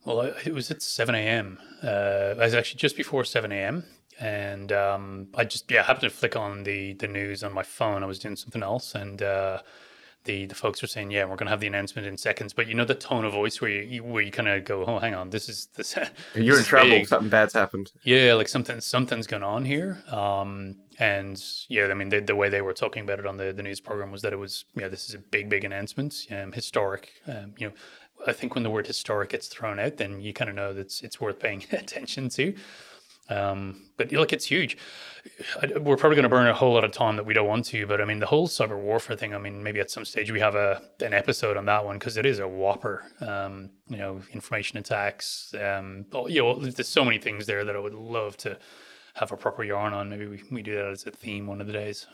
Well 0.05 0.21
it 0.21 0.55
was 0.55 0.71
at 0.71 0.83
7 0.83 1.15
a.m 1.15 1.59
uh, 1.83 2.33
it 2.33 2.39
was 2.39 2.55
actually 2.55 2.79
just 2.79 2.97
before 2.97 3.25
7 3.25 3.51
a.m 3.53 3.85
and 4.21 4.71
um, 4.71 5.29
i 5.35 5.45
just 5.45 5.69
yeah 5.71 5.83
happened 5.83 6.11
to 6.11 6.17
flick 6.17 6.37
on 6.37 6.63
the 6.63 6.95
the 6.95 7.09
news 7.09 7.43
on 7.43 7.53
my 7.53 7.65
phone. 7.65 8.03
I 8.03 8.07
was 8.07 8.19
doing 8.19 8.37
something 8.37 8.63
else 8.63 8.95
and 8.95 9.21
uh, 9.23 9.59
the 10.25 10.47
the 10.47 10.55
folks 10.55 10.83
are 10.83 10.87
saying, 10.87 11.11
yeah, 11.11 11.25
we're 11.25 11.37
going 11.37 11.47
to 11.47 11.51
have 11.51 11.61
the 11.61 11.67
announcement 11.67 12.07
in 12.07 12.17
seconds. 12.17 12.53
But 12.53 12.67
you 12.67 12.75
know 12.75 12.85
the 12.85 12.95
tone 12.95 13.25
of 13.25 13.33
voice 13.33 13.61
where 13.61 13.71
you 13.71 14.03
where 14.03 14.23
you 14.23 14.31
kind 14.31 14.49
of 14.49 14.65
go, 14.65 14.85
oh, 14.85 14.99
hang 14.99 15.15
on, 15.15 15.31
this 15.31 15.49
is 15.49 15.67
this. 15.75 15.97
You're 16.35 16.59
in 16.59 16.65
trouble. 16.65 16.91
Big. 16.91 17.09
Something 17.09 17.29
bad's 17.29 17.53
happened. 17.53 17.93
Yeah, 18.03 18.35
like 18.35 18.49
something 18.49 18.81
something's 18.81 19.27
going 19.27 19.43
on 19.43 19.65
here. 19.65 20.03
Um, 20.11 20.77
and 20.99 21.43
yeah, 21.69 21.89
I 21.89 21.95
mean 21.95 22.09
the, 22.09 22.21
the 22.21 22.37
way 22.37 22.49
they 22.49 22.63
were 22.63 22.73
talking 22.73 23.03
about 23.03 23.19
it 23.19 23.27
on 23.27 23.37
the, 23.37 23.53
the 23.53 23.63
news 23.63 23.81
program 23.81 24.11
was 24.13 24.23
that 24.23 24.33
it 24.33 24.39
was 24.39 24.65
yeah, 24.75 24.89
this 24.89 25.09
is 25.09 25.15
a 25.15 25.19
big 25.19 25.49
big 25.49 25.65
announcement, 25.65 26.27
um, 26.31 26.53
historic. 26.53 27.13
Um, 27.27 27.55
you 27.59 27.69
know, 27.69 27.75
I 28.27 28.33
think 28.33 28.55
when 28.55 28.65
the 28.65 28.71
word 28.71 28.87
historic 28.87 29.31
gets 29.31 29.49
thrown 29.49 29.79
out, 29.79 29.97
then 29.97 30.21
you 30.21 30.33
kind 30.33 30.49
of 30.49 30.57
know 30.57 30.73
that 30.73 30.81
it's, 30.81 31.03
it's 31.03 31.21
worth 31.21 31.39
paying 31.39 31.65
attention 31.73 32.29
to. 32.31 32.55
Um, 33.31 33.91
but 33.97 34.13
look, 34.13 34.33
it's 34.33 34.45
huge. 34.45 34.77
We're 35.81 35.97
probably 35.97 36.17
going 36.17 36.25
to 36.25 36.29
burn 36.29 36.47
a 36.47 36.55
whole 36.55 36.75
lot 36.75 36.85
of 36.85 36.93
time 36.93 37.17
that 37.17 37.25
we 37.25 37.33
don't 37.33 37.49
want 37.49 37.65
to. 37.67 37.87
But 37.87 38.01
I 38.01 38.05
mean, 38.05 38.19
the 38.19 38.27
whole 38.27 38.49
cyber 38.49 38.79
warfare 38.79 39.17
thing. 39.17 39.35
I 39.35 39.39
mean, 39.39 39.63
maybe 39.63 39.81
at 39.81 39.91
some 39.91 40.05
stage 40.05 40.31
we 40.31 40.41
have 40.41 40.55
a 40.55 40.83
an 41.01 41.15
episode 41.15 41.57
on 41.57 41.65
that 41.67 41.85
one 41.85 41.99
because 41.99 42.17
it 42.17 42.27
is 42.27 42.39
a 42.39 42.49
whopper. 42.49 43.05
Um, 43.21 43.71
you 43.89 43.97
know, 43.97 44.21
information 44.33 44.79
attacks. 44.79 45.55
Um, 45.55 46.07
you 46.29 46.43
know, 46.43 46.59
there's 46.59 46.89
so 46.89 47.05
many 47.05 47.19
things 47.19 47.47
there 47.47 47.65
that 47.65 47.77
I 47.77 47.79
would 47.79 47.95
love 47.95 48.37
to 48.39 48.59
have 49.15 49.33
a 49.33 49.37
proper 49.37 49.65
yarn 49.65 49.95
on. 49.95 50.11
Maybe 50.11 50.27
we, 50.27 50.43
we 50.51 50.63
do 50.63 50.75
that 50.75 50.87
as 50.87 51.07
a 51.07 51.11
theme 51.11 51.47
one 51.47 51.61
of 51.61 51.67
the 51.67 51.73
days. 51.73 52.07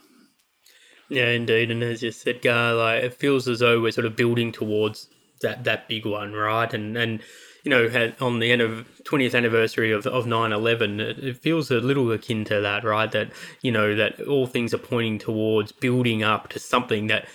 Yeah, 1.08 1.30
indeed. 1.30 1.72
And 1.72 1.82
as 1.82 2.02
you 2.02 2.12
said, 2.12 2.40
Gar, 2.40 2.74
like 2.74 3.02
it 3.02 3.14
feels 3.14 3.48
as 3.48 3.58
though 3.58 3.80
we're 3.80 3.90
sort 3.90 4.06
of 4.06 4.14
building 4.14 4.52
towards 4.52 5.08
that 5.42 5.64
that 5.64 5.88
big 5.88 6.06
one, 6.06 6.32
right? 6.32 6.72
And 6.72 6.96
and 6.96 7.20
you 7.64 7.70
know, 7.70 7.88
had 7.88 8.14
on 8.20 8.38
the 8.38 8.52
end 8.52 8.62
of 8.62 8.86
20th 9.04 9.34
anniversary 9.34 9.92
of, 9.92 10.06
of 10.06 10.26
9-11, 10.26 11.00
it, 11.00 11.18
it 11.18 11.36
feels 11.36 11.70
a 11.70 11.80
little 11.80 12.10
akin 12.12 12.44
to 12.46 12.60
that, 12.60 12.84
right? 12.84 13.10
That, 13.12 13.30
you 13.62 13.72
know, 13.72 13.94
that 13.94 14.20
all 14.22 14.46
things 14.46 14.72
are 14.74 14.78
pointing 14.78 15.18
towards 15.18 15.72
building 15.72 16.22
up 16.22 16.48
to 16.50 16.58
something 16.58 17.06
that 17.08 17.26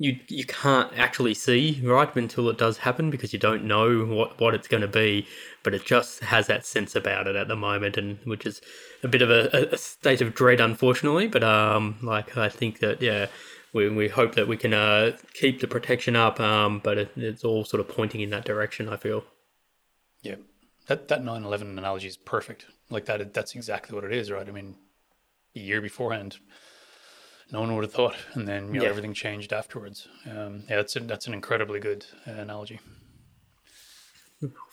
you 0.00 0.18
you 0.28 0.46
can't 0.46 0.90
actually 0.98 1.34
see 1.34 1.78
right 1.84 2.16
until 2.16 2.48
it 2.48 2.56
does 2.56 2.78
happen 2.78 3.10
because 3.10 3.34
you 3.34 3.38
don't 3.38 3.64
know 3.64 4.06
what, 4.06 4.40
what 4.40 4.54
it's 4.54 4.66
going 4.66 4.80
to 4.80 4.88
be, 4.88 5.26
but 5.62 5.74
it 5.74 5.84
just 5.84 6.20
has 6.20 6.46
that 6.46 6.64
sense 6.64 6.96
about 6.96 7.26
it 7.26 7.36
at 7.36 7.48
the 7.48 7.54
moment, 7.54 7.98
and 7.98 8.18
which 8.24 8.46
is 8.46 8.62
a 9.02 9.08
bit 9.08 9.20
of 9.20 9.28
a, 9.30 9.68
a 9.70 9.76
state 9.76 10.22
of 10.22 10.34
dread, 10.34 10.58
unfortunately. 10.58 11.28
But 11.28 11.44
um, 11.44 11.98
like 12.02 12.38
I 12.38 12.48
think 12.48 12.78
that 12.78 13.02
yeah, 13.02 13.26
we, 13.74 13.90
we 13.90 14.08
hope 14.08 14.36
that 14.36 14.48
we 14.48 14.56
can 14.56 14.72
uh, 14.72 15.18
keep 15.34 15.60
the 15.60 15.68
protection 15.68 16.16
up, 16.16 16.40
um, 16.40 16.80
but 16.82 16.96
it, 16.96 17.12
it's 17.16 17.44
all 17.44 17.66
sort 17.66 17.80
of 17.80 17.88
pointing 17.88 18.22
in 18.22 18.30
that 18.30 18.46
direction. 18.46 18.88
I 18.88 18.96
feel. 18.96 19.22
Yeah, 20.22 20.36
that 20.86 21.08
that 21.08 21.22
9/11 21.22 21.78
analogy 21.78 22.08
is 22.08 22.16
perfect. 22.16 22.66
Like 22.90 23.06
that, 23.06 23.32
that's 23.32 23.54
exactly 23.54 23.94
what 23.94 24.04
it 24.04 24.12
is, 24.12 24.30
right? 24.30 24.48
I 24.48 24.50
mean, 24.50 24.76
a 25.54 25.60
year 25.60 25.80
beforehand, 25.80 26.38
no 27.52 27.60
one 27.60 27.74
would 27.74 27.84
have 27.84 27.92
thought, 27.92 28.16
and 28.34 28.46
then 28.46 28.68
you 28.68 28.80
know 28.80 28.84
yeah. 28.84 28.90
everything 28.90 29.14
changed 29.14 29.52
afterwards. 29.52 30.08
Um, 30.26 30.64
yeah, 30.68 30.76
that's 30.76 30.96
a, 30.96 31.00
that's 31.00 31.26
an 31.26 31.34
incredibly 31.34 31.80
good 31.80 32.06
uh, 32.26 32.32
analogy. 32.32 32.80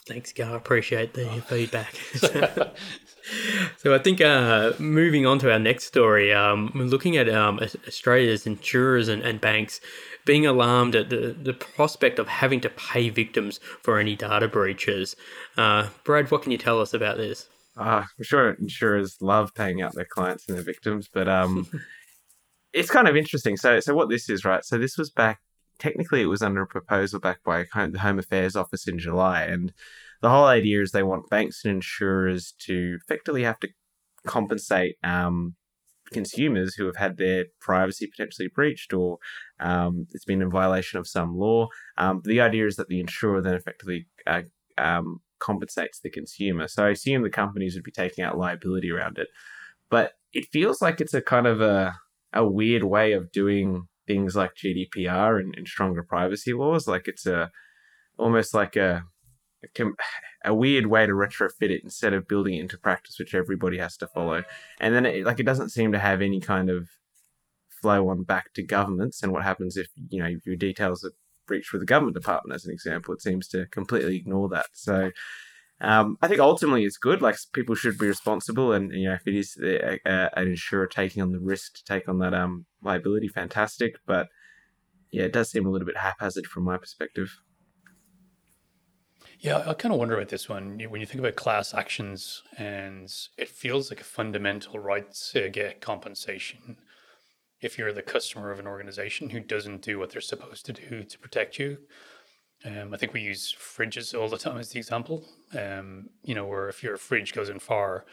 Thanks, 0.06 0.32
Gar. 0.32 0.54
I 0.54 0.56
appreciate 0.56 1.12
the 1.12 1.28
oh. 1.28 1.40
feedback. 1.40 1.94
so 3.76 3.94
I 3.94 3.98
think 3.98 4.20
uh, 4.22 4.72
moving 4.78 5.26
on 5.26 5.38
to 5.40 5.52
our 5.52 5.58
next 5.58 5.84
story, 5.84 6.32
um, 6.32 6.72
we're 6.74 6.84
looking 6.84 7.18
at 7.18 7.28
um, 7.28 7.60
Australia's 7.86 8.46
insurers 8.46 9.08
and, 9.08 9.22
and 9.22 9.40
banks 9.40 9.80
being 10.28 10.44
alarmed 10.44 10.94
at 10.94 11.08
the, 11.08 11.34
the 11.42 11.54
prospect 11.54 12.18
of 12.18 12.28
having 12.28 12.60
to 12.60 12.68
pay 12.68 13.08
victims 13.08 13.58
for 13.80 13.98
any 13.98 14.14
data 14.14 14.46
breaches. 14.46 15.16
Uh, 15.56 15.88
Brad, 16.04 16.30
what 16.30 16.42
can 16.42 16.52
you 16.52 16.58
tell 16.58 16.82
us 16.82 16.92
about 16.92 17.16
this? 17.16 17.48
Uh, 17.78 18.04
I'm 18.04 18.24
sure 18.24 18.50
insurers 18.50 19.16
love 19.22 19.54
paying 19.54 19.80
out 19.80 19.94
their 19.94 20.04
clients 20.04 20.46
and 20.46 20.54
their 20.54 20.62
victims, 20.62 21.08
but 21.10 21.30
um, 21.30 21.66
it's 22.74 22.90
kind 22.90 23.08
of 23.08 23.16
interesting. 23.16 23.56
So, 23.56 23.80
so 23.80 23.94
what 23.94 24.10
this 24.10 24.28
is, 24.28 24.44
right? 24.44 24.62
So 24.62 24.76
this 24.76 24.98
was 24.98 25.08
back. 25.08 25.40
Technically, 25.78 26.20
it 26.20 26.26
was 26.26 26.42
under 26.42 26.60
a 26.60 26.66
proposal 26.66 27.20
back 27.20 27.42
by 27.42 27.64
the 27.74 27.98
Home 27.98 28.18
Affairs 28.18 28.54
Office 28.54 28.86
in 28.86 28.98
July, 28.98 29.44
and 29.44 29.72
the 30.20 30.28
whole 30.28 30.44
idea 30.44 30.82
is 30.82 30.90
they 30.90 31.02
want 31.02 31.30
banks 31.30 31.64
and 31.64 31.76
insurers 31.76 32.52
to 32.66 32.98
effectively 33.02 33.44
have 33.44 33.60
to 33.60 33.68
compensate 34.26 34.96
um, 35.02 35.54
consumers 36.12 36.74
who 36.74 36.86
have 36.86 36.96
had 36.96 37.16
their 37.16 37.46
privacy 37.60 38.06
potentially 38.06 38.48
breached 38.54 38.92
or 38.92 39.18
um, 39.60 40.06
it's 40.12 40.24
been 40.24 40.42
in 40.42 40.50
violation 40.50 40.98
of 40.98 41.06
some 41.06 41.36
law. 41.36 41.68
Um, 41.96 42.22
the 42.24 42.40
idea 42.40 42.66
is 42.66 42.76
that 42.76 42.88
the 42.88 43.00
insurer 43.00 43.40
then 43.40 43.54
effectively 43.54 44.06
uh, 44.26 44.42
um, 44.76 45.20
compensates 45.38 46.00
the 46.00 46.10
consumer. 46.10 46.68
So 46.68 46.86
I 46.86 46.90
assume 46.90 47.22
the 47.22 47.30
companies 47.30 47.74
would 47.74 47.84
be 47.84 47.90
taking 47.90 48.24
out 48.24 48.38
liability 48.38 48.90
around 48.90 49.18
it. 49.18 49.28
But 49.90 50.12
it 50.32 50.48
feels 50.52 50.82
like 50.82 51.00
it's 51.00 51.14
a 51.14 51.22
kind 51.22 51.46
of 51.46 51.60
a, 51.60 51.94
a 52.32 52.46
weird 52.46 52.84
way 52.84 53.12
of 53.12 53.32
doing 53.32 53.88
things 54.06 54.36
like 54.36 54.52
GDPR 54.54 55.40
and, 55.40 55.54
and 55.56 55.66
stronger 55.66 56.02
privacy 56.02 56.52
laws. 56.52 56.86
Like 56.86 57.08
it's 57.08 57.26
a 57.26 57.50
almost 58.18 58.52
like 58.52 58.76
a 58.76 59.04
a 60.44 60.54
weird 60.54 60.86
way 60.86 61.06
to 61.06 61.12
retrofit 61.12 61.70
it 61.70 61.82
instead 61.82 62.12
of 62.12 62.28
building 62.28 62.54
it 62.54 62.60
into 62.60 62.78
practice, 62.78 63.18
which 63.18 63.34
everybody 63.34 63.78
has 63.78 63.96
to 63.96 64.06
follow. 64.06 64.44
And 64.80 64.94
then 64.94 65.06
it, 65.06 65.24
like 65.24 65.40
it 65.40 65.46
doesn't 65.46 65.70
seem 65.70 65.92
to 65.92 65.98
have 65.98 66.22
any 66.22 66.40
kind 66.40 66.70
of 66.70 66.88
flow 67.80 68.08
on 68.08 68.24
back 68.24 68.52
to 68.54 68.62
governments 68.62 69.22
and 69.22 69.32
what 69.32 69.44
happens 69.44 69.76
if 69.76 69.86
you 70.08 70.20
know 70.20 70.34
your 70.44 70.56
details 70.56 71.04
are 71.04 71.12
breached 71.46 71.72
with 71.72 71.80
the 71.80 71.86
government 71.86 72.14
department 72.14 72.54
as 72.54 72.64
an 72.64 72.72
example. 72.72 73.14
It 73.14 73.22
seems 73.22 73.48
to 73.48 73.66
completely 73.66 74.16
ignore 74.16 74.48
that. 74.50 74.66
So. 74.72 75.10
Um, 75.80 76.18
I 76.20 76.26
think 76.26 76.40
ultimately 76.40 76.84
it's 76.84 76.96
good. 76.96 77.22
Like 77.22 77.36
people 77.52 77.76
should 77.76 77.98
be 77.98 78.08
responsible, 78.08 78.72
and 78.72 78.92
you 78.92 79.08
know 79.08 79.14
if 79.14 79.28
it 79.28 79.36
is 79.36 79.56
a, 79.62 80.00
a, 80.04 80.28
an 80.36 80.48
insurer 80.48 80.88
taking 80.88 81.22
on 81.22 81.30
the 81.30 81.38
risk 81.38 81.74
to 81.74 81.84
take 81.84 82.08
on 82.08 82.18
that 82.18 82.34
um, 82.34 82.66
liability, 82.82 83.28
fantastic. 83.28 83.94
But 84.04 84.26
yeah, 85.12 85.22
it 85.22 85.32
does 85.32 85.52
seem 85.52 85.66
a 85.66 85.70
little 85.70 85.86
bit 85.86 85.98
haphazard 85.98 86.46
from 86.46 86.64
my 86.64 86.78
perspective. 86.78 87.38
Yeah, 89.40 89.62
I 89.68 89.74
kind 89.74 89.92
of 89.92 90.00
wonder 90.00 90.16
about 90.16 90.30
this 90.30 90.48
one. 90.48 90.80
When 90.88 91.00
you 91.00 91.06
think 91.06 91.20
about 91.20 91.36
class 91.36 91.72
actions, 91.72 92.42
and 92.56 93.12
it 93.36 93.48
feels 93.48 93.88
like 93.88 94.00
a 94.00 94.04
fundamental 94.04 94.80
right 94.80 95.12
to 95.32 95.48
get 95.48 95.80
compensation 95.80 96.76
if 97.60 97.78
you're 97.78 97.92
the 97.92 98.02
customer 98.02 98.50
of 98.50 98.58
an 98.58 98.66
organization 98.66 99.30
who 99.30 99.40
doesn't 99.40 99.82
do 99.82 99.98
what 99.98 100.10
they're 100.10 100.20
supposed 100.20 100.66
to 100.66 100.72
do 100.72 101.02
to 101.04 101.18
protect 101.18 101.58
you. 101.58 101.78
Um, 102.64 102.92
I 102.92 102.96
think 102.96 103.12
we 103.12 103.20
use 103.20 103.54
fridges 103.56 104.18
all 104.18 104.28
the 104.28 104.38
time 104.38 104.58
as 104.58 104.70
the 104.70 104.78
example. 104.78 105.24
Um, 105.56 106.08
you 106.24 106.34
know, 106.34 106.46
where 106.46 106.68
if 106.68 106.82
your 106.82 106.96
fridge 106.96 107.32
goes 107.32 107.48
in 107.48 107.60
fire, 107.60 108.04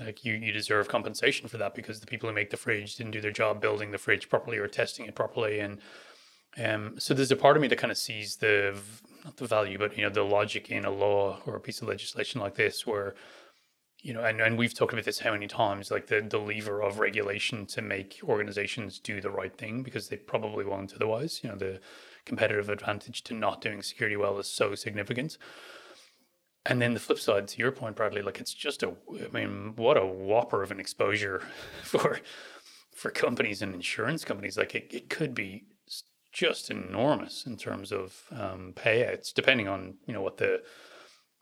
like 0.00 0.24
you, 0.24 0.34
you 0.34 0.52
deserve 0.52 0.88
compensation 0.88 1.48
for 1.48 1.58
that 1.58 1.74
because 1.74 2.00
the 2.00 2.06
people 2.06 2.28
who 2.28 2.34
make 2.34 2.50
the 2.50 2.56
fridge 2.56 2.96
didn't 2.96 3.12
do 3.12 3.20
their 3.20 3.30
job 3.30 3.60
building 3.60 3.92
the 3.92 3.98
fridge 3.98 4.28
properly 4.28 4.58
or 4.58 4.66
testing 4.66 5.06
it 5.06 5.14
properly. 5.14 5.60
And 5.60 5.78
um, 6.56 6.94
so 6.98 7.14
there's 7.14 7.30
a 7.30 7.36
part 7.36 7.56
of 7.56 7.60
me 7.60 7.68
that 7.68 7.78
kind 7.78 7.92
of 7.92 7.98
sees 7.98 8.36
the 8.36 8.76
not 9.24 9.36
the 9.36 9.46
value, 9.46 9.78
but 9.78 9.96
you 9.96 10.04
know, 10.04 10.10
the 10.10 10.22
logic 10.22 10.70
in 10.70 10.84
a 10.84 10.90
law 10.90 11.40
or 11.46 11.56
a 11.56 11.60
piece 11.60 11.80
of 11.82 11.88
legislation 11.88 12.40
like 12.40 12.54
this, 12.54 12.86
where 12.86 13.14
you 14.00 14.14
know, 14.14 14.22
and, 14.22 14.40
and 14.40 14.56
we've 14.56 14.74
talked 14.74 14.92
about 14.92 15.04
this 15.04 15.18
how 15.18 15.32
many 15.32 15.48
times, 15.48 15.90
like 15.90 16.06
the, 16.06 16.20
the 16.20 16.38
lever 16.38 16.80
of 16.82 17.00
regulation 17.00 17.66
to 17.66 17.82
make 17.82 18.20
organizations 18.22 19.00
do 19.00 19.20
the 19.20 19.30
right 19.30 19.56
thing 19.56 19.82
because 19.82 20.08
they 20.08 20.16
probably 20.16 20.64
won't 20.64 20.94
otherwise. 20.94 21.40
You 21.42 21.50
know, 21.50 21.56
the 21.56 21.80
competitive 22.24 22.68
advantage 22.68 23.24
to 23.24 23.34
not 23.34 23.60
doing 23.60 23.82
security 23.82 24.16
well 24.16 24.38
is 24.38 24.46
so 24.46 24.74
significant. 24.76 25.36
And 26.64 26.80
then 26.80 26.94
the 26.94 27.00
flip 27.00 27.18
side 27.18 27.48
to 27.48 27.58
your 27.58 27.72
point, 27.72 27.96
Bradley, 27.96 28.22
like 28.22 28.40
it's 28.40 28.54
just 28.54 28.82
a, 28.82 28.94
I 29.12 29.28
mean, 29.32 29.72
what 29.74 29.96
a 29.96 30.06
whopper 30.06 30.62
of 30.62 30.70
an 30.70 30.80
exposure 30.80 31.42
for 31.82 32.20
for 32.94 33.10
companies 33.10 33.62
and 33.62 33.74
insurance 33.74 34.24
companies. 34.24 34.58
Like 34.58 34.74
it, 34.74 34.88
it 34.90 35.08
could 35.08 35.34
be 35.34 35.64
just 36.32 36.70
enormous 36.70 37.46
in 37.46 37.56
terms 37.56 37.92
of 37.92 38.22
um, 38.30 38.72
payouts, 38.76 39.32
depending 39.32 39.68
on 39.68 39.94
you 40.06 40.12
know 40.12 40.22
what 40.22 40.36
the 40.36 40.62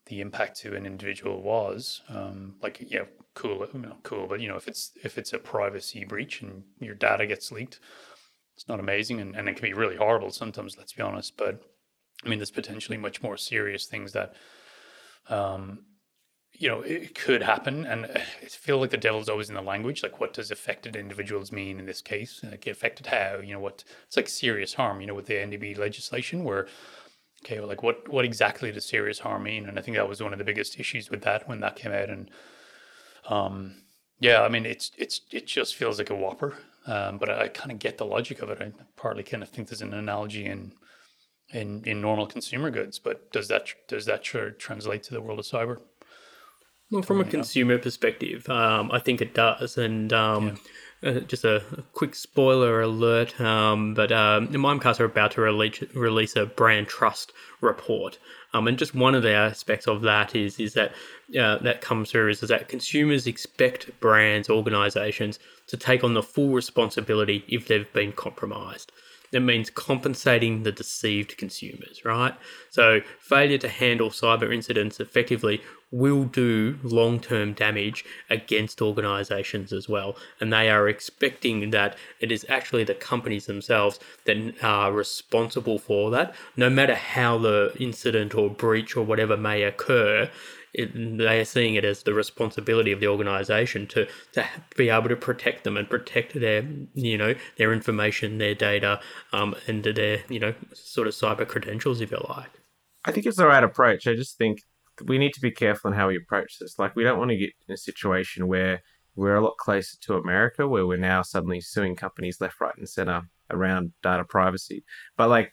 the 0.07 0.21
impact 0.21 0.59
to 0.61 0.75
an 0.77 0.87
individual 0.87 1.43
was. 1.43 2.03
Um, 2.09 2.55
like 2.63 2.85
yeah, 2.89 3.05
cool, 3.35 3.67
cool, 4.03 4.27
but 4.27 4.41
you 4.41 4.49
know 4.49 4.57
if 4.57 4.69
it's 4.69 4.93
if 5.03 5.19
it's 5.19 5.33
a 5.33 5.39
privacy 5.39 6.05
breach 6.05 6.43
and 6.43 6.63
your 6.79 6.95
data 6.95 7.27
gets 7.27 7.51
leaked, 7.51 7.81
it's 8.55 8.69
not 8.69 8.81
amazing, 8.81 9.21
and, 9.21 9.37
and 9.37 9.49
it 9.49 9.57
can 9.57 9.69
be 9.69 9.75
really 9.75 9.97
horrible 9.97 10.31
sometimes. 10.31 10.77
Let's 10.79 10.93
be 10.93 11.03
honest, 11.03 11.37
but 11.37 11.63
I 12.25 12.29
mean, 12.29 12.39
there's 12.39 12.51
potentially 12.51 12.99
much 12.99 13.23
more 13.23 13.37
serious 13.37 13.87
things 13.87 14.13
that 14.13 14.35
um, 15.29 15.81
you 16.59 16.69
know, 16.69 16.81
it 16.81 17.15
could 17.15 17.43
happen. 17.43 17.85
And 17.85 18.07
I 18.07 18.21
feel 18.49 18.79
like 18.79 18.91
the 18.91 18.97
devil's 18.97 19.29
always 19.29 19.49
in 19.49 19.55
the 19.55 19.63
language. 19.63 20.03
Like, 20.03 20.21
what 20.21 20.33
does 20.33 20.51
affected 20.51 20.97
individuals 20.97 21.53
mean 21.53 21.79
in 21.79 21.87
this 21.87 22.01
case? 22.01 22.41
Like, 22.43 22.67
affected 22.67 23.07
how? 23.07 23.39
You 23.43 23.55
know, 23.55 23.61
what 23.61 23.85
it's 24.07 24.17
like 24.17 24.29
serious 24.29 24.75
harm, 24.75 25.01
you 25.01 25.07
know, 25.07 25.15
with 25.15 25.27
the 25.27 25.35
NDB 25.35 25.77
legislation, 25.77 26.45
where, 26.45 26.67
okay, 27.45 27.59
well, 27.59 27.69
like, 27.69 27.83
what, 27.83 28.09
what 28.09 28.25
exactly 28.25 28.73
does 28.73 28.87
serious 28.87 29.19
harm 29.19 29.43
mean? 29.45 29.67
And 29.67 29.79
I 29.79 29.83
think 29.83 29.97
that 29.97 30.09
was 30.09 30.23
one 30.23 30.33
of 30.33 30.39
the 30.39 30.45
biggest 30.45 30.81
issues 30.81 31.11
with 31.11 31.23
that 31.23 31.49
when 31.49 31.61
that 31.61 31.77
came 31.77 31.93
out. 31.93 32.09
And, 32.09 32.31
um, 33.29 33.83
yeah, 34.21 34.43
I 34.43 34.49
mean, 34.49 34.65
it's, 34.65 34.93
it's, 34.97 35.21
it 35.31 35.47
just 35.47 35.75
feels 35.75 35.99
like 35.99 36.11
a 36.11 36.15
whopper. 36.15 36.57
Um, 36.87 37.19
but 37.19 37.29
I, 37.29 37.43
I 37.43 37.49
kind 37.49 37.73
of 37.73 37.79
get 37.79 37.99
the 37.99 38.07
logic 38.07 38.41
of 38.41 38.51
it. 38.51 38.63
I 38.63 38.73
partly 38.97 39.25
kind 39.25 39.43
of 39.43 39.51
think 39.51 39.69
there's 39.69 39.83
an 39.83 39.93
analogy 39.93 40.47
in, 40.47 40.73
in, 41.51 41.83
in 41.85 42.01
normal 42.01 42.27
consumer 42.27 42.71
goods, 42.71 42.99
but 42.99 43.31
does 43.33 43.49
that, 43.49 43.67
does 43.89 44.07
that 44.07 44.23
tr- 44.23 44.51
translate 44.51 45.03
to 45.05 45.15
the 45.15 45.21
world 45.21 45.39
of 45.39 45.45
cyber? 45.45 45.81
Well, 46.91 47.03
from 47.03 47.21
a 47.21 47.25
consumer 47.25 47.79
perspective, 47.79 48.49
um, 48.49 48.91
I 48.93 49.01
think 49.01 49.21
it 49.21 49.35
does. 49.35 49.77
And 49.77 50.13
um, 50.13 50.59
yeah. 51.03 51.11
uh, 51.11 51.21
just 51.21 51.45
a, 51.45 51.57
a, 51.77 51.83
quick 51.93 52.15
spoiler 52.15 52.81
alert, 52.81 53.41
um, 53.41 53.95
but 53.95 54.13
um, 54.13 54.49
Mimecast 54.49 55.01
are 55.01 55.05
about 55.05 55.33
to 55.33 55.41
release, 55.41 55.83
release 55.95 56.37
a 56.37 56.47
brand 56.47 56.87
trust 56.87 57.33
report. 57.61 58.19
Um, 58.55 58.69
and 58.69 58.79
just 58.79 58.95
one 58.95 59.15
of 59.15 59.23
the 59.23 59.33
aspects 59.33 59.87
of 59.87 60.03
that 60.03 60.35
is 60.35 60.59
is 60.59 60.75
that 60.75 60.93
uh, 61.39 61.59
that 61.59 61.81
comes 61.81 62.11
through 62.11 62.31
is, 62.31 62.43
is 62.43 62.49
that 62.49 62.69
consumers 62.69 63.27
expect 63.27 63.99
brands, 64.01 64.49
organisations 64.49 65.39
to 65.67 65.77
take 65.77 66.05
on 66.05 66.15
the 66.15 66.23
full 66.23 66.51
responsibility 66.51 67.45
if 67.49 67.67
they've 67.67 67.93
been 67.93 68.13
compromised. 68.13 68.93
It 69.33 69.41
means 69.41 69.71
compensating 69.71 70.63
the 70.63 70.73
deceived 70.73 71.37
consumers, 71.37 72.05
right? 72.05 72.35
So, 72.71 73.01
failure 73.21 73.59
to 73.59 73.69
handle 73.69 74.11
cyber 74.11 74.55
incidents 74.55 75.01
effectively 75.01 75.61
will 75.91 76.25
do 76.25 76.79
long 76.83 77.21
term 77.21 77.53
damage 77.53 78.05
against 78.29 78.83
organizations 78.83 79.73
as 79.73 79.89
well. 79.89 80.17
And 80.41 80.53
they 80.53 80.69
are 80.69 80.89
expecting 80.89 81.71
that 81.71 81.97
it 82.21 82.33
is 82.33 82.45
actually 82.49 82.85
the 82.85 82.95
companies 82.95 83.47
themselves 83.47 84.01
that 84.25 84.55
are 84.63 84.93
responsible 84.93 85.79
for 85.79 86.11
that, 86.11 86.35
no 86.57 86.69
matter 86.69 86.95
how 86.95 87.39
the 87.39 87.73
incident 87.79 88.35
or 88.35 88.51
breach 88.51 88.97
or 88.97 89.05
whatever 89.05 89.37
may 89.37 89.63
occur. 89.63 90.31
It, 90.75 90.93
they 91.17 91.41
are 91.41 91.45
seeing 91.47 91.75
it 91.75 91.87
as 91.87 92.03
the 92.03 92.13
responsibility 92.13 92.93
of 92.93 93.01
the 93.01 93.07
organization 93.07 93.87
to, 93.87 94.07
to 94.33 94.47
be 94.77 94.91
able 94.91 95.09
to 95.09 95.17
protect 95.17 95.65
them 95.65 95.79
and 95.79 95.89
protect 95.89 96.39
their 96.39 96.69
you 96.93 97.17
know 97.17 97.35
their 97.57 97.73
information 97.73 98.37
their 98.37 98.55
data 98.55 99.01
um, 99.33 99.55
and 99.67 99.85
their 99.85 100.19
you 100.29 100.39
know 100.39 100.53
sort 100.75 101.09
of 101.09 101.15
cyber 101.15 101.49
credentials 101.49 102.03
if 102.03 102.11
you 102.11 102.19
like 102.29 102.51
i 103.07 103.11
think 103.11 103.25
it's 103.25 103.39
the 103.39 103.47
right 103.47 103.65
approach 103.65 104.07
i 104.07 104.15
just 104.15 104.37
think 104.37 104.61
we 105.05 105.19
need 105.19 105.35
to 105.35 105.41
be 105.41 105.51
careful 105.51 105.91
in 105.91 105.97
how 105.97 106.09
we 106.09 106.17
approach 106.17 106.59
this. 106.59 106.79
Like, 106.79 106.97
we 106.97 107.05
don't 107.05 107.19
want 107.19 107.31
to 107.31 107.37
get 107.37 107.51
in 107.69 107.75
a 107.75 107.77
situation 107.77 108.49
where 108.49 108.83
we're 109.15 109.37
a 109.37 109.41
lot 109.41 109.57
closer 109.59 109.97
to 110.03 110.15
America, 110.15 110.69
where 110.69 110.87
we're 110.87 110.99
now 110.99 111.23
suddenly 111.23 111.61
suing 111.61 111.97
companies 111.97 112.41
left, 112.41 112.61
right, 112.61 112.77
and 112.77 112.89
center 112.89 113.23
around 113.51 113.93
data 114.03 114.25
privacy. 114.25 114.85
But 115.17 115.31
like, 115.31 115.53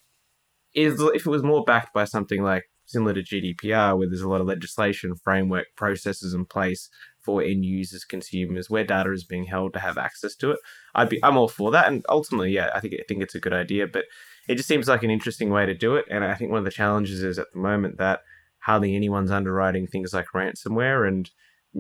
is 0.73 0.99
if 0.99 1.25
it 1.25 1.29
was 1.29 1.43
more 1.43 1.63
backed 1.63 1.93
by 1.93 2.05
something 2.05 2.43
like 2.43 2.63
similar 2.85 3.13
to 3.13 3.23
GDPR, 3.23 3.97
where 3.97 4.07
there's 4.07 4.21
a 4.21 4.29
lot 4.29 4.41
of 4.41 4.47
legislation, 4.47 5.15
framework, 5.15 5.67
processes 5.75 6.33
in 6.33 6.45
place 6.45 6.89
for 7.21 7.41
end 7.41 7.63
users, 7.63 8.03
consumers, 8.03 8.69
where 8.69 8.83
data 8.83 9.11
is 9.11 9.23
being 9.23 9.45
held 9.45 9.73
to 9.73 9.79
have 9.79 9.97
access 9.97 10.35
to 10.35 10.51
it, 10.51 10.59
I'd 10.93 11.09
be 11.09 11.23
I'm 11.23 11.37
all 11.37 11.47
for 11.47 11.71
that. 11.71 11.87
And 11.87 12.05
ultimately, 12.09 12.51
yeah, 12.51 12.69
I 12.75 12.79
think 12.79 12.95
I 12.95 13.03
think 13.07 13.21
it's 13.21 13.35
a 13.35 13.39
good 13.39 13.53
idea, 13.53 13.87
but 13.87 14.05
it 14.47 14.55
just 14.55 14.67
seems 14.67 14.87
like 14.87 15.03
an 15.03 15.11
interesting 15.11 15.49
way 15.49 15.65
to 15.65 15.73
do 15.73 15.95
it. 15.95 16.05
And 16.09 16.25
I 16.25 16.35
think 16.35 16.51
one 16.51 16.59
of 16.59 16.65
the 16.65 16.71
challenges 16.71 17.23
is 17.23 17.39
at 17.39 17.47
the 17.53 17.59
moment 17.59 17.97
that 17.97 18.21
hardly 18.63 18.95
anyone's 18.95 19.31
underwriting 19.31 19.87
things 19.87 20.13
like 20.13 20.27
ransomware 20.33 21.07
and 21.07 21.29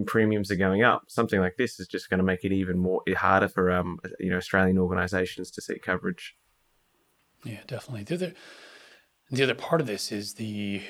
premiums 0.05 0.51
are 0.51 0.55
going 0.55 0.83
up. 0.83 1.03
Something 1.07 1.39
like 1.39 1.55
this 1.57 1.79
is 1.79 1.87
just 1.87 2.09
going 2.09 2.17
to 2.17 2.23
make 2.23 2.43
it 2.43 2.51
even 2.51 2.77
more 2.77 3.01
harder 3.15 3.47
for 3.47 3.71
um 3.71 3.99
you 4.19 4.29
know 4.29 4.37
Australian 4.37 4.77
organisations 4.77 5.51
to 5.51 5.61
seek 5.61 5.81
coverage. 5.81 6.35
Yeah, 7.43 7.59
definitely. 7.67 8.03
The 8.03 8.15
other 8.15 8.33
the 9.31 9.43
other 9.43 9.55
part 9.55 9.81
of 9.81 9.87
this 9.87 10.11
is 10.11 10.33
the 10.35 10.81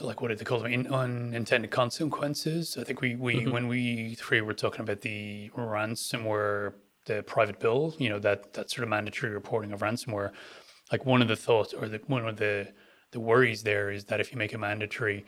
like 0.00 0.20
what 0.20 0.28
did 0.28 0.38
they 0.38 0.44
call 0.44 0.60
them? 0.60 0.72
In, 0.72 0.86
unintended 0.92 1.70
consequences. 1.70 2.76
I 2.78 2.84
think 2.84 3.00
we 3.00 3.14
we 3.14 3.36
mm-hmm. 3.36 3.52
when 3.52 3.68
we 3.68 4.14
three 4.16 4.40
were 4.40 4.54
talking 4.54 4.80
about 4.80 5.02
the 5.02 5.50
ransomware, 5.56 6.74
the 7.06 7.22
private 7.22 7.60
bill, 7.60 7.94
you 7.98 8.08
know 8.08 8.18
that 8.18 8.54
that 8.54 8.70
sort 8.70 8.82
of 8.82 8.88
mandatory 8.88 9.32
reporting 9.32 9.72
of 9.72 9.80
ransomware. 9.80 10.32
Like 10.90 11.06
one 11.06 11.22
of 11.22 11.28
the 11.28 11.36
thoughts 11.36 11.72
or 11.72 11.88
the 11.88 12.00
one 12.06 12.26
of 12.26 12.36
the 12.36 12.72
the 13.12 13.20
worries 13.20 13.62
there 13.62 13.90
is 13.90 14.04
that 14.06 14.20
if 14.20 14.32
you 14.32 14.38
make 14.38 14.52
it 14.52 14.58
mandatory, 14.58 15.24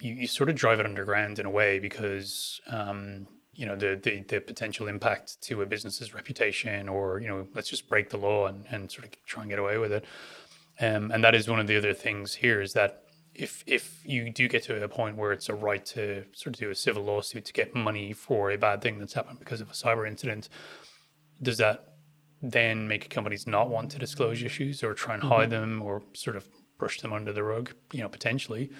you, 0.00 0.14
you 0.14 0.26
sort 0.26 0.48
of 0.48 0.56
drive 0.56 0.80
it 0.80 0.86
underground 0.86 1.38
in 1.38 1.46
a 1.46 1.50
way 1.50 1.78
because 1.78 2.60
um, 2.68 3.26
you 3.52 3.66
know 3.66 3.76
the, 3.76 3.98
the 4.02 4.22
the 4.22 4.40
potential 4.40 4.88
impact 4.88 5.40
to 5.42 5.62
a 5.62 5.66
business's 5.66 6.14
reputation, 6.14 6.88
or 6.88 7.20
you 7.20 7.28
know, 7.28 7.46
let's 7.54 7.68
just 7.68 7.88
break 7.88 8.10
the 8.10 8.16
law 8.16 8.46
and, 8.46 8.64
and 8.70 8.90
sort 8.90 9.04
of 9.04 9.24
try 9.26 9.42
and 9.42 9.50
get 9.50 9.58
away 9.58 9.78
with 9.78 9.92
it. 9.92 10.04
Um, 10.80 11.10
and 11.12 11.22
that 11.22 11.34
is 11.34 11.48
one 11.48 11.60
of 11.60 11.66
the 11.68 11.76
other 11.76 11.94
things 11.94 12.34
here 12.34 12.60
is 12.60 12.72
that 12.72 13.04
if 13.34 13.64
if 13.66 14.00
you 14.04 14.30
do 14.30 14.48
get 14.48 14.62
to 14.64 14.82
a 14.82 14.88
point 14.88 15.16
where 15.16 15.32
it's 15.32 15.48
a 15.48 15.54
right 15.54 15.84
to 15.86 16.24
sort 16.32 16.54
of 16.54 16.60
do 16.60 16.70
a 16.70 16.74
civil 16.74 17.04
lawsuit 17.04 17.44
to 17.46 17.52
get 17.52 17.74
money 17.74 18.12
for 18.12 18.50
a 18.50 18.58
bad 18.58 18.80
thing 18.80 18.98
that's 18.98 19.14
happened 19.14 19.38
because 19.38 19.60
of 19.60 19.70
a 19.70 19.72
cyber 19.72 20.06
incident, 20.06 20.48
does 21.42 21.58
that 21.58 21.94
then 22.42 22.86
make 22.86 23.08
companies 23.08 23.46
not 23.46 23.70
want 23.70 23.90
to 23.90 23.98
disclose 23.98 24.42
issues 24.42 24.82
or 24.82 24.94
try 24.94 25.14
and 25.14 25.22
hide 25.22 25.50
mm-hmm. 25.50 25.60
them 25.60 25.82
or 25.82 26.02
sort 26.12 26.36
of 26.36 26.46
brush 26.78 27.00
them 27.00 27.12
under 27.12 27.32
the 27.32 27.42
rug, 27.42 27.72
you 27.92 28.00
know, 28.00 28.08
potentially. 28.08 28.70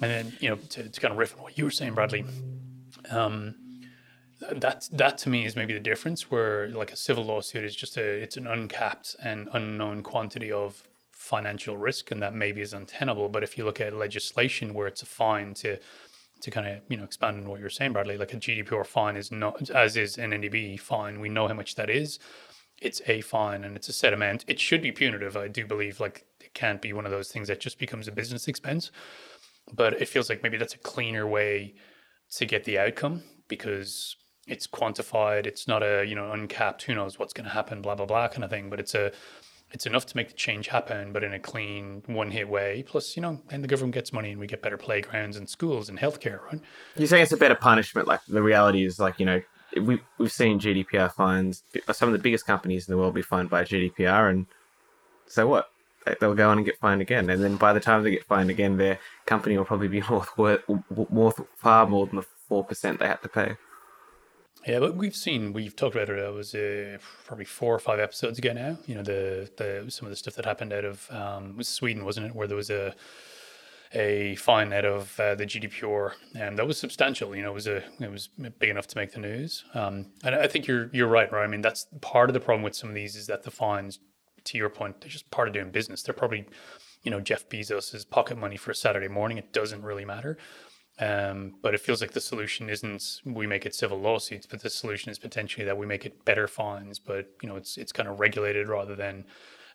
And 0.00 0.10
then, 0.10 0.32
you 0.40 0.48
know, 0.50 0.56
to, 0.56 0.88
to 0.88 1.00
kind 1.00 1.12
of 1.12 1.18
riff 1.18 1.34
on 1.36 1.42
what 1.42 1.58
you 1.58 1.64
were 1.64 1.70
saying, 1.70 1.94
Bradley, 1.94 2.24
um, 3.10 3.54
that 4.40 4.88
that 4.92 5.18
to 5.18 5.28
me 5.28 5.44
is 5.44 5.56
maybe 5.56 5.74
the 5.74 5.80
difference 5.80 6.30
where 6.30 6.68
like 6.68 6.92
a 6.92 6.96
civil 6.96 7.24
lawsuit 7.24 7.64
is 7.64 7.74
just 7.74 7.96
a 7.96 8.02
it's 8.02 8.36
an 8.36 8.46
uncapped 8.46 9.16
and 9.22 9.48
unknown 9.52 10.02
quantity 10.02 10.52
of 10.52 10.84
financial 11.10 11.76
risk 11.76 12.10
and 12.10 12.22
that 12.22 12.34
maybe 12.34 12.60
is 12.60 12.72
untenable. 12.72 13.28
But 13.28 13.42
if 13.42 13.58
you 13.58 13.64
look 13.64 13.80
at 13.80 13.92
legislation 13.92 14.74
where 14.74 14.86
it's 14.86 15.02
a 15.02 15.06
fine 15.06 15.54
to 15.54 15.78
to 16.40 16.50
kind 16.52 16.68
of 16.68 16.80
you 16.88 16.96
know 16.96 17.04
expand 17.04 17.38
on 17.38 17.50
what 17.50 17.58
you're 17.58 17.68
saying 17.68 17.92
Bradley 17.92 18.16
like 18.16 18.32
a 18.32 18.36
GDPR 18.36 18.86
fine 18.86 19.16
is 19.16 19.32
not 19.32 19.70
as 19.70 19.96
is 19.96 20.18
an 20.18 20.30
NDB 20.30 20.78
fine. 20.78 21.20
We 21.20 21.28
know 21.28 21.48
how 21.48 21.54
much 21.54 21.74
that 21.74 21.90
is. 21.90 22.20
It's 22.80 23.02
a 23.08 23.22
fine 23.22 23.64
and 23.64 23.74
it's 23.74 23.88
a 23.88 23.92
set 23.92 24.12
amount 24.12 24.44
it 24.46 24.60
should 24.60 24.82
be 24.82 24.92
punitive 24.92 25.36
I 25.36 25.48
do 25.48 25.66
believe 25.66 25.98
like 25.98 26.27
can't 26.58 26.82
be 26.82 26.92
one 26.92 27.04
of 27.04 27.12
those 27.12 27.28
things 27.28 27.48
that 27.48 27.60
just 27.60 27.78
becomes 27.78 28.08
a 28.08 28.12
business 28.12 28.48
expense. 28.48 28.90
But 29.72 30.00
it 30.00 30.08
feels 30.08 30.28
like 30.28 30.42
maybe 30.42 30.56
that's 30.56 30.74
a 30.74 30.78
cleaner 30.78 31.26
way 31.26 31.74
to 32.36 32.46
get 32.46 32.64
the 32.64 32.78
outcome 32.78 33.22
because 33.48 34.16
it's 34.46 34.66
quantified. 34.66 35.46
It's 35.46 35.68
not 35.68 35.82
a 35.82 36.04
you 36.06 36.14
know 36.14 36.32
uncapped. 36.32 36.82
Who 36.82 36.94
knows 36.94 37.18
what's 37.18 37.32
going 37.32 37.44
to 37.44 37.54
happen? 37.54 37.82
Blah 37.82 37.94
blah 37.94 38.06
blah 38.06 38.28
kind 38.28 38.44
of 38.44 38.50
thing. 38.50 38.70
But 38.70 38.80
it's 38.80 38.94
a 38.94 39.12
it's 39.70 39.86
enough 39.86 40.06
to 40.06 40.16
make 40.16 40.28
the 40.28 40.34
change 40.34 40.68
happen, 40.68 41.12
but 41.12 41.22
in 41.22 41.34
a 41.34 41.38
clean, 41.38 42.02
one 42.06 42.30
hit 42.30 42.48
way. 42.48 42.82
Plus, 42.86 43.16
you 43.16 43.22
know, 43.22 43.38
and 43.50 43.62
the 43.62 43.68
government 43.68 43.94
gets 43.94 44.12
money 44.12 44.30
and 44.30 44.40
we 44.40 44.46
get 44.46 44.62
better 44.62 44.78
playgrounds 44.78 45.36
and 45.36 45.48
schools 45.48 45.90
and 45.90 45.98
healthcare, 45.98 46.42
right? 46.44 46.60
You're 46.96 47.06
saying 47.06 47.24
it's 47.24 47.32
a 47.32 47.36
better 47.36 47.54
punishment. 47.54 48.08
Like 48.08 48.20
the 48.26 48.42
reality 48.42 48.84
is, 48.84 48.98
like, 48.98 49.20
you 49.20 49.26
know, 49.26 49.42
we, 49.82 50.00
we've 50.16 50.32
seen 50.32 50.58
GDPR 50.58 51.12
fines, 51.12 51.62
some 51.92 52.08
of 52.08 52.14
the 52.14 52.18
biggest 52.18 52.46
companies 52.46 52.88
in 52.88 52.92
the 52.92 52.98
world 52.98 53.14
be 53.14 53.20
fined 53.20 53.50
by 53.50 53.62
GDPR. 53.62 54.30
And 54.30 54.46
so 55.26 55.46
what? 55.46 55.68
They'll 56.20 56.34
go 56.34 56.50
on 56.50 56.58
and 56.58 56.66
get 56.66 56.78
fined 56.78 57.00
again, 57.00 57.28
and 57.30 57.42
then 57.42 57.56
by 57.56 57.72
the 57.72 57.80
time 57.80 58.02
they 58.02 58.10
get 58.10 58.24
fined 58.24 58.50
again, 58.50 58.76
their 58.76 58.98
company 59.26 59.56
will 59.56 59.64
probably 59.64 59.88
be 59.88 60.00
worth 60.10 60.36
worth, 60.36 60.62
worth 60.90 61.40
far 61.56 61.86
more 61.86 62.06
than 62.06 62.16
the 62.16 62.26
four 62.48 62.64
percent 62.64 62.98
they 62.98 63.06
had 63.06 63.22
to 63.22 63.28
pay. 63.28 63.56
Yeah, 64.66 64.80
but 64.80 64.96
we've 64.96 65.16
seen 65.16 65.52
we've 65.52 65.76
talked 65.76 65.94
about 65.94 66.10
it. 66.10 66.18
It 66.18 66.34
was 66.34 66.54
uh, 66.54 66.98
probably 67.24 67.44
four 67.44 67.74
or 67.74 67.78
five 67.78 68.00
episodes 68.00 68.38
ago 68.38 68.52
now. 68.52 68.78
You 68.86 68.96
know 68.96 69.02
the 69.02 69.50
the 69.56 69.90
some 69.90 70.06
of 70.06 70.10
the 70.10 70.16
stuff 70.16 70.34
that 70.34 70.44
happened 70.44 70.72
out 70.72 70.84
of 70.84 71.10
um, 71.10 71.56
was 71.56 71.68
Sweden, 71.68 72.04
wasn't 72.04 72.26
it? 72.26 72.34
Where 72.34 72.46
there 72.46 72.56
was 72.56 72.70
a 72.70 72.94
a 73.94 74.34
fine 74.36 74.72
out 74.72 74.84
of 74.84 75.18
uh, 75.18 75.34
the 75.34 75.46
GDPR, 75.46 76.12
and 76.34 76.58
that 76.58 76.66
was 76.66 76.78
substantial. 76.78 77.34
You 77.34 77.42
know, 77.42 77.50
it 77.50 77.54
was 77.54 77.66
a 77.66 77.82
it 78.00 78.10
was 78.10 78.28
big 78.58 78.70
enough 78.70 78.86
to 78.88 78.96
make 78.96 79.12
the 79.12 79.20
news. 79.20 79.64
Um, 79.74 80.06
and 80.22 80.34
I 80.34 80.46
think 80.46 80.66
you're 80.66 80.90
you're 80.92 81.08
right, 81.08 81.30
right? 81.32 81.44
I 81.44 81.46
mean, 81.46 81.62
that's 81.62 81.86
part 82.00 82.28
of 82.28 82.34
the 82.34 82.40
problem 82.40 82.62
with 82.62 82.74
some 82.74 82.88
of 82.88 82.94
these 82.94 83.16
is 83.16 83.26
that 83.28 83.44
the 83.44 83.50
fines, 83.50 84.00
to 84.44 84.58
your 84.58 84.68
point, 84.68 85.00
they're 85.00 85.10
just 85.10 85.30
part 85.30 85.48
of 85.48 85.54
doing 85.54 85.70
business. 85.70 86.02
They're 86.02 86.14
probably, 86.14 86.46
you 87.02 87.10
know, 87.10 87.20
Jeff 87.20 87.48
Bezos's 87.48 88.04
pocket 88.04 88.38
money 88.38 88.56
for 88.56 88.70
a 88.70 88.74
Saturday 88.74 89.08
morning. 89.08 89.38
It 89.38 89.52
doesn't 89.52 89.82
really 89.82 90.04
matter. 90.04 90.38
Um, 91.00 91.54
but 91.62 91.74
it 91.74 91.80
feels 91.80 92.00
like 92.00 92.10
the 92.10 92.20
solution 92.20 92.68
isn't 92.68 93.20
we 93.24 93.46
make 93.46 93.64
it 93.64 93.74
civil 93.74 94.00
lawsuits, 94.00 94.46
but 94.46 94.62
the 94.62 94.70
solution 94.70 95.10
is 95.10 95.18
potentially 95.18 95.64
that 95.64 95.78
we 95.78 95.86
make 95.86 96.04
it 96.04 96.24
better 96.24 96.48
fines. 96.48 96.98
But 96.98 97.30
you 97.40 97.48
know, 97.48 97.56
it's 97.56 97.76
it's 97.76 97.92
kind 97.92 98.08
of 98.08 98.18
regulated 98.18 98.68
rather 98.68 98.96
than 98.96 99.24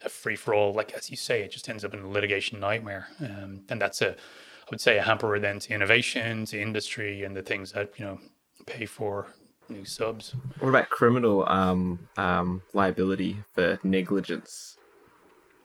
a 0.03 0.09
free 0.09 0.35
for 0.35 0.53
all. 0.53 0.73
Like 0.73 0.91
as 0.93 1.09
you 1.09 1.15
say, 1.15 1.41
it 1.41 1.51
just 1.51 1.69
ends 1.69 1.85
up 1.85 1.93
in 1.93 2.01
a 2.01 2.09
litigation 2.09 2.59
nightmare, 2.59 3.07
um, 3.21 3.61
and 3.69 3.81
that's 3.81 4.01
a 4.01 4.11
I 4.11 4.67
would 4.69 4.81
say 4.81 4.97
a 4.97 5.01
hamper 5.01 5.39
then 5.39 5.59
to 5.59 5.73
innovation, 5.73 6.45
to 6.47 6.61
industry, 6.61 7.23
and 7.23 7.35
the 7.35 7.41
things 7.41 7.71
that 7.71 7.97
you 7.97 8.03
know 8.03 8.19
pay 8.65 8.85
for 8.85 9.27
new 9.69 9.85
subs. 9.85 10.35
What 10.59 10.69
about 10.69 10.89
criminal 10.89 11.47
um, 11.49 11.99
um, 12.17 12.61
liability 12.73 13.37
for 13.53 13.79
negligence? 13.83 14.77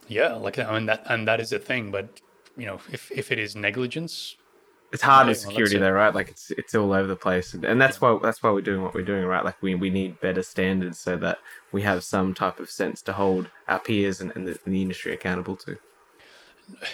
Yeah, 0.09 0.35
like 0.35 0.59
I 0.59 0.73
mean 0.73 0.87
that, 0.87 1.05
and 1.09 1.29
that 1.29 1.41
is 1.41 1.53
a 1.53 1.59
thing. 1.59 1.91
But 1.91 2.21
you 2.57 2.67
know, 2.67 2.81
if 2.91 3.11
if 3.13 3.31
it 3.31 3.39
is 3.39 3.55
negligence, 3.55 4.37
it's 4.91 5.03
hard 5.03 5.29
in 5.29 5.35
security 5.35 5.77
though, 5.79 5.91
right? 5.91 6.15
Like 6.15 6.31
it's 6.31 6.51
it's 6.53 6.75
all 6.75 6.93
over 6.93 7.07
the 7.07 7.17
place, 7.17 7.53
and 7.53 7.81
that's 7.81 8.01
why 8.01 8.19
that's 8.23 8.43
why 8.43 8.51
we're 8.51 8.63
doing 8.63 8.83
what 8.83 8.95
we're 8.95 9.03
doing, 9.03 9.25
right? 9.25 9.45
Like 9.45 9.61
we, 9.63 9.75
we 9.75 9.91
need 9.91 10.19
better 10.21 10.43
standards 10.43 10.99
so 10.99 11.17
that 11.19 11.39
we 11.73 11.83
have 11.83 12.03
some 12.05 12.33
type 12.33 12.59
of 12.59 12.71
sense 12.71 13.03
to 13.03 13.13
hold 13.13 13.51
our 13.69 13.79
peers 13.79 14.23
and, 14.23 14.33
and, 14.35 14.47
the, 14.47 14.59
and 14.65 14.75
the 14.75 14.81
industry 14.81 15.13
accountable 15.13 15.57
to. 15.57 15.77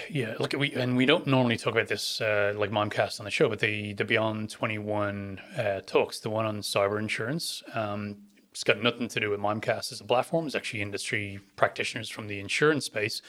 Yeah, 0.08 0.34
look, 0.38 0.52
we 0.52 0.72
and 0.74 0.96
we 0.96 1.06
don't 1.06 1.26
normally 1.26 1.56
talk 1.56 1.72
about 1.72 1.88
this 1.88 2.20
uh, 2.20 2.54
like 2.56 2.70
Mimecast 2.70 3.20
on 3.20 3.24
the 3.24 3.30
show, 3.30 3.48
but 3.48 3.58
the 3.58 3.92
the 3.94 4.04
Beyond 4.04 4.50
Twenty 4.50 4.78
One 4.78 5.40
uh, 5.56 5.80
talks, 5.80 6.20
the 6.20 6.30
one 6.30 6.46
on 6.46 6.60
cyber 6.60 6.98
insurance, 6.98 7.62
um, 7.74 8.16
it's 8.50 8.64
got 8.64 8.82
nothing 8.82 9.08
to 9.08 9.20
do 9.20 9.30
with 9.30 9.40
Mimecast 9.40 9.92
as 9.92 10.00
a 10.00 10.04
platform. 10.04 10.46
It's 10.46 10.54
actually 10.54 10.82
industry 10.82 11.40
practitioners 11.56 12.08
from 12.08 12.28
the 12.28 12.40
insurance 12.40 12.84
space 12.84 13.20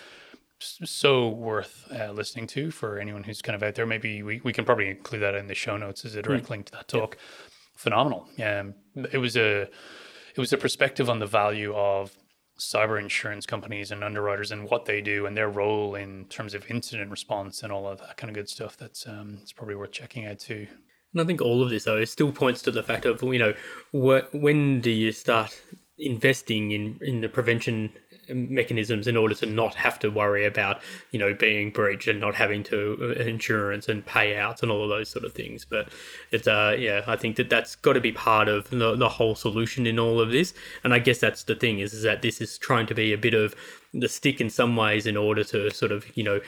so 0.59 1.29
worth 1.29 1.87
uh, 1.91 2.11
listening 2.11 2.47
to 2.47 2.71
for 2.71 2.99
anyone 2.99 3.23
who's 3.23 3.41
kind 3.41 3.55
of 3.55 3.63
out 3.63 3.75
there. 3.75 3.85
Maybe 3.85 4.23
we, 4.23 4.41
we 4.43 4.53
can 4.53 4.65
probably 4.65 4.89
include 4.89 5.21
that 5.21 5.35
in 5.35 5.47
the 5.47 5.55
show 5.55 5.77
notes 5.77 6.05
as 6.05 6.15
a 6.15 6.21
direct 6.21 6.47
mm. 6.47 6.51
link 6.51 6.65
to 6.67 6.71
that 6.73 6.87
talk. 6.87 7.15
Yeah. 7.15 7.47
Phenomenal. 7.75 8.27
Um, 8.43 8.73
it 9.11 9.17
was 9.17 9.35
a 9.35 9.63
it 9.63 10.39
was 10.39 10.53
a 10.53 10.57
perspective 10.57 11.09
on 11.09 11.19
the 11.19 11.25
value 11.25 11.73
of 11.75 12.15
cyber 12.57 12.99
insurance 12.99 13.45
companies 13.45 13.91
and 13.91 14.03
underwriters 14.03 14.51
and 14.51 14.69
what 14.69 14.85
they 14.85 15.01
do 15.01 15.25
and 15.25 15.35
their 15.35 15.49
role 15.49 15.95
in 15.95 16.25
terms 16.25 16.53
of 16.53 16.69
incident 16.69 17.11
response 17.11 17.63
and 17.63 17.71
all 17.71 17.87
of 17.87 17.99
that 17.99 18.17
kind 18.17 18.29
of 18.29 18.35
good 18.35 18.49
stuff. 18.49 18.77
That's 18.77 19.07
um, 19.07 19.39
it's 19.41 19.51
probably 19.51 19.75
worth 19.75 19.91
checking 19.91 20.25
out 20.25 20.39
too. 20.39 20.67
And 21.13 21.21
I 21.21 21.25
think 21.25 21.41
all 21.41 21.61
of 21.61 21.69
this 21.69 21.85
though 21.85 22.03
still 22.05 22.31
points 22.31 22.61
to 22.63 22.71
the 22.71 22.83
fact 22.83 23.05
of 23.05 23.21
you 23.23 23.39
know 23.39 23.53
what 23.91 24.33
when 24.33 24.81
do 24.81 24.91
you 24.91 25.11
start 25.11 25.59
investing 25.97 26.71
in 26.71 26.99
in 27.01 27.21
the 27.21 27.29
prevention 27.29 27.91
mechanisms 28.29 29.07
in 29.07 29.17
order 29.17 29.35
to 29.35 29.45
not 29.45 29.75
have 29.75 29.99
to 29.99 30.09
worry 30.09 30.45
about 30.45 30.81
you 31.11 31.19
know 31.19 31.33
being 31.33 31.71
breached 31.71 32.07
and 32.07 32.19
not 32.19 32.35
having 32.35 32.63
to 32.63 32.97
uh, 33.01 33.21
insurance 33.21 33.87
and 33.87 34.05
payouts 34.05 34.61
and 34.61 34.71
all 34.71 34.83
of 34.83 34.89
those 34.89 35.09
sort 35.09 35.25
of 35.25 35.33
things. 35.33 35.65
But 35.65 35.89
it's 36.31 36.47
uh 36.47 36.75
yeah 36.77 37.03
i 37.07 37.15
think 37.15 37.35
that 37.37 37.49
that's 37.49 37.75
got 37.75 37.93
to 37.93 38.01
be 38.01 38.11
part 38.11 38.47
of 38.47 38.69
the, 38.69 38.95
the 38.95 39.09
whole 39.09 39.35
solution 39.35 39.85
in 39.87 39.99
all 39.99 40.19
of 40.19 40.31
this. 40.31 40.53
And 40.83 40.93
i 40.93 40.99
guess 40.99 41.19
that's 41.19 41.43
the 41.43 41.55
thing 41.55 41.79
is, 41.79 41.93
is 41.93 42.03
that 42.03 42.21
this 42.21 42.41
is 42.41 42.57
trying 42.57 42.87
to 42.87 42.95
be 42.95 43.13
a 43.13 43.17
bit 43.17 43.33
of 43.33 43.55
the 43.95 44.09
stick 44.09 44.41
in 44.41 44.49
some 44.49 44.75
ways 44.75 45.07
in 45.07 45.15
order 45.15 45.43
to 45.43 45.71
sort 45.71 45.91
of 45.91 46.05
you 46.17 46.23
know 46.23 46.41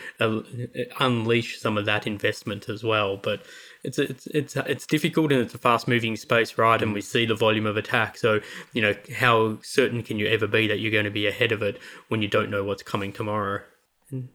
unleash 1.00 1.60
some 1.60 1.78
of 1.78 1.86
that 1.86 2.06
investment 2.06 2.70
as 2.70 2.84
well. 2.84 3.18
But 3.18 3.42
it's 3.88 3.97
it's 3.97 4.28
it's 4.28 4.56
it's 4.58 4.86
difficult 4.86 5.32
and 5.32 5.41
it's 5.41 5.54
a 5.54 5.58
fast 5.58 5.88
moving 5.88 6.17
space, 6.17 6.58
right? 6.58 6.82
And 6.82 6.93
we 6.93 7.00
see 7.00 7.26
the 7.26 7.36
volume 7.36 7.65
of 7.65 7.78
attack. 7.78 8.17
So 8.17 8.41
you 8.73 8.82
know, 8.82 8.93
how 9.15 9.60
certain 9.62 10.04
can 10.04 10.19
you 10.19 10.28
ever 10.28 10.45
be 10.45 10.67
that 10.67 10.80
you're 10.80 10.91
going 10.91 11.06
to 11.06 11.12
be 11.12 11.26
ahead 11.26 11.54
of 11.54 11.62
it 11.62 11.80
when 12.10 12.21
you 12.21 12.28
don't 12.28 12.50
know 12.50 12.65
what's 12.65 12.84
coming 12.84 13.13
tomorrow? 13.13 13.62
And 14.12 14.28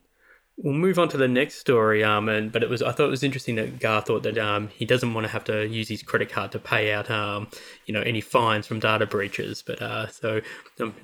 we'll 0.56 0.72
move 0.72 0.98
on 0.98 1.10
to 1.10 1.18
the 1.18 1.28
next 1.28 1.56
story. 1.56 2.02
Um, 2.02 2.30
and 2.30 2.50
but 2.50 2.62
it 2.62 2.70
was 2.70 2.80
I 2.80 2.92
thought 2.92 3.08
it 3.08 3.10
was 3.10 3.22
interesting 3.22 3.56
that 3.56 3.78
Gar 3.78 4.00
thought 4.00 4.22
that 4.22 4.38
um 4.38 4.68
he 4.68 4.86
doesn't 4.86 5.12
want 5.12 5.26
to 5.26 5.32
have 5.32 5.44
to 5.44 5.66
use 5.66 5.88
his 5.88 6.02
credit 6.02 6.30
card 6.30 6.50
to 6.52 6.58
pay 6.58 6.90
out 6.90 7.10
um 7.10 7.48
you 7.84 7.92
know 7.92 8.00
any 8.00 8.22
fines 8.22 8.66
from 8.66 8.80
data 8.80 9.04
breaches. 9.04 9.62
But 9.64 9.82
uh, 9.82 10.06
so 10.08 10.40
um, 10.80 10.94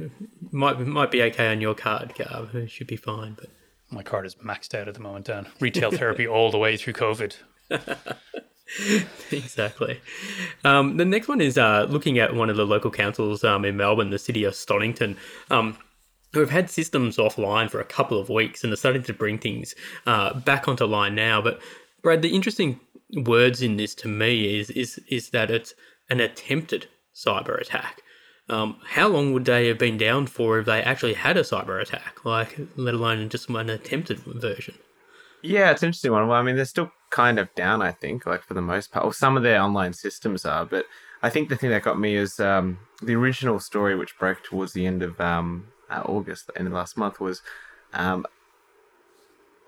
might 0.50 0.80
might 0.80 1.10
be 1.10 1.22
okay 1.24 1.52
on 1.52 1.60
your 1.60 1.74
card, 1.74 2.14
Gar. 2.16 2.48
It 2.54 2.70
should 2.70 2.88
be 2.88 2.96
fine, 2.96 3.34
but. 3.34 3.50
My 3.90 4.02
card 4.02 4.26
is 4.26 4.34
maxed 4.34 4.74
out 4.74 4.86
at 4.86 4.92
the 4.92 5.00
moment, 5.00 5.24
Dan. 5.24 5.46
Retail 5.60 5.90
therapy 5.90 6.28
all 6.28 6.50
the 6.50 6.58
way 6.58 6.76
through 6.76 6.92
COVID. 6.92 7.36
exactly. 9.30 10.00
Um, 10.64 10.96
the 10.96 11.04
next 11.04 11.28
one 11.28 11.40
is 11.40 11.58
uh, 11.58 11.86
looking 11.88 12.18
at 12.18 12.34
one 12.34 12.50
of 12.50 12.56
the 12.56 12.66
local 12.66 12.90
councils 12.90 13.44
um, 13.44 13.64
in 13.64 13.76
Melbourne, 13.76 14.10
the 14.10 14.18
city 14.18 14.44
of 14.44 14.54
Stonnington. 14.54 15.16
Um, 15.50 15.78
who 16.32 16.40
have 16.40 16.50
had 16.50 16.68
systems 16.68 17.16
offline 17.16 17.70
for 17.70 17.80
a 17.80 17.84
couple 17.84 18.20
of 18.20 18.28
weeks 18.28 18.62
and 18.62 18.72
are 18.72 18.76
starting 18.76 19.02
to 19.02 19.14
bring 19.14 19.38
things 19.38 19.74
uh, 20.06 20.34
back 20.34 20.68
onto 20.68 20.84
line 20.84 21.14
now. 21.14 21.40
But 21.40 21.60
Brad, 22.02 22.22
the 22.22 22.34
interesting 22.34 22.80
words 23.24 23.62
in 23.62 23.76
this 23.76 23.94
to 23.96 24.08
me 24.08 24.58
is 24.58 24.70
is 24.70 25.00
is 25.08 25.30
that 25.30 25.50
it's 25.50 25.74
an 26.10 26.20
attempted 26.20 26.86
cyber 27.14 27.60
attack. 27.60 28.02
Um, 28.50 28.78
how 28.84 29.08
long 29.08 29.32
would 29.32 29.44
they 29.44 29.68
have 29.68 29.78
been 29.78 29.98
down 29.98 30.26
for 30.26 30.58
if 30.58 30.66
they 30.66 30.82
actually 30.82 31.14
had 31.14 31.36
a 31.36 31.42
cyber 31.42 31.80
attack, 31.80 32.24
like 32.24 32.58
let 32.76 32.94
alone 32.94 33.28
just 33.28 33.50
an 33.50 33.68
attempted 33.68 34.20
version? 34.20 34.74
Yeah, 35.42 35.70
it's 35.70 35.82
an 35.82 35.88
interesting 35.88 36.12
one. 36.12 36.28
Well, 36.28 36.38
I 36.38 36.42
mean, 36.42 36.56
they're 36.56 36.64
still 36.64 36.90
kind 37.10 37.38
of 37.38 37.54
down, 37.54 37.82
I 37.82 37.92
think, 37.92 38.26
like 38.26 38.42
for 38.42 38.54
the 38.54 38.62
most 38.62 38.92
part. 38.92 39.04
Well, 39.04 39.12
some 39.12 39.36
of 39.36 39.42
their 39.42 39.60
online 39.60 39.92
systems 39.92 40.44
are, 40.44 40.64
but 40.64 40.86
I 41.22 41.30
think 41.30 41.48
the 41.48 41.56
thing 41.56 41.70
that 41.70 41.82
got 41.82 41.98
me 41.98 42.16
is 42.16 42.38
um, 42.38 42.78
the 43.02 43.14
original 43.14 43.58
story, 43.60 43.96
which 43.96 44.18
broke 44.18 44.42
towards 44.44 44.72
the 44.72 44.86
end 44.86 45.02
of 45.02 45.20
um, 45.20 45.68
uh, 45.90 46.02
August, 46.04 46.46
the 46.46 46.58
end 46.58 46.68
of 46.68 46.74
last 46.74 46.96
month, 46.96 47.20
was 47.20 47.42
um, 47.92 48.26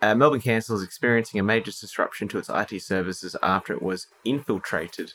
uh, 0.02 0.14
Melbourne 0.14 0.40
Council 0.40 0.76
is 0.76 0.82
experiencing 0.82 1.40
a 1.40 1.42
major 1.42 1.70
disruption 1.70 2.28
to 2.28 2.38
its 2.38 2.48
IT 2.48 2.80
services 2.82 3.36
after 3.42 3.72
it 3.72 3.82
was 3.82 4.06
infiltrated 4.24 5.12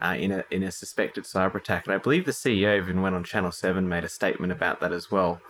uh, 0.00 0.16
in 0.18 0.32
a 0.32 0.44
in 0.50 0.62
a 0.62 0.70
suspected 0.70 1.24
cyber 1.24 1.56
attack. 1.56 1.86
And 1.86 1.94
I 1.94 1.98
believe 1.98 2.24
the 2.24 2.32
CEO 2.32 2.76
even 2.76 3.02
went 3.02 3.14
on 3.14 3.24
Channel 3.24 3.52
Seven, 3.52 3.88
made 3.88 4.04
a 4.04 4.08
statement 4.08 4.52
about 4.52 4.80
that 4.80 4.92
as 4.92 5.10
well. 5.10 5.40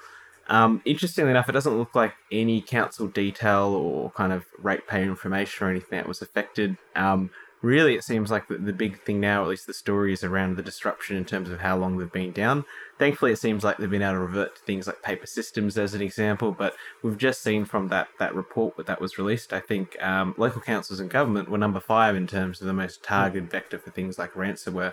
Um, 0.49 0.83
interestingly 0.85 1.31
enough, 1.31 1.49
it 1.49 1.53
doesn't 1.53 1.77
look 1.77 1.95
like 1.95 2.15
any 2.31 2.61
council 2.61 3.07
detail 3.07 3.69
or 3.69 4.11
kind 4.11 4.33
of 4.33 4.45
ratepayer 4.59 5.05
information 5.05 5.67
or 5.67 5.71
anything 5.71 5.99
that 5.99 6.09
was 6.09 6.23
affected. 6.23 6.77
Um, 6.95 7.31
really, 7.63 7.95
it 7.95 8.05
seems 8.05 8.31
like 8.31 8.47
the, 8.47 8.59
the 8.59 8.73
big 8.73 9.01
thing 9.01 9.21
now, 9.21 9.43
at 9.43 9.49
least 9.49 9.67
the 9.67 9.75
story, 9.75 10.13
is 10.13 10.23
around 10.23 10.57
the 10.57 10.63
disruption 10.63 11.17
in 11.17 11.25
terms 11.25 11.49
of 11.49 11.61
how 11.61 11.77
long 11.77 11.97
they've 11.97 12.13
been 12.13 12.33
down. 12.33 12.65
Thankfully, 12.99 13.33
it 13.33 13.39
seems 13.39 13.65
like 13.65 13.79
they've 13.79 13.91
been 13.91 14.03
able 14.03 14.13
to 14.13 14.19
revert 14.21 14.57
to 14.57 14.63
things 14.63 14.87
like 14.87 15.03
paper 15.03 15.27
systems 15.27 15.79
as 15.79 15.95
an 15.95 16.03
example, 16.03 16.53
but 16.53 16.75
we've 17.03 17.19
just 17.19 17.43
seen 17.43 17.65
from 17.65 17.89
that, 17.89 18.09
that 18.19 18.35
report 18.35 18.75
that 18.87 19.01
was 19.01 19.19
released, 19.19 19.53
I 19.53 19.61
think 19.61 20.01
um, 20.03 20.35
local 20.37 20.61
councils 20.61 21.01
and 21.01 21.11
government 21.11 21.49
were 21.49 21.59
number 21.59 21.81
five 21.81 22.15
in 22.17 22.27
terms 22.27 22.61
of 22.61 22.67
the 22.67 22.73
most 22.73 23.03
targeted 23.03 23.51
vector 23.51 23.79
for 23.79 23.91
things 23.91 24.19
like 24.19 24.35
ransomware 24.35 24.93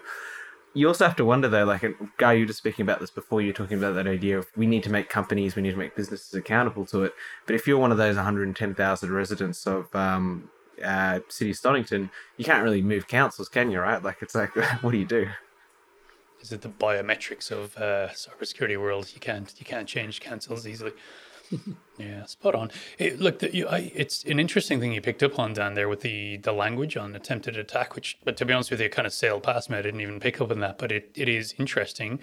you 0.74 0.88
also 0.88 1.06
have 1.06 1.16
to 1.18 1.26
wonder 1.26 1.50
though, 1.50 1.66
like 1.66 1.84
guy, 2.18 2.34
you 2.34 2.42
were 2.42 2.46
just 2.46 2.60
speaking 2.60 2.84
about 2.84 3.00
this 3.00 3.10
before. 3.10 3.42
You're 3.42 3.54
talking 3.54 3.78
about 3.78 3.96
that 3.96 4.08
idea 4.08 4.38
of 4.38 4.48
we 4.56 4.66
need 4.66 4.84
to 4.84 4.92
make 4.92 5.10
companies, 5.10 5.56
we 5.56 5.62
need 5.62 5.72
to 5.72 5.78
make 5.78 5.96
businesses 5.96 6.34
accountable 6.34 6.86
to 6.88 7.04
it. 7.04 7.14
But 7.46 7.56
if 7.56 7.68
you're 7.68 7.78
one 7.78 7.92
of 7.92 7.98
those 7.98 8.16
110,000 8.16 9.12
residents 9.12 9.68
of 9.68 9.94
um, 9.96 10.50
uh, 10.84 11.20
City 11.28 11.52
of 11.52 11.58
Stonnington, 11.58 12.10
you 12.38 12.46
can't 12.46 12.64
really 12.64 12.82
move 12.82 13.08
councils, 13.08 13.50
can 13.50 13.70
you? 13.70 13.80
Right? 13.80 14.02
Like 14.02 14.22
it's 14.22 14.36
like, 14.36 14.56
what 14.82 14.92
do 14.92 14.98
you 14.98 15.06
do? 15.06 15.28
Is 16.42 16.52
it 16.52 16.62
the 16.62 16.70
biometrics 16.70 17.52
of 17.52 17.76
uh, 17.78 18.10
cybersecurity 18.10 18.80
world? 18.80 19.12
You 19.14 19.20
can't 19.20 19.54
you 19.58 19.66
can't 19.66 19.88
change 19.88 20.22
councils 20.22 20.66
easily. 20.66 20.94
Yeah, 21.98 22.26
spot 22.26 22.56
on. 22.56 22.72
It, 22.98 23.20
look, 23.20 23.40
the, 23.40 23.56
you, 23.56 23.68
I, 23.68 23.92
it's 23.96 24.24
an 24.24 24.40
interesting 24.40 24.80
thing 24.80 24.94
you 24.94 25.02
picked 25.02 25.24
up 25.24 25.38
on, 25.40 25.54
down 25.54 25.74
there 25.74 25.90
with 25.90 26.02
the 26.02 26.38
the 26.38 26.52
language 26.52 26.98
on 26.98 27.16
attempted 27.16 27.58
attack, 27.58 27.96
which, 27.96 28.18
but 28.24 28.38
to 28.38 28.46
be 28.46 28.54
honest 28.54 28.72
with 28.72 28.82
you, 28.82 28.90
kind 28.90 29.06
of 29.06 29.14
sailed 29.14 29.44
past 29.44 29.70
me. 29.70 29.78
I 29.78 29.82
didn't 29.82 30.02
even 30.02 30.20
pick 30.20 30.42
up 30.42 30.52
on 30.52 30.60
that, 30.60 30.78
but 30.78 30.92
it, 30.92 31.12
it 31.16 31.30
is 31.30 31.54
interesting. 31.58 32.20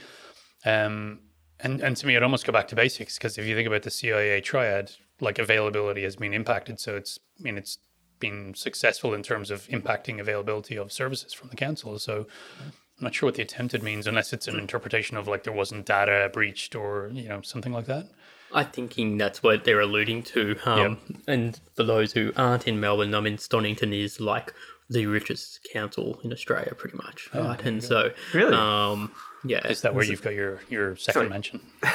Um, 0.65 1.21
and, 1.61 1.81
and 1.81 1.97
to 1.97 2.07
me, 2.07 2.15
it 2.15 2.23
almost 2.23 2.47
go 2.47 2.53
back 2.53 2.69
to 2.69 2.77
basics 2.77 3.19
because 3.19 3.37
if 3.37 3.45
you 3.45 3.55
think 3.55 3.67
about 3.67 3.83
the 3.83 3.91
CIA 3.91 4.41
triad, 4.41 4.93
like 5.21 5.39
availability 5.39 6.05
has 6.05 6.17
been 6.17 6.33
impacted. 6.33 6.79
So 6.79 6.97
it's, 6.97 7.19
I 7.39 7.43
mean, 7.43 7.59
it's 7.59 7.79
been 8.21 8.55
successful 8.55 9.15
in 9.15 9.23
terms 9.23 9.51
of 9.51 9.67
impacting 9.69 10.21
availability 10.21 10.77
of 10.77 10.93
services 10.93 11.33
from 11.33 11.49
the 11.49 11.57
council. 11.57 11.99
So 11.99 12.27
I'm 12.61 13.05
not 13.05 13.15
sure 13.15 13.29
what 13.29 13.35
the 13.35 13.43
attempted 13.43 13.83
means, 13.83 14.07
unless 14.07 14.33
it's 14.33 14.49
an 14.49 14.59
interpretation 14.59 15.17
of 15.17 15.27
like 15.27 15.45
there 15.45 15.53
wasn't 15.53 15.87
data 15.87 16.31
breached 16.33 16.75
or, 16.75 17.11
you 17.13 17.29
know, 17.29 17.41
something 17.43 17.73
like 17.73 17.87
that. 17.87 18.09
I 18.53 18.65
thinking 18.65 19.19
that's 19.19 19.43
what 19.43 19.65
they're 19.65 19.81
alluding 19.81 20.23
to. 20.25 20.57
Um, 20.65 20.99
And 21.27 21.59
for 21.75 21.83
those 21.85 22.13
who 22.13 22.33
aren't 22.37 22.67
in 22.67 22.81
Melbourne, 22.81 23.15
I 23.15 23.21
mean, 23.21 23.37
Stonnington 23.37 23.93
is 23.95 24.21
like 24.21 24.55
the 24.91 25.07
richest 25.07 25.67
council 25.73 26.19
in 26.25 26.33
Australia, 26.33 26.75
pretty 26.75 26.97
much, 26.97 27.29
right? 27.35 27.63
And 27.65 27.85
so, 27.85 28.13
Really? 28.33 28.55
um, 28.55 29.13
yeah, 29.45 29.67
Is 29.67 29.83
that 29.83 29.95
where 29.95 30.05
you've 30.05 30.23
got 30.23 30.35
your 30.35 30.61
your 30.69 30.97
second 30.97 31.21
Sorry. 31.21 31.29
mention? 31.29 31.61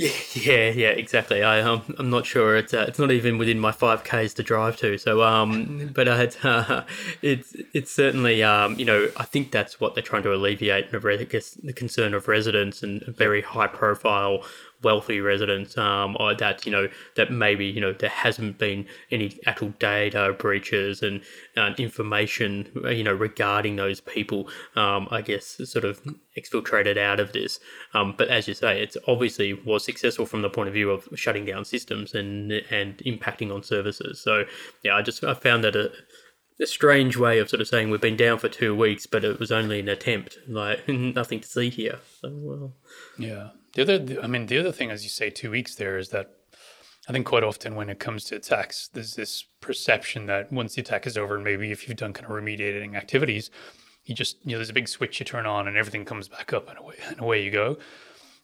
Yeah, 0.00 0.70
yeah, 0.70 0.90
exactly. 0.90 1.42
I 1.42 1.60
um, 1.60 1.82
I'm 1.98 2.08
not 2.08 2.24
sure. 2.24 2.56
It's 2.56 2.72
uh, 2.72 2.84
it's 2.86 3.00
not 3.00 3.10
even 3.10 3.36
within 3.36 3.58
my 3.58 3.72
five 3.72 4.04
k's 4.04 4.32
to 4.34 4.44
drive 4.44 4.76
to. 4.76 4.96
So 4.96 5.22
um, 5.24 5.90
but 5.94 6.06
uh, 6.06 6.12
it's 6.12 6.44
uh, 6.44 6.84
it's 7.22 7.56
it's 7.74 7.90
certainly 7.90 8.44
um, 8.44 8.78
you 8.78 8.84
know, 8.84 9.08
I 9.16 9.24
think 9.24 9.50
that's 9.50 9.80
what 9.80 9.94
they're 9.94 10.04
trying 10.04 10.22
to 10.22 10.32
alleviate. 10.32 10.94
I 10.94 11.24
guess 11.24 11.50
the 11.54 11.72
concern 11.72 12.14
of 12.14 12.28
residents 12.28 12.84
and 12.84 13.02
very 13.06 13.42
high 13.42 13.66
profile 13.66 14.44
wealthy 14.82 15.20
residents 15.20 15.76
um, 15.76 16.16
or 16.20 16.34
that 16.34 16.64
you 16.64 16.72
know 16.72 16.88
that 17.16 17.32
maybe 17.32 17.66
you 17.66 17.80
know 17.80 17.92
there 17.92 18.10
hasn't 18.10 18.58
been 18.58 18.86
any 19.10 19.38
actual 19.46 19.70
data 19.78 20.34
breaches 20.38 21.02
and 21.02 21.20
uh, 21.56 21.72
information 21.78 22.68
you 22.90 23.02
know 23.02 23.12
regarding 23.12 23.76
those 23.76 24.00
people 24.00 24.48
um, 24.76 25.08
I 25.10 25.22
guess 25.22 25.60
sort 25.64 25.84
of 25.84 26.00
exfiltrated 26.36 26.96
out 26.96 27.18
of 27.18 27.32
this 27.32 27.58
um, 27.94 28.14
but 28.16 28.28
as 28.28 28.46
you 28.46 28.54
say 28.54 28.80
it's 28.80 28.96
obviously 29.06 29.52
was 29.52 29.84
successful 29.84 30.26
from 30.26 30.42
the 30.42 30.50
point 30.50 30.68
of 30.68 30.74
view 30.74 30.90
of 30.90 31.08
shutting 31.14 31.44
down 31.44 31.64
systems 31.64 32.14
and 32.14 32.52
and 32.70 32.98
impacting 32.98 33.52
on 33.52 33.62
services 33.62 34.20
so 34.20 34.44
yeah 34.84 34.94
I 34.94 35.02
just 35.02 35.24
I 35.24 35.34
found 35.34 35.64
that 35.64 35.74
a 35.74 35.90
a 36.60 36.66
strange 36.66 37.16
way 37.16 37.38
of 37.38 37.48
sort 37.48 37.60
of 37.60 37.68
saying 37.68 37.90
we've 37.90 38.00
been 38.00 38.16
down 38.16 38.38
for 38.38 38.48
two 38.48 38.74
weeks, 38.74 39.06
but 39.06 39.24
it 39.24 39.38
was 39.38 39.52
only 39.52 39.80
an 39.80 39.88
attempt. 39.88 40.38
Like 40.48 40.88
nothing 40.88 41.40
to 41.40 41.48
see 41.48 41.70
here. 41.70 42.00
So, 42.20 42.30
well, 42.32 42.74
Yeah. 43.16 43.50
The 43.74 43.82
other, 43.82 43.98
the- 43.98 44.22
I 44.22 44.26
mean, 44.26 44.46
the 44.46 44.58
other 44.58 44.72
thing, 44.72 44.90
as 44.90 45.04
you 45.04 45.10
say, 45.10 45.30
two 45.30 45.50
weeks 45.50 45.74
there 45.74 45.98
is 45.98 46.10
that 46.10 46.34
I 47.08 47.12
think 47.12 47.26
quite 47.26 47.44
often 47.44 47.74
when 47.74 47.88
it 47.88 47.98
comes 47.98 48.24
to 48.24 48.36
attacks, 48.36 48.88
there's 48.92 49.14
this 49.14 49.44
perception 49.60 50.26
that 50.26 50.52
once 50.52 50.74
the 50.74 50.82
attack 50.82 51.06
is 51.06 51.16
over, 51.16 51.38
maybe 51.38 51.70
if 51.72 51.88
you've 51.88 51.96
done 51.96 52.12
kind 52.12 52.26
of 52.26 52.32
remediating 52.32 52.96
activities, 52.96 53.50
you 54.04 54.14
just, 54.14 54.36
you 54.44 54.52
know, 54.52 54.58
there's 54.58 54.70
a 54.70 54.74
big 54.74 54.88
switch 54.88 55.18
you 55.18 55.24
turn 55.24 55.46
on 55.46 55.66
and 55.68 55.76
everything 55.76 56.04
comes 56.04 56.28
back 56.28 56.52
up 56.52 56.68
and 56.68 56.78
away, 56.78 56.96
and 57.08 57.18
away 57.20 57.42
you 57.42 57.50
go. 57.50 57.78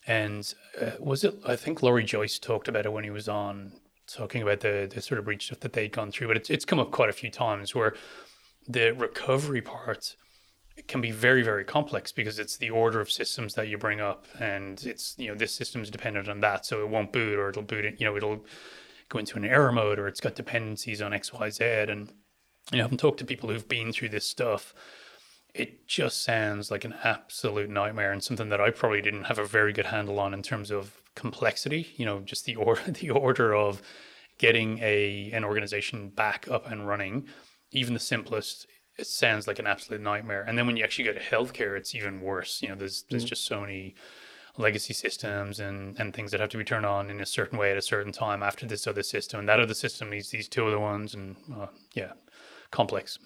And 0.06 0.52
uh, 0.80 0.92
was 0.98 1.24
it, 1.24 1.34
I 1.46 1.56
think 1.56 1.82
Laurie 1.82 2.04
Joyce 2.04 2.38
talked 2.38 2.68
about 2.68 2.87
it 2.87 2.92
when 2.92 3.04
he 3.04 3.10
was 3.10 3.28
on 3.28 3.72
talking 4.06 4.42
about 4.42 4.60
the, 4.60 4.90
the 4.92 5.00
sort 5.00 5.18
of 5.18 5.24
breach 5.24 5.46
stuff 5.46 5.60
that 5.60 5.72
they'd 5.72 5.92
gone 5.92 6.10
through, 6.10 6.28
but 6.28 6.37
it's, 6.37 6.50
it's 6.50 6.64
come 6.64 6.78
up 6.78 6.90
quite 6.90 7.08
a 7.08 7.14
few 7.14 7.30
times 7.30 7.74
where 7.74 7.94
the 8.68 8.92
recovery 8.92 9.62
part 9.62 10.16
it 10.76 10.88
can 10.88 11.00
be 11.00 11.10
very 11.10 11.42
very 11.42 11.64
complex 11.64 12.12
because 12.12 12.38
it's 12.38 12.56
the 12.56 12.70
order 12.70 13.00
of 13.00 13.10
systems 13.10 13.54
that 13.54 13.68
you 13.68 13.78
bring 13.78 14.00
up 14.00 14.26
and 14.38 14.84
it's 14.84 15.14
you 15.18 15.28
know 15.28 15.34
this 15.34 15.54
system's 15.54 15.90
dependent 15.90 16.28
on 16.28 16.40
that 16.40 16.66
so 16.66 16.80
it 16.82 16.88
won't 16.88 17.12
boot 17.12 17.38
or 17.38 17.48
it'll 17.48 17.62
boot 17.62 17.84
it 17.84 18.00
you 18.00 18.06
know 18.06 18.16
it'll 18.16 18.44
go 19.08 19.18
into 19.18 19.37
an 19.37 19.44
error 19.44 19.72
mode 19.72 19.98
or 19.98 20.08
it's 20.08 20.20
got 20.20 20.34
dependencies 20.34 21.00
on 21.00 21.12
xyz 21.12 21.90
and 21.90 22.12
you 22.72 22.78
know 22.78 22.84
i've 22.84 22.96
talked 22.96 23.18
to 23.18 23.24
people 23.24 23.48
who've 23.48 23.68
been 23.68 23.92
through 23.92 24.08
this 24.08 24.26
stuff. 24.26 24.74
It 25.54 25.87
just 25.87 26.24
sounds 26.24 26.72
like 26.72 26.84
an 26.84 26.96
absolute 27.04 27.70
nightmare 27.70 28.10
and 28.10 28.24
something 28.24 28.48
that 28.48 28.60
i 28.60 28.70
probably 28.70 29.00
didn't 29.00 29.24
have 29.24 29.38
a 29.38 29.46
very 29.46 29.72
good 29.72 29.87
handle 29.87 30.18
on 30.18 30.34
in 30.34 30.42
terms 30.42 30.72
of 30.72 31.00
complexity 31.14 31.94
you 31.94 32.04
know 32.04 32.18
just 32.18 32.44
the 32.44 32.56
order 32.66 32.90
the 32.90 33.10
order 33.10 33.54
of 33.54 33.80
getting 34.38 34.78
a 34.80 35.30
an 35.32 35.44
organization 35.44 36.08
back 36.08 36.46
up 36.50 36.70
and 36.70 36.87
running. 36.87 37.26
Even 37.70 37.94
the 37.94 38.00
simplest 38.00 38.66
it 38.98 39.07
sounds 39.07 39.46
like 39.46 39.59
an 39.59 39.66
absolute 39.66 40.00
nightmare. 40.00 40.44
And 40.46 40.57
then 40.57 40.66
when 40.66 40.76
you 40.76 40.85
actually 40.85 41.04
go 41.04 41.12
to 41.12 41.20
healthcare, 41.20 41.76
it's 41.76 41.94
even 41.94 42.20
worse. 42.20 42.62
You 42.62 42.68
know, 42.70 42.74
there's 42.76 43.04
there's 43.11 43.24
just 43.24 43.44
so 43.44 43.61
many 43.61 43.94
legacy 44.57 44.94
systems 44.94 45.59
and, 45.59 45.98
and 45.98 46.14
things 46.14 46.30
that 46.30 46.40
have 46.40 46.50
to 46.50 46.59
be 46.59 46.64
turned 46.64 46.87
on 46.87 47.11
in 47.11 47.20
a 47.20 47.26
certain 47.26 47.59
way 47.59 47.72
at 47.72 47.76
a 47.76 47.83
certain 47.83 48.12
time 48.12 48.42
after 48.42 48.66
this 48.66 48.87
other 48.87 49.02
system. 49.02 49.40
And 49.40 49.48
that 49.48 49.59
other 49.59 49.74
system 49.74 50.11
needs 50.11 50.30
these 50.30 50.48
two 50.48 50.66
other 50.66 50.78
ones. 50.78 51.14
And 51.14 51.37
uh, 51.52 51.66
yeah, 51.94 52.12
complex. 52.70 53.18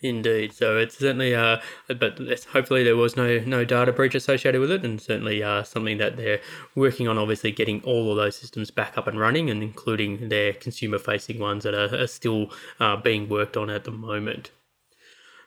Indeed. 0.00 0.52
So 0.52 0.78
it's 0.78 0.96
certainly, 0.96 1.34
uh, 1.34 1.58
but 1.88 2.20
hopefully 2.52 2.84
there 2.84 2.96
was 2.96 3.16
no 3.16 3.40
no 3.40 3.64
data 3.64 3.92
breach 3.92 4.14
associated 4.14 4.60
with 4.60 4.70
it, 4.70 4.84
and 4.84 5.00
certainly 5.00 5.42
uh, 5.42 5.64
something 5.64 5.98
that 5.98 6.16
they're 6.16 6.40
working 6.76 7.08
on. 7.08 7.18
Obviously, 7.18 7.50
getting 7.50 7.82
all 7.82 8.12
of 8.12 8.16
those 8.16 8.36
systems 8.36 8.70
back 8.70 8.96
up 8.96 9.08
and 9.08 9.18
running, 9.18 9.50
and 9.50 9.60
including 9.60 10.28
their 10.28 10.52
consumer-facing 10.52 11.40
ones 11.40 11.64
that 11.64 11.74
are, 11.74 12.02
are 12.02 12.06
still 12.06 12.52
uh, 12.78 12.96
being 12.96 13.28
worked 13.28 13.56
on 13.56 13.70
at 13.70 13.82
the 13.82 13.90
moment. 13.90 14.52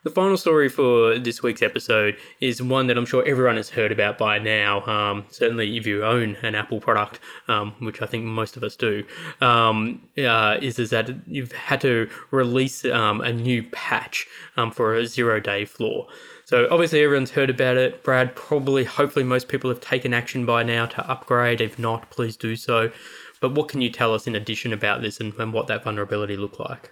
The 0.04 0.10
final 0.10 0.36
story 0.36 0.68
for 0.68 1.20
this 1.20 1.44
week's 1.44 1.62
episode 1.62 2.18
is 2.40 2.60
one 2.60 2.88
that 2.88 2.98
I'm 2.98 3.06
sure 3.06 3.24
everyone 3.24 3.58
has 3.58 3.70
heard 3.70 3.92
about 3.92 4.18
by 4.18 4.40
now. 4.40 4.84
Um, 4.88 5.26
certainly, 5.30 5.78
if 5.78 5.86
you 5.86 6.04
own 6.04 6.38
an 6.42 6.56
Apple 6.56 6.80
product, 6.80 7.20
um, 7.48 7.74
which 7.78 8.02
I 8.02 8.08
think 8.08 8.26
most 8.26 8.58
of 8.58 8.64
us 8.64 8.76
do, 8.76 9.04
um, 9.42 10.02
uh, 10.18 10.58
is, 10.60 10.80
is 10.80 10.90
that 10.90 11.12
you've 11.28 11.52
had 11.52 11.82
to 11.82 12.10
release 12.32 12.84
um, 12.86 13.22
a 13.22 13.32
new 13.32 13.62
patch 13.62 14.26
um, 14.58 14.72
for 14.72 14.96
a 14.96 15.06
zero 15.06 15.40
day 15.40 15.66
flaw. 15.66 16.08
So 16.46 16.68
obviously 16.72 17.04
everyone's 17.04 17.30
heard 17.30 17.52
about 17.52 17.78
it. 17.78 18.04
Brad, 18.04 18.36
probably, 18.36 18.86
hopefully, 18.86 19.24
most 19.24 19.50
people 19.50 19.70
have 19.70 19.82
taken 19.82 20.16
action 20.16 20.48
by 20.48 20.64
now 20.64 20.88
to 20.88 21.08
upgrade. 21.08 21.62
If 21.62 21.78
not, 21.78 22.10
please 22.10 22.36
do 22.36 22.56
so. 22.56 22.92
But 23.40 23.54
what 23.54 23.70
can 23.70 23.82
you 23.82 23.92
tell 23.92 24.16
us 24.16 24.26
in 24.26 24.34
addition 24.34 24.74
about 24.74 25.04
this 25.04 25.20
and, 25.20 25.32
and 25.36 25.54
what 25.54 25.68
that 25.68 25.84
vulnerability 25.84 26.38
looked 26.38 26.60
like? 26.60 26.92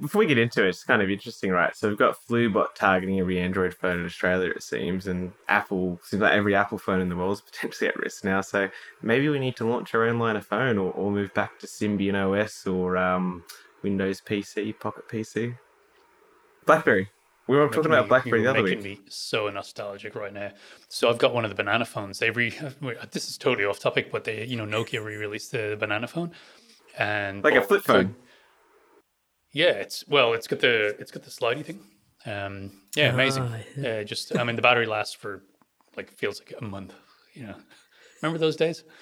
Before 0.00 0.20
we 0.20 0.26
get 0.26 0.38
into 0.38 0.64
it, 0.64 0.68
it's 0.70 0.84
kind 0.84 1.02
of 1.02 1.10
interesting, 1.10 1.50
right? 1.50 1.76
So 1.76 1.88
we've 1.88 1.98
got 1.98 2.16
FluBot 2.26 2.74
targeting 2.74 3.20
every 3.20 3.38
Android 3.40 3.74
phone 3.74 3.98
in 4.00 4.06
Australia, 4.06 4.50
it 4.50 4.62
seems, 4.62 5.06
and 5.06 5.32
Apple 5.48 6.00
seems 6.02 6.22
like 6.22 6.32
every 6.32 6.54
Apple 6.54 6.78
phone 6.78 7.00
in 7.00 7.08
the 7.08 7.16
world 7.16 7.32
is 7.34 7.40
potentially 7.50 7.88
at 7.88 7.96
risk 7.96 8.24
now. 8.24 8.40
So 8.40 8.70
maybe 9.02 9.28
we 9.28 9.38
need 9.38 9.56
to 9.56 9.66
launch 9.66 9.94
our 9.94 10.04
own 10.04 10.18
line 10.18 10.36
of 10.36 10.46
phone, 10.46 10.78
or, 10.78 10.92
or 10.92 11.10
move 11.10 11.34
back 11.34 11.58
to 11.60 11.66
Symbian 11.66 12.14
OS 12.14 12.66
or 12.66 12.96
um, 12.96 13.44
Windows 13.82 14.20
PC, 14.24 14.78
Pocket 14.78 15.08
PC, 15.08 15.58
BlackBerry. 16.64 17.10
We 17.48 17.56
were 17.56 17.66
talking 17.68 17.82
Making 17.82 17.92
about 17.92 18.04
me- 18.04 18.08
BlackBerry 18.08 18.42
the 18.42 18.50
other 18.50 18.62
making 18.64 18.82
week. 18.82 18.98
me 19.00 19.04
so 19.08 19.48
nostalgic 19.50 20.16
right 20.16 20.32
now. 20.32 20.50
So 20.88 21.08
I've 21.08 21.18
got 21.18 21.32
one 21.32 21.44
of 21.44 21.50
the 21.50 21.54
banana 21.54 21.84
phones. 21.84 22.18
They 22.18 22.30
re 22.30 22.50
this 23.12 23.28
is 23.28 23.38
totally 23.38 23.64
off 23.66 23.78
topic, 23.78 24.10
but 24.10 24.24
they 24.24 24.44
you 24.44 24.56
know 24.56 24.66
Nokia 24.66 25.04
re-released 25.04 25.52
the 25.52 25.76
banana 25.78 26.08
phone, 26.08 26.32
and 26.98 27.44
Like 27.44 27.54
a 27.54 27.62
flip 27.62 27.82
phone. 27.82 28.16
Yeah, 29.62 29.72
it's 29.84 30.04
well, 30.06 30.34
it's 30.34 30.46
got 30.46 30.60
the 30.60 30.74
it's 31.00 31.10
got 31.10 31.22
the 31.22 31.30
slidey 31.30 31.64
thing. 31.64 31.80
Um, 32.26 32.72
yeah, 32.94 33.08
amazing. 33.14 33.44
Ah, 33.44 33.88
Uh, 33.88 34.04
just 34.04 34.36
I 34.36 34.44
mean, 34.44 34.56
the 34.56 34.62
battery 34.62 34.84
lasts 34.86 35.14
for 35.14 35.42
like 35.96 36.10
feels 36.12 36.40
like 36.40 36.52
a 36.60 36.64
month. 36.64 36.92
You 37.32 37.44
know, 37.46 37.54
remember 38.22 38.38
those 38.38 38.56
days? 38.56 38.84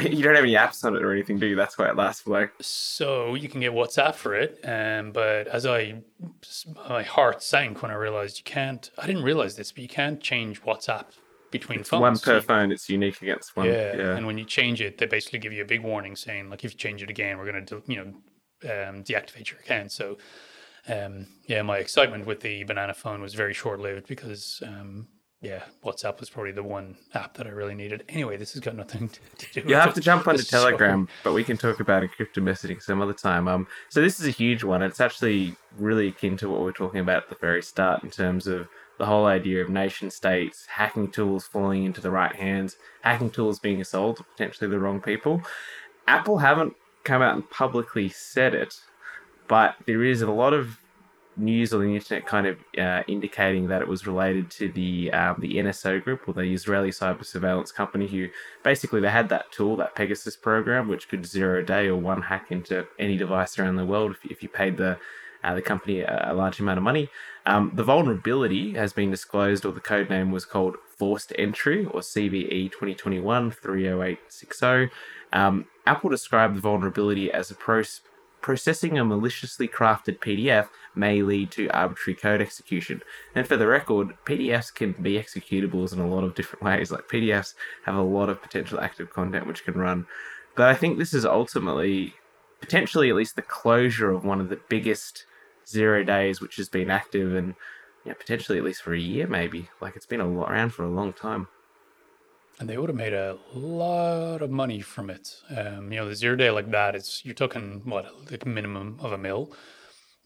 You 0.00 0.22
don't 0.22 0.36
have 0.36 0.44
any 0.44 0.54
apps 0.54 0.84
on 0.84 0.94
it 0.94 1.02
or 1.02 1.10
anything, 1.12 1.40
do 1.40 1.46
you? 1.46 1.56
That's 1.56 1.76
why 1.76 1.88
it 1.88 1.96
lasts 1.96 2.22
for 2.22 2.30
like. 2.30 2.52
So 2.60 3.34
you 3.34 3.48
can 3.48 3.60
get 3.60 3.72
WhatsApp 3.72 4.14
for 4.14 4.36
it, 4.36 4.60
um, 4.64 5.10
but 5.10 5.48
as 5.48 5.66
I, 5.66 6.00
my 6.88 7.02
heart 7.02 7.42
sank 7.42 7.82
when 7.82 7.90
I 7.90 7.94
realized 7.94 8.38
you 8.38 8.44
can't. 8.44 8.88
I 8.96 9.06
didn't 9.08 9.24
realize 9.24 9.56
this, 9.56 9.72
but 9.72 9.82
you 9.82 9.88
can't 9.88 10.20
change 10.20 10.62
WhatsApp 10.62 11.06
between 11.50 11.82
phones. 11.82 12.00
One 12.02 12.16
So 12.16 12.24
per 12.30 12.34
you- 12.36 12.40
phone, 12.42 12.70
it's 12.70 12.88
unique 12.88 13.20
against 13.20 13.56
one. 13.56 13.66
Yeah, 13.66 13.96
Yeah. 13.96 14.16
and 14.16 14.26
when 14.28 14.38
you 14.38 14.44
change 14.44 14.80
it, 14.80 14.98
they 14.98 15.06
basically 15.06 15.40
give 15.40 15.52
you 15.52 15.62
a 15.62 15.70
big 15.74 15.82
warning 15.82 16.14
saying, 16.14 16.50
like, 16.50 16.64
if 16.64 16.70
you 16.72 16.78
change 16.78 17.02
it 17.02 17.10
again, 17.10 17.36
we're 17.38 17.50
going 17.50 17.66
to, 17.66 17.82
you 17.88 17.96
know, 17.96 18.14
um, 18.64 19.04
deactivate 19.04 19.50
your 19.50 19.60
account. 19.60 19.92
So, 19.92 20.18
um, 20.88 21.26
yeah, 21.46 21.62
my 21.62 21.78
excitement 21.78 22.26
with 22.26 22.40
the 22.40 22.64
banana 22.64 22.94
phone 22.94 23.20
was 23.20 23.34
very 23.34 23.54
short 23.54 23.80
lived 23.80 24.06
because, 24.06 24.62
um, 24.66 25.08
yeah, 25.40 25.62
WhatsApp 25.84 26.20
was 26.20 26.28
probably 26.28 26.52
the 26.52 26.62
one 26.62 26.96
app 27.14 27.34
that 27.34 27.46
I 27.46 27.50
really 27.50 27.74
needed. 27.74 28.04
Anyway, 28.10 28.36
this 28.36 28.52
has 28.52 28.60
got 28.60 28.76
nothing 28.76 29.08
to, 29.38 29.46
to 29.46 29.62
do. 29.62 29.68
You 29.68 29.74
have 29.76 29.94
to 29.94 30.00
jump 30.00 30.28
onto. 30.28 30.42
Telegram, 30.50 31.08
but 31.24 31.32
we 31.32 31.44
can 31.44 31.56
talk 31.56 31.80
about 31.80 32.02
encrypted 32.02 32.42
messaging 32.42 32.82
some 32.82 33.00
other 33.00 33.14
time. 33.14 33.48
Um, 33.48 33.66
so 33.88 34.00
this 34.00 34.20
is 34.20 34.26
a 34.26 34.30
huge 34.30 34.64
one. 34.64 34.82
It's 34.82 35.00
actually 35.00 35.56
really 35.78 36.08
akin 36.08 36.36
to 36.38 36.50
what 36.50 36.60
we 36.60 36.68
are 36.68 36.74
talking 36.74 37.00
about 37.00 37.24
at 37.24 37.28
the 37.30 37.36
very 37.36 37.62
start 37.62 38.04
in 38.04 38.10
terms 38.10 38.46
of 38.46 38.68
the 38.98 39.06
whole 39.06 39.24
idea 39.24 39.62
of 39.62 39.70
nation 39.70 40.10
states, 40.10 40.66
hacking 40.66 41.10
tools 41.10 41.46
falling 41.46 41.84
into 41.84 42.02
the 42.02 42.10
right 42.10 42.36
hands, 42.36 42.76
hacking 43.00 43.30
tools 43.30 43.58
being 43.58 43.82
sold 43.82 44.18
to 44.18 44.24
potentially 44.24 44.68
the 44.68 44.78
wrong 44.78 45.00
people. 45.00 45.40
Apple 46.06 46.36
haven't 46.36 46.74
come 47.04 47.22
out 47.22 47.34
and 47.34 47.48
publicly 47.50 48.08
said 48.08 48.54
it, 48.54 48.80
but 49.48 49.76
there 49.86 50.04
is 50.04 50.22
a 50.22 50.30
lot 50.30 50.52
of 50.52 50.78
news 51.36 51.72
on 51.72 51.80
the 51.80 51.94
internet 51.94 52.26
kind 52.26 52.46
of 52.46 52.58
uh, 52.78 53.02
indicating 53.08 53.68
that 53.68 53.80
it 53.80 53.88
was 53.88 54.06
related 54.06 54.50
to 54.50 54.70
the 54.72 55.10
um, 55.12 55.36
the 55.38 55.54
NSO 55.54 56.02
group 56.02 56.28
or 56.28 56.34
the 56.34 56.42
Israeli 56.42 56.90
cyber 56.90 57.24
surveillance 57.24 57.72
company 57.72 58.06
who 58.06 58.28
basically 58.62 59.00
they 59.00 59.10
had 59.10 59.28
that 59.30 59.50
tool 59.50 59.76
that 59.76 59.94
Pegasus 59.94 60.36
program 60.36 60.88
which 60.88 61.08
could 61.08 61.24
zero 61.24 61.62
day 61.62 61.86
or 61.86 61.96
one 61.96 62.22
hack 62.22 62.46
into 62.50 62.86
any 62.98 63.16
device 63.16 63.58
around 63.58 63.76
the 63.76 63.86
world 63.86 64.12
if, 64.12 64.30
if 64.30 64.42
you 64.42 64.48
paid 64.48 64.76
the 64.76 64.98
uh, 65.42 65.54
the 65.54 65.62
company 65.62 66.00
a, 66.00 66.32
a 66.32 66.34
large 66.34 66.60
amount 66.60 66.78
of 66.78 66.84
money. 66.84 67.08
Um, 67.46 67.72
the 67.74 67.84
vulnerability 67.84 68.74
has 68.74 68.92
been 68.92 69.10
disclosed, 69.10 69.64
or 69.64 69.72
the 69.72 69.80
code 69.80 70.10
name 70.10 70.30
was 70.30 70.44
called 70.44 70.76
Forced 70.96 71.32
Entry, 71.38 71.86
or 71.86 72.00
CVE 72.00 72.70
2021 72.70 73.50
30860. 73.50 74.94
Um, 75.32 75.66
Apple 75.90 76.08
described 76.08 76.54
the 76.54 76.60
vulnerability 76.60 77.32
as 77.32 77.50
a 77.50 77.54
pro- 77.56 77.82
processing 78.40 78.96
a 78.96 79.04
maliciously 79.04 79.66
crafted 79.66 80.20
PDF 80.20 80.68
may 80.94 81.20
lead 81.20 81.50
to 81.50 81.68
arbitrary 81.70 82.14
code 82.14 82.40
execution. 82.40 83.02
And 83.34 83.44
for 83.44 83.56
the 83.56 83.66
record, 83.66 84.16
PDFs 84.24 84.72
can 84.72 84.92
be 84.92 85.14
executables 85.14 85.92
in 85.92 85.98
a 85.98 86.06
lot 86.06 86.22
of 86.22 86.36
different 86.36 86.62
ways. 86.62 86.92
Like 86.92 87.08
PDFs 87.08 87.54
have 87.86 87.96
a 87.96 88.02
lot 88.02 88.28
of 88.28 88.40
potential 88.40 88.78
active 88.78 89.12
content 89.12 89.48
which 89.48 89.64
can 89.64 89.74
run. 89.74 90.06
But 90.54 90.68
I 90.68 90.74
think 90.74 90.96
this 90.96 91.12
is 91.12 91.24
ultimately, 91.24 92.14
potentially 92.60 93.10
at 93.10 93.16
least, 93.16 93.34
the 93.34 93.42
closure 93.42 94.12
of 94.12 94.24
one 94.24 94.40
of 94.40 94.48
the 94.48 94.60
biggest 94.68 95.26
zero 95.66 96.04
days 96.04 96.40
which 96.40 96.54
has 96.54 96.68
been 96.68 96.88
active 96.88 97.34
and 97.34 97.56
you 98.04 98.12
know, 98.12 98.14
potentially 98.14 98.58
at 98.58 98.64
least 98.64 98.82
for 98.82 98.94
a 98.94 99.00
year, 99.00 99.26
maybe. 99.26 99.70
Like 99.80 99.96
it's 99.96 100.06
been 100.06 100.20
a 100.20 100.28
lot, 100.28 100.52
around 100.52 100.70
for 100.70 100.84
a 100.84 100.88
long 100.88 101.12
time. 101.12 101.48
And 102.60 102.68
they 102.68 102.76
would 102.76 102.90
have 102.90 102.96
made 102.96 103.14
a 103.14 103.38
lot 103.54 104.42
of 104.42 104.50
money 104.50 104.82
from 104.82 105.08
it. 105.08 105.34
Um, 105.48 105.90
you 105.90 105.98
know, 105.98 106.06
the 106.06 106.14
zero 106.14 106.36
day 106.36 106.50
like 106.50 106.70
that, 106.72 106.94
it's 106.94 107.24
you're 107.24 107.34
talking 107.34 107.80
what 107.86 108.04
like 108.30 108.44
minimum 108.44 108.98
of 109.00 109.12
a 109.12 109.18
mil. 109.18 109.54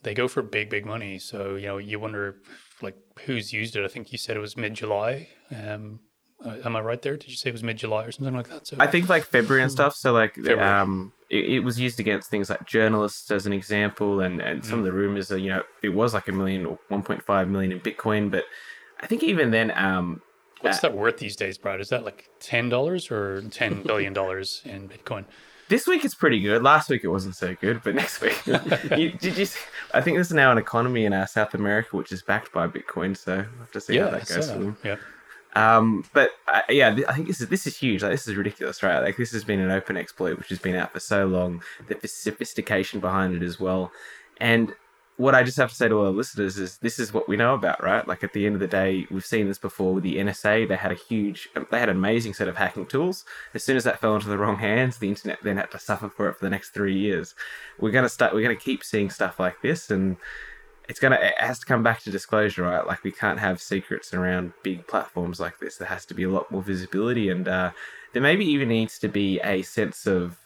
They 0.03 0.15
go 0.15 0.27
for 0.27 0.43
big, 0.43 0.69
big 0.69 0.85
money. 0.85 1.21
So 1.21 1.55
you 1.55 1.69
know, 1.69 1.79
you 1.79 2.01
wonder 2.01 2.39
like 2.83 2.97
who's 3.25 3.53
used 3.53 3.77
it. 3.77 3.85
I 3.85 3.89
think 3.89 4.11
you 4.11 4.19
said 4.19 4.37
it 4.37 4.41
was 4.41 4.57
mid 4.57 4.75
July. 4.75 5.29
Um, 5.57 6.01
uh, 6.45 6.57
am 6.65 6.75
I 6.75 6.81
right 6.81 7.01
there? 7.01 7.17
Did 7.17 7.31
you 7.31 7.37
say 7.37 7.51
it 7.51 7.53
was 7.53 7.63
mid 7.63 7.77
July 7.77 8.05
or 8.05 8.11
something 8.11 8.35
like 8.35 8.49
that? 8.49 8.67
So 8.67 8.79
I 8.81 8.89
think 8.89 9.09
like 9.09 9.23
February 9.23 9.63
and 9.63 9.71
stuff. 9.71 9.95
So 9.95 10.13
like 10.13 10.35
February. 10.35 10.61
um, 10.61 11.13
it, 11.31 11.45
it 11.45 11.61
was 11.61 11.79
used 11.79 12.01
against 12.01 12.31
things 12.31 12.51
like 12.51 12.67
journalists 12.67 13.31
as 13.31 13.47
an 13.47 13.53
example, 13.53 14.21
and 14.21 14.41
and 14.41 14.65
some 14.65 14.81
of 14.81 14.85
the 14.85 14.93
rumors 14.93 15.31
are 15.31 15.39
you 15.39 15.51
know 15.51 15.63
it 15.85 15.91
was 15.91 16.15
like 16.15 16.27
a 16.27 16.33
million 16.33 16.67
or 16.67 16.81
one 16.89 17.05
point 17.05 17.23
five 17.23 17.47
million 17.47 17.71
in 17.71 17.79
Bitcoin, 17.79 18.29
but 18.29 18.43
I 19.01 19.07
think 19.07 19.23
even 19.23 19.53
then 19.53 19.71
um. 19.71 20.21
What's 20.65 20.81
that 20.81 20.95
worth 20.95 21.19
these 21.19 21.37
days, 21.37 21.59
Brad? 21.59 21.81
Is 21.81 21.89
that 21.91 22.05
like 22.05 22.29
ten 22.41 22.69
dollars 22.69 23.11
or 23.11 23.43
ten 23.51 23.83
billion 23.87 24.13
dollars 24.13 24.63
in 24.65 24.89
Bitcoin? 24.89 25.25
This 25.69 25.87
week 25.87 26.05
it's 26.05 26.15
pretty 26.15 26.41
good. 26.41 26.63
Last 26.63 26.91
week 26.91 27.05
it 27.05 27.09
wasn't 27.09 27.37
so 27.37 27.55
good, 27.55 27.81
but 27.83 27.95
next 28.03 28.21
week, 28.21 28.39
you, 28.97 29.13
did 29.13 29.39
you? 29.39 29.47
see- 29.47 29.61
I 29.95 30.01
think 30.01 30.17
there's 30.17 30.33
now 30.33 30.53
an 30.53 30.59
economy 30.59 31.05
in 31.07 31.13
uh, 31.13 31.27
South 31.27 31.55
America 31.55 31.97
which 31.97 32.13
is 32.13 32.23
backed 32.23 32.53
by 32.53 32.67
Bitcoin, 32.67 33.17
so 33.17 33.37
we'll 33.37 33.45
have 33.61 33.73
to 33.73 33.81
see 33.81 33.97
how 33.97 34.11
that 34.11 34.27
goes 34.27 34.51
for 34.51 34.59
them. 34.59 34.77
Yeah. 34.85 34.97
Um, 35.57 36.05
but 36.13 36.31
uh, 36.49 36.63
yeah, 36.69 36.93
th- 36.93 37.07
I 37.09 37.15
think 37.15 37.29
this 37.29 37.41
is 37.41 37.49
this 37.49 37.67
is 37.67 37.77
huge. 37.79 38.03
Like 38.03 38.11
this 38.11 38.27
is 38.27 38.35
ridiculous, 38.35 38.83
right? 38.83 38.99
Like 39.01 39.17
this 39.17 39.31
has 39.33 39.45
been 39.45 39.61
an 39.61 39.71
open 39.71 39.97
exploit 39.97 40.37
which 40.37 40.49
has 40.49 40.59
been 40.59 40.75
out 40.75 40.93
for 40.93 41.01
so 41.01 41.27
long. 41.27 41.63
The 41.87 42.09
sophistication 42.09 42.99
behind 43.01 43.35
it 43.37 43.43
as 43.43 43.61
well, 43.61 43.93
and 44.41 44.75
what 45.17 45.35
I 45.35 45.45
just 45.45 45.57
have 45.59 45.71
to 45.71 45.77
say 45.77 45.87
to 45.89 45.95
all 45.97 46.07
our 46.07 46.13
listeners 46.13 46.59
is 46.59 46.79
this 46.79 46.99
is 46.99 47.13
what 47.15 47.29
we 47.29 47.37
know 47.37 47.55
about, 47.55 47.83
right? 47.83 48.07
Like 48.07 48.25
at 48.25 48.33
the 48.33 48.47
end 48.47 48.57
of 48.57 48.61
the 48.61 48.67
day, 48.67 49.07
we've 49.11 49.25
seen 49.25 49.47
this 49.47 49.59
before 49.59 49.95
with 49.95 50.03
the 50.03 50.17
NSA. 50.17 50.67
They 50.67 50.77
had 50.77 50.91
a 50.91 50.97
huge, 50.97 51.49
they 51.71 51.79
had 51.79 51.89
an 51.89 51.97
amazing 51.97 52.35
set 52.35 52.49
of 52.49 52.57
hacking 52.57 52.87
tools. 52.87 53.25
As 53.55 53.63
soon 53.63 53.77
as 53.77 53.85
that 53.85 54.01
fell 54.01 54.17
into 54.17 54.29
the 54.29 54.39
wrong 54.39 54.57
hands, 54.57 54.99
the 54.99 55.09
internet 55.09 55.39
then 55.45 55.57
had 55.57 55.71
to 55.71 55.79
suffer 55.79 56.09
for 56.09 56.29
it 56.29 56.35
for 56.37 56.45
the 56.45 56.51
next 56.51 56.71
three 56.71 56.99
years. 56.99 57.37
We're 57.79 57.93
gonna 57.93 58.09
start. 58.09 58.35
We're 58.35 58.43
gonna 58.43 58.57
keep 58.57 58.83
seeing 58.83 59.09
stuff 59.09 59.39
like 59.39 59.63
this, 59.63 59.89
and 59.89 60.17
it's 60.89 60.99
gonna 60.99 61.19
it 61.21 61.35
has 61.39 61.61
to 61.61 61.67
come 61.67 61.85
back 61.85 62.03
to 62.03 62.11
disclosure, 62.11 62.65
right? 62.65 62.85
Like 62.85 63.05
we 63.05 63.13
can't 63.13 63.39
have 63.39 63.63
secrets 63.63 64.13
around 64.15 64.53
big 64.65 64.85
platforms 64.89 65.39
like 65.39 65.61
this. 65.61 65.77
There 65.77 65.89
has 65.89 66.05
to 66.07 66.15
be 66.15 66.25
a 66.25 66.31
lot 66.31 66.51
more 66.51 66.63
visibility, 66.63 67.29
and 67.29 67.47
uh, 67.47 67.71
there 68.13 68.23
maybe 68.23 68.45
even 68.47 68.69
needs 68.69 68.99
to 68.99 69.09
be 69.09 69.39
a 69.45 69.63
sense 69.63 70.09
of 70.09 70.39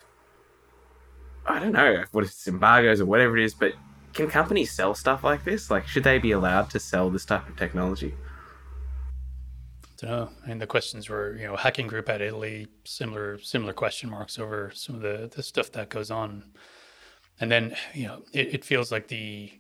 I 1.47 1.59
don't 1.59 1.73
know 1.73 2.05
what 2.13 2.25
it's 2.25 2.47
embargoes 2.47 3.01
or 3.01 3.07
whatever 3.07 3.39
it 3.39 3.45
is, 3.45 3.55
but 3.55 3.73
can 4.13 4.29
companies 4.29 4.73
sell 4.73 4.95
stuff 4.95 5.25
like 5.25 5.45
this? 5.45 5.71
Like, 5.71 5.87
should 5.87 6.05
they 6.05 6.19
be 6.19 6.33
allowed 6.33 6.71
to 6.71 6.79
sell 6.79 7.11
this 7.11 7.25
type 7.25 7.49
of 7.49 7.57
technology? 7.57 8.15
I 10.03 10.07
don't 10.07 10.11
know. 10.11 10.31
I 10.45 10.49
mean, 10.49 10.59
the 10.59 10.67
questions 10.67 11.09
were, 11.09 11.37
you 11.37 11.47
know, 11.47 11.57
hacking 11.57 11.89
group 11.89 12.09
at 12.09 12.21
Italy, 12.21 12.69
similar 12.85 13.39
similar 13.39 13.73
question 13.73 14.11
marks 14.11 14.39
over 14.39 14.71
some 14.75 14.97
of 14.97 15.03
the 15.03 15.31
the 15.35 15.43
stuff 15.43 15.73
that 15.73 15.89
goes 15.89 16.11
on. 16.11 16.45
And 17.41 17.51
then, 17.51 17.77
you 17.95 18.07
know, 18.07 18.23
it, 18.33 18.55
it 18.55 18.65
feels 18.65 18.91
like 18.91 19.09
the 19.09 19.53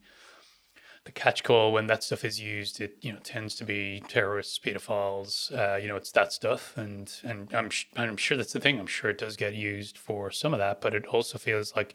the 1.08 1.12
catch 1.12 1.42
call 1.42 1.72
when 1.72 1.86
that 1.86 2.04
stuff 2.04 2.22
is 2.22 2.38
used, 2.38 2.82
it 2.82 2.98
you 3.00 3.10
know 3.10 3.18
tends 3.20 3.54
to 3.54 3.64
be 3.64 4.02
terrorists, 4.08 4.58
pedophiles. 4.58 5.50
Uh, 5.56 5.76
you 5.76 5.88
know, 5.88 5.96
it's 5.96 6.12
that 6.12 6.34
stuff, 6.34 6.76
and 6.76 7.10
and 7.24 7.52
I'm 7.54 7.70
sh- 7.70 7.86
I'm 7.96 8.18
sure 8.18 8.36
that's 8.36 8.52
the 8.52 8.60
thing. 8.60 8.78
I'm 8.78 8.86
sure 8.86 9.08
it 9.08 9.16
does 9.16 9.34
get 9.34 9.54
used 9.54 9.96
for 9.96 10.30
some 10.30 10.52
of 10.52 10.58
that, 10.58 10.82
but 10.82 10.94
it 10.94 11.06
also 11.06 11.38
feels 11.38 11.74
like, 11.74 11.94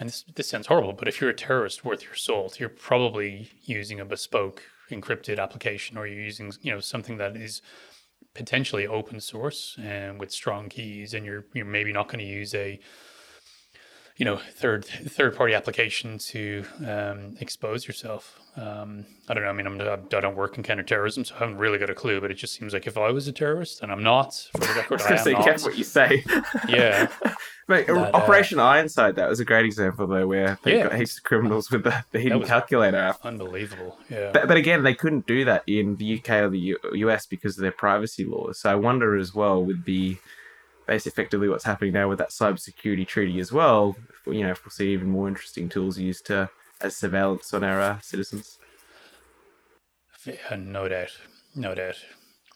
and 0.00 0.08
this 0.08 0.24
this 0.34 0.48
sounds 0.48 0.66
horrible, 0.66 0.94
but 0.94 1.06
if 1.06 1.20
you're 1.20 1.30
a 1.30 1.34
terrorist 1.34 1.84
worth 1.84 2.02
your 2.02 2.14
salt, 2.14 2.58
you're 2.58 2.70
probably 2.70 3.50
using 3.62 4.00
a 4.00 4.04
bespoke 4.04 4.62
encrypted 4.90 5.38
application, 5.38 5.98
or 5.98 6.06
you're 6.06 6.24
using 6.24 6.52
you 6.62 6.72
know 6.72 6.80
something 6.80 7.18
that 7.18 7.36
is 7.36 7.60
potentially 8.34 8.86
open 8.86 9.20
source 9.20 9.76
and 9.78 10.18
with 10.18 10.32
strong 10.32 10.70
keys, 10.70 11.12
and 11.12 11.26
you're 11.26 11.44
you're 11.52 11.66
maybe 11.66 11.92
not 11.92 12.08
going 12.08 12.18
to 12.18 12.24
use 12.24 12.54
a 12.54 12.80
you 14.20 14.26
know 14.26 14.36
third 14.36 14.84
third 14.84 15.34
party 15.34 15.54
application 15.54 16.18
to 16.18 16.64
um, 16.86 17.36
expose 17.40 17.86
yourself. 17.88 18.38
Um, 18.56 19.06
I 19.28 19.34
don't 19.34 19.44
know. 19.44 19.48
I 19.48 19.52
mean, 19.52 19.66
I'm, 19.66 19.80
I 19.80 20.20
don't 20.20 20.36
work 20.36 20.56
in 20.58 20.62
counterterrorism, 20.62 21.24
so 21.24 21.34
I 21.36 21.38
haven't 21.38 21.56
really 21.56 21.78
got 21.78 21.88
a 21.88 21.94
clue. 21.94 22.20
But 22.20 22.30
it 22.30 22.34
just 22.34 22.54
seems 22.54 22.74
like 22.74 22.86
if 22.86 22.98
I 22.98 23.10
was 23.10 23.26
a 23.28 23.32
terrorist, 23.32 23.80
and 23.82 23.90
I'm 23.90 24.02
not, 24.02 24.34
for 24.52 24.58
the 24.60 24.66
I 24.74 24.76
record, 24.76 24.98
was 25.00 25.06
I 25.06 25.12
am 25.16 25.24
say, 25.24 25.32
not. 25.32 25.44
careful 25.44 25.68
what 25.70 25.78
you 25.78 25.84
say. 25.84 26.22
Yeah, 26.68 27.08
Mate, 27.68 27.86
That, 27.86 27.96
uh, 27.96 28.10
Operation 28.18 28.58
Ironside, 28.60 29.14
that 29.16 29.28
was 29.28 29.40
a 29.40 29.44
great 29.44 29.64
example 29.64 30.06
though, 30.06 30.26
where 30.26 30.58
they 30.64 30.76
Yeah. 30.76 30.88
got 30.88 30.96
heaps 30.98 31.16
of 31.16 31.24
criminals 31.24 31.70
with 31.70 31.84
the, 31.84 32.04
the 32.10 32.18
hidden 32.20 32.42
calculator 32.42 32.98
app. 32.98 33.24
unbelievable. 33.24 33.96
Yeah, 34.10 34.32
But, 34.34 34.48
but 34.48 34.56
again, 34.58 34.82
they 34.82 34.94
couldn't 34.94 35.26
do 35.26 35.44
that 35.46 35.62
in 35.66 35.96
the 35.96 36.18
UK 36.18 36.30
or 36.30 36.50
the 36.50 36.58
U- 36.58 36.78
US 37.08 37.24
because 37.26 37.56
of 37.56 37.62
their 37.62 37.72
privacy 37.72 38.24
laws. 38.26 38.60
So 38.60 38.70
I 38.70 38.74
wonder 38.74 39.16
as 39.16 39.34
well 39.34 39.64
with 39.64 39.84
the 39.84 40.16
basically 40.90 41.12
effectively 41.12 41.48
what's 41.48 41.62
happening 41.62 41.92
now 41.92 42.08
with 42.08 42.18
that 42.18 42.30
cybersecurity 42.30 43.06
treaty 43.06 43.38
as 43.38 43.52
well. 43.52 43.94
You 44.26 44.42
know, 44.42 44.50
if 44.50 44.64
we'll 44.64 44.72
see 44.72 44.92
even 44.92 45.08
more 45.08 45.28
interesting 45.28 45.68
tools 45.68 45.96
used 45.98 46.26
to 46.26 46.50
as 46.80 46.96
surveillance 46.96 47.54
on 47.54 47.62
our 47.62 47.80
uh, 47.80 48.00
citizens. 48.00 48.58
Yeah, 50.26 50.56
no 50.56 50.88
doubt, 50.88 51.12
no 51.54 51.76
doubt. 51.76 51.94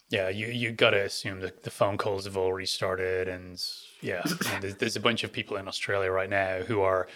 Yeah, 0.09 0.27
you 0.27 0.47
you 0.47 0.73
got 0.73 0.89
to 0.89 1.01
assume 1.05 1.39
that 1.39 1.63
the 1.63 1.71
phone 1.71 1.97
calls 1.97 2.25
have 2.25 2.35
already 2.35 2.65
started, 2.65 3.29
and 3.29 3.63
yeah, 4.01 4.21
and 4.51 4.61
there's, 4.61 4.75
there's 4.75 4.97
a 4.97 4.99
bunch 4.99 5.23
of 5.23 5.31
people 5.31 5.55
in 5.55 5.69
Australia 5.69 6.11
right 6.11 6.29
now 6.29 6.59
who 6.59 6.81
are, 6.81 7.07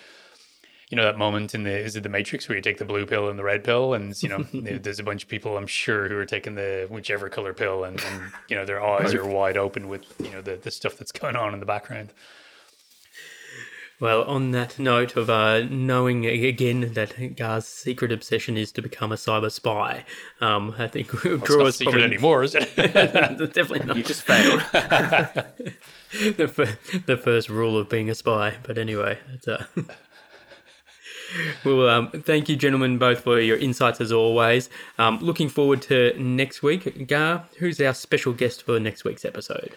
you 0.89 0.95
know, 0.95 1.03
that 1.03 1.17
moment 1.17 1.53
in 1.53 1.63
the 1.63 1.77
is 1.77 1.95
it 1.95 2.01
the 2.01 2.09
Matrix 2.09 2.49
where 2.49 2.55
you 2.55 2.61
take 2.61 2.79
the 2.79 2.85
blue 2.85 3.05
pill 3.05 3.29
and 3.29 3.37
the 3.37 3.43
red 3.43 3.63
pill, 3.63 3.93
and 3.93 4.21
you 4.23 4.29
know, 4.29 4.43
there's 4.53 4.99
a 4.99 5.03
bunch 5.03 5.23
of 5.23 5.29
people 5.29 5.55
I'm 5.57 5.67
sure 5.67 6.07
who 6.07 6.17
are 6.17 6.25
taking 6.25 6.55
the 6.55 6.87
whichever 6.89 7.29
color 7.29 7.53
pill, 7.53 7.83
and, 7.83 8.01
and 8.03 8.31
you 8.47 8.55
know 8.55 8.65
their 8.65 8.83
eyes 8.83 9.13
are 9.13 9.25
wide 9.25 9.57
open 9.57 9.87
with 9.87 10.03
you 10.19 10.31
know 10.31 10.41
the 10.41 10.55
the 10.55 10.71
stuff 10.71 10.97
that's 10.97 11.11
going 11.11 11.35
on 11.35 11.53
in 11.53 11.59
the 11.59 11.65
background. 11.65 12.09
Well, 13.99 14.23
on 14.23 14.51
that 14.51 14.79
note 14.79 15.17
of 15.17 15.29
uh, 15.29 15.63
knowing 15.69 16.25
again 16.25 16.93
that 16.93 17.35
Gar's 17.35 17.65
secret 17.65 18.13
obsession 18.13 18.55
is 18.55 18.71
to 18.71 18.81
become 18.81 19.11
a 19.11 19.15
cyber 19.15 19.51
spy, 19.51 20.05
um, 20.39 20.73
I 20.77 20.87
think 20.87 21.13
It's 21.13 21.25
not 21.25 21.45
Gar's 21.45 21.75
secret 21.75 21.91
probably 21.91 22.05
anymore, 22.05 22.43
is 22.43 22.55
it? 22.55 22.73
definitely 22.75 23.85
not. 23.85 23.97
You 23.97 24.03
just 24.03 24.21
failed. 24.21 24.61
the, 26.37 26.47
fir- 26.47 26.99
the 27.05 27.17
first 27.17 27.49
rule 27.49 27.77
of 27.77 27.89
being 27.89 28.09
a 28.09 28.15
spy. 28.15 28.55
But 28.63 28.77
anyway, 28.77 29.19
it's, 29.33 29.49
uh, 29.49 29.65
well, 31.63 31.89
um, 31.89 32.09
thank 32.11 32.49
you, 32.49 32.55
gentlemen, 32.55 32.97
both 32.97 33.21
for 33.21 33.39
your 33.39 33.57
insights 33.57 34.01
as 34.01 34.11
always. 34.11 34.69
Um, 34.97 35.19
looking 35.19 35.49
forward 35.49 35.81
to 35.83 36.13
next 36.17 36.63
week. 36.63 37.07
Gar, 37.07 37.45
who's 37.57 37.79
our 37.81 37.93
special 37.93 38.33
guest 38.33 38.63
for 38.63 38.79
next 38.79 39.03
week's 39.03 39.25
episode? 39.25 39.75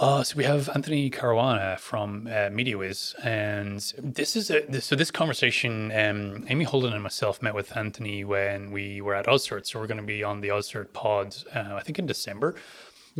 Uh, 0.00 0.22
so 0.22 0.36
we 0.36 0.44
have 0.44 0.68
Anthony 0.74 1.10
Caruana 1.10 1.76
from 1.76 2.28
uh, 2.30 2.50
Media-Wize, 2.50 3.16
and 3.24 3.80
this 3.98 4.36
is 4.36 4.48
a 4.48 4.60
this, 4.68 4.84
so 4.84 4.94
this 4.94 5.10
conversation. 5.10 5.90
Um, 5.90 6.46
Amy 6.48 6.64
Holden 6.64 6.92
and 6.92 7.02
myself 7.02 7.42
met 7.42 7.52
with 7.52 7.76
Anthony 7.76 8.24
when 8.24 8.70
we 8.70 9.00
were 9.00 9.16
at 9.16 9.26
AusCERT, 9.26 9.66
so 9.66 9.80
we're 9.80 9.88
going 9.88 10.00
to 10.00 10.06
be 10.06 10.22
on 10.22 10.40
the 10.40 10.48
AusCERT 10.48 10.92
pod, 10.92 11.34
uh, 11.52 11.74
I 11.74 11.80
think 11.80 11.98
in 11.98 12.06
December. 12.06 12.54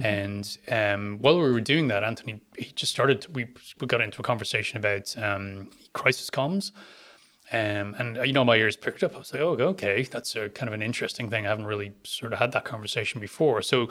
And 0.03 0.57
um, 0.71 1.19
while 1.21 1.41
we 1.41 1.51
were 1.51 1.61
doing 1.61 1.89
that, 1.89 2.05
Anthony 2.05 2.41
he 2.57 2.67
just 2.67 2.93
started. 2.93 3.27
We 3.35 3.49
we 3.81 3.89
got 3.89 4.01
into 4.01 4.21
a 4.21 4.23
conversation 4.23 4.79
about 4.79 5.17
um, 5.19 5.71
crisis 5.93 6.31
comms. 6.31 6.71
Um, 7.51 7.95
and 7.99 8.19
uh, 8.19 8.23
you 8.23 8.33
know, 8.33 8.45
my 8.45 8.57
ears 8.57 8.77
picked 8.77 9.03
up. 9.03 9.15
I 9.15 9.19
was 9.19 9.33
like, 9.33 9.43
"Oh, 9.43 9.57
okay, 9.59 10.03
that's 10.03 10.37
a 10.37 10.49
kind 10.51 10.69
of 10.69 10.75
an 10.75 10.83
interesting 10.83 11.31
thing. 11.31 11.47
I 11.47 11.51
haven't 11.51 11.67
really 11.67 11.93
sort 12.05 12.33
of 12.33 12.39
had 12.39 12.53
that 12.53 12.65
conversation 12.65 13.21
before." 13.21 13.63
So, 13.63 13.89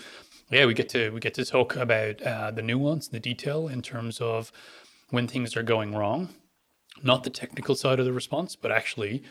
yeah, 0.52 0.66
we 0.66 0.74
get 0.74 0.90
to 0.90 1.10
we 1.10 1.20
get 1.20 1.34
to 1.36 1.46
talk 1.46 1.76
about 1.76 2.22
uh, 2.22 2.52
the 2.52 2.62
nuance, 2.62 3.08
the 3.08 3.20
detail 3.20 3.68
in 3.68 3.82
terms 3.82 4.22
of 4.22 4.52
when 5.10 5.28
things 5.28 5.58
are 5.58 5.64
going 5.64 5.96
wrong, 5.96 6.30
not 7.02 7.24
the 7.24 7.30
technical 7.30 7.76
side 7.76 8.00
of 8.00 8.06
the 8.06 8.14
response, 8.14 8.56
but 8.56 8.72
actually 8.72 9.24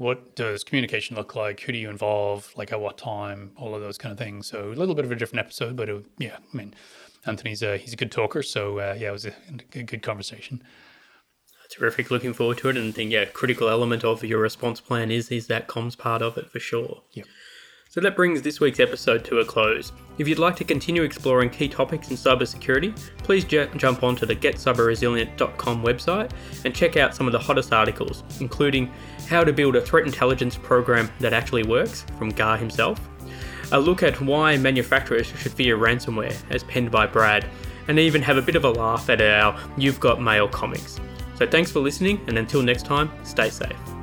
what 0.00 0.34
does 0.34 0.64
communication 0.64 1.14
look 1.14 1.34
like? 1.34 1.60
Who 1.60 1.72
do 1.72 1.78
you 1.78 1.90
involve? 1.90 2.50
Like 2.56 2.72
at 2.72 2.80
what 2.80 2.96
time? 2.96 3.52
All 3.56 3.74
of 3.74 3.82
those 3.82 3.98
kind 3.98 4.10
of 4.10 4.18
things. 4.18 4.46
So 4.46 4.70
a 4.70 4.74
little 4.74 4.94
bit 4.94 5.04
of 5.04 5.12
a 5.12 5.14
different 5.14 5.44
episode, 5.44 5.76
but 5.76 5.90
it, 5.90 6.04
yeah, 6.18 6.36
I 6.38 6.56
mean, 6.56 6.74
Anthony's 7.26 7.62
a, 7.62 7.76
he's 7.76 7.92
a 7.92 7.96
good 7.96 8.10
talker, 8.10 8.42
so 8.42 8.78
uh, 8.78 8.96
yeah, 8.98 9.08
it 9.08 9.12
was 9.12 9.26
a, 9.26 9.32
a 9.74 9.82
good 9.82 10.02
conversation. 10.02 10.62
Terrific. 11.70 12.10
Looking 12.10 12.32
forward 12.32 12.58
to 12.58 12.68
it, 12.68 12.76
and 12.76 12.94
think 12.94 13.12
yeah, 13.12 13.26
critical 13.26 13.68
element 13.68 14.04
of 14.04 14.24
your 14.24 14.40
response 14.40 14.80
plan 14.80 15.10
is 15.10 15.30
is 15.30 15.46
that 15.46 15.68
comms 15.68 15.96
part 15.96 16.20
of 16.20 16.36
it 16.36 16.50
for 16.50 16.58
sure. 16.58 17.02
Yep. 17.12 17.26
So 17.90 18.00
that 18.02 18.14
brings 18.14 18.42
this 18.42 18.60
week's 18.60 18.78
episode 18.78 19.24
to 19.24 19.40
a 19.40 19.44
close. 19.44 19.90
If 20.16 20.28
you'd 20.28 20.38
like 20.38 20.54
to 20.56 20.64
continue 20.64 21.02
exploring 21.02 21.50
key 21.50 21.68
topics 21.68 22.10
in 22.10 22.16
cybersecurity, 22.16 22.96
please 23.24 23.44
j- 23.44 23.68
jump 23.76 24.04
onto 24.04 24.26
the 24.26 24.36
getcyberresilient.com 24.36 25.82
website 25.82 26.30
and 26.64 26.72
check 26.72 26.96
out 26.96 27.16
some 27.16 27.26
of 27.26 27.32
the 27.32 27.38
hottest 27.40 27.72
articles, 27.72 28.22
including 28.38 28.92
how 29.28 29.42
to 29.42 29.52
build 29.52 29.74
a 29.74 29.80
threat 29.80 30.06
intelligence 30.06 30.56
program 30.56 31.10
that 31.18 31.32
actually 31.32 31.64
works 31.64 32.06
from 32.16 32.30
Gar 32.30 32.56
himself, 32.56 33.00
a 33.72 33.80
look 33.80 34.04
at 34.04 34.20
why 34.20 34.56
manufacturers 34.56 35.26
should 35.26 35.50
fear 35.52 35.76
ransomware, 35.76 36.36
as 36.50 36.62
penned 36.62 36.92
by 36.92 37.08
Brad, 37.08 37.44
and 37.88 37.98
even 37.98 38.22
have 38.22 38.36
a 38.36 38.42
bit 38.42 38.54
of 38.54 38.64
a 38.64 38.70
laugh 38.70 39.10
at 39.10 39.20
our 39.20 39.58
You've 39.76 39.98
Got 39.98 40.22
Mail 40.22 40.46
comics. 40.46 41.00
So 41.40 41.46
thanks 41.46 41.72
for 41.72 41.80
listening, 41.80 42.20
and 42.26 42.36
until 42.36 42.60
next 42.60 42.84
time, 42.84 43.10
stay 43.24 43.48
safe. 43.48 43.99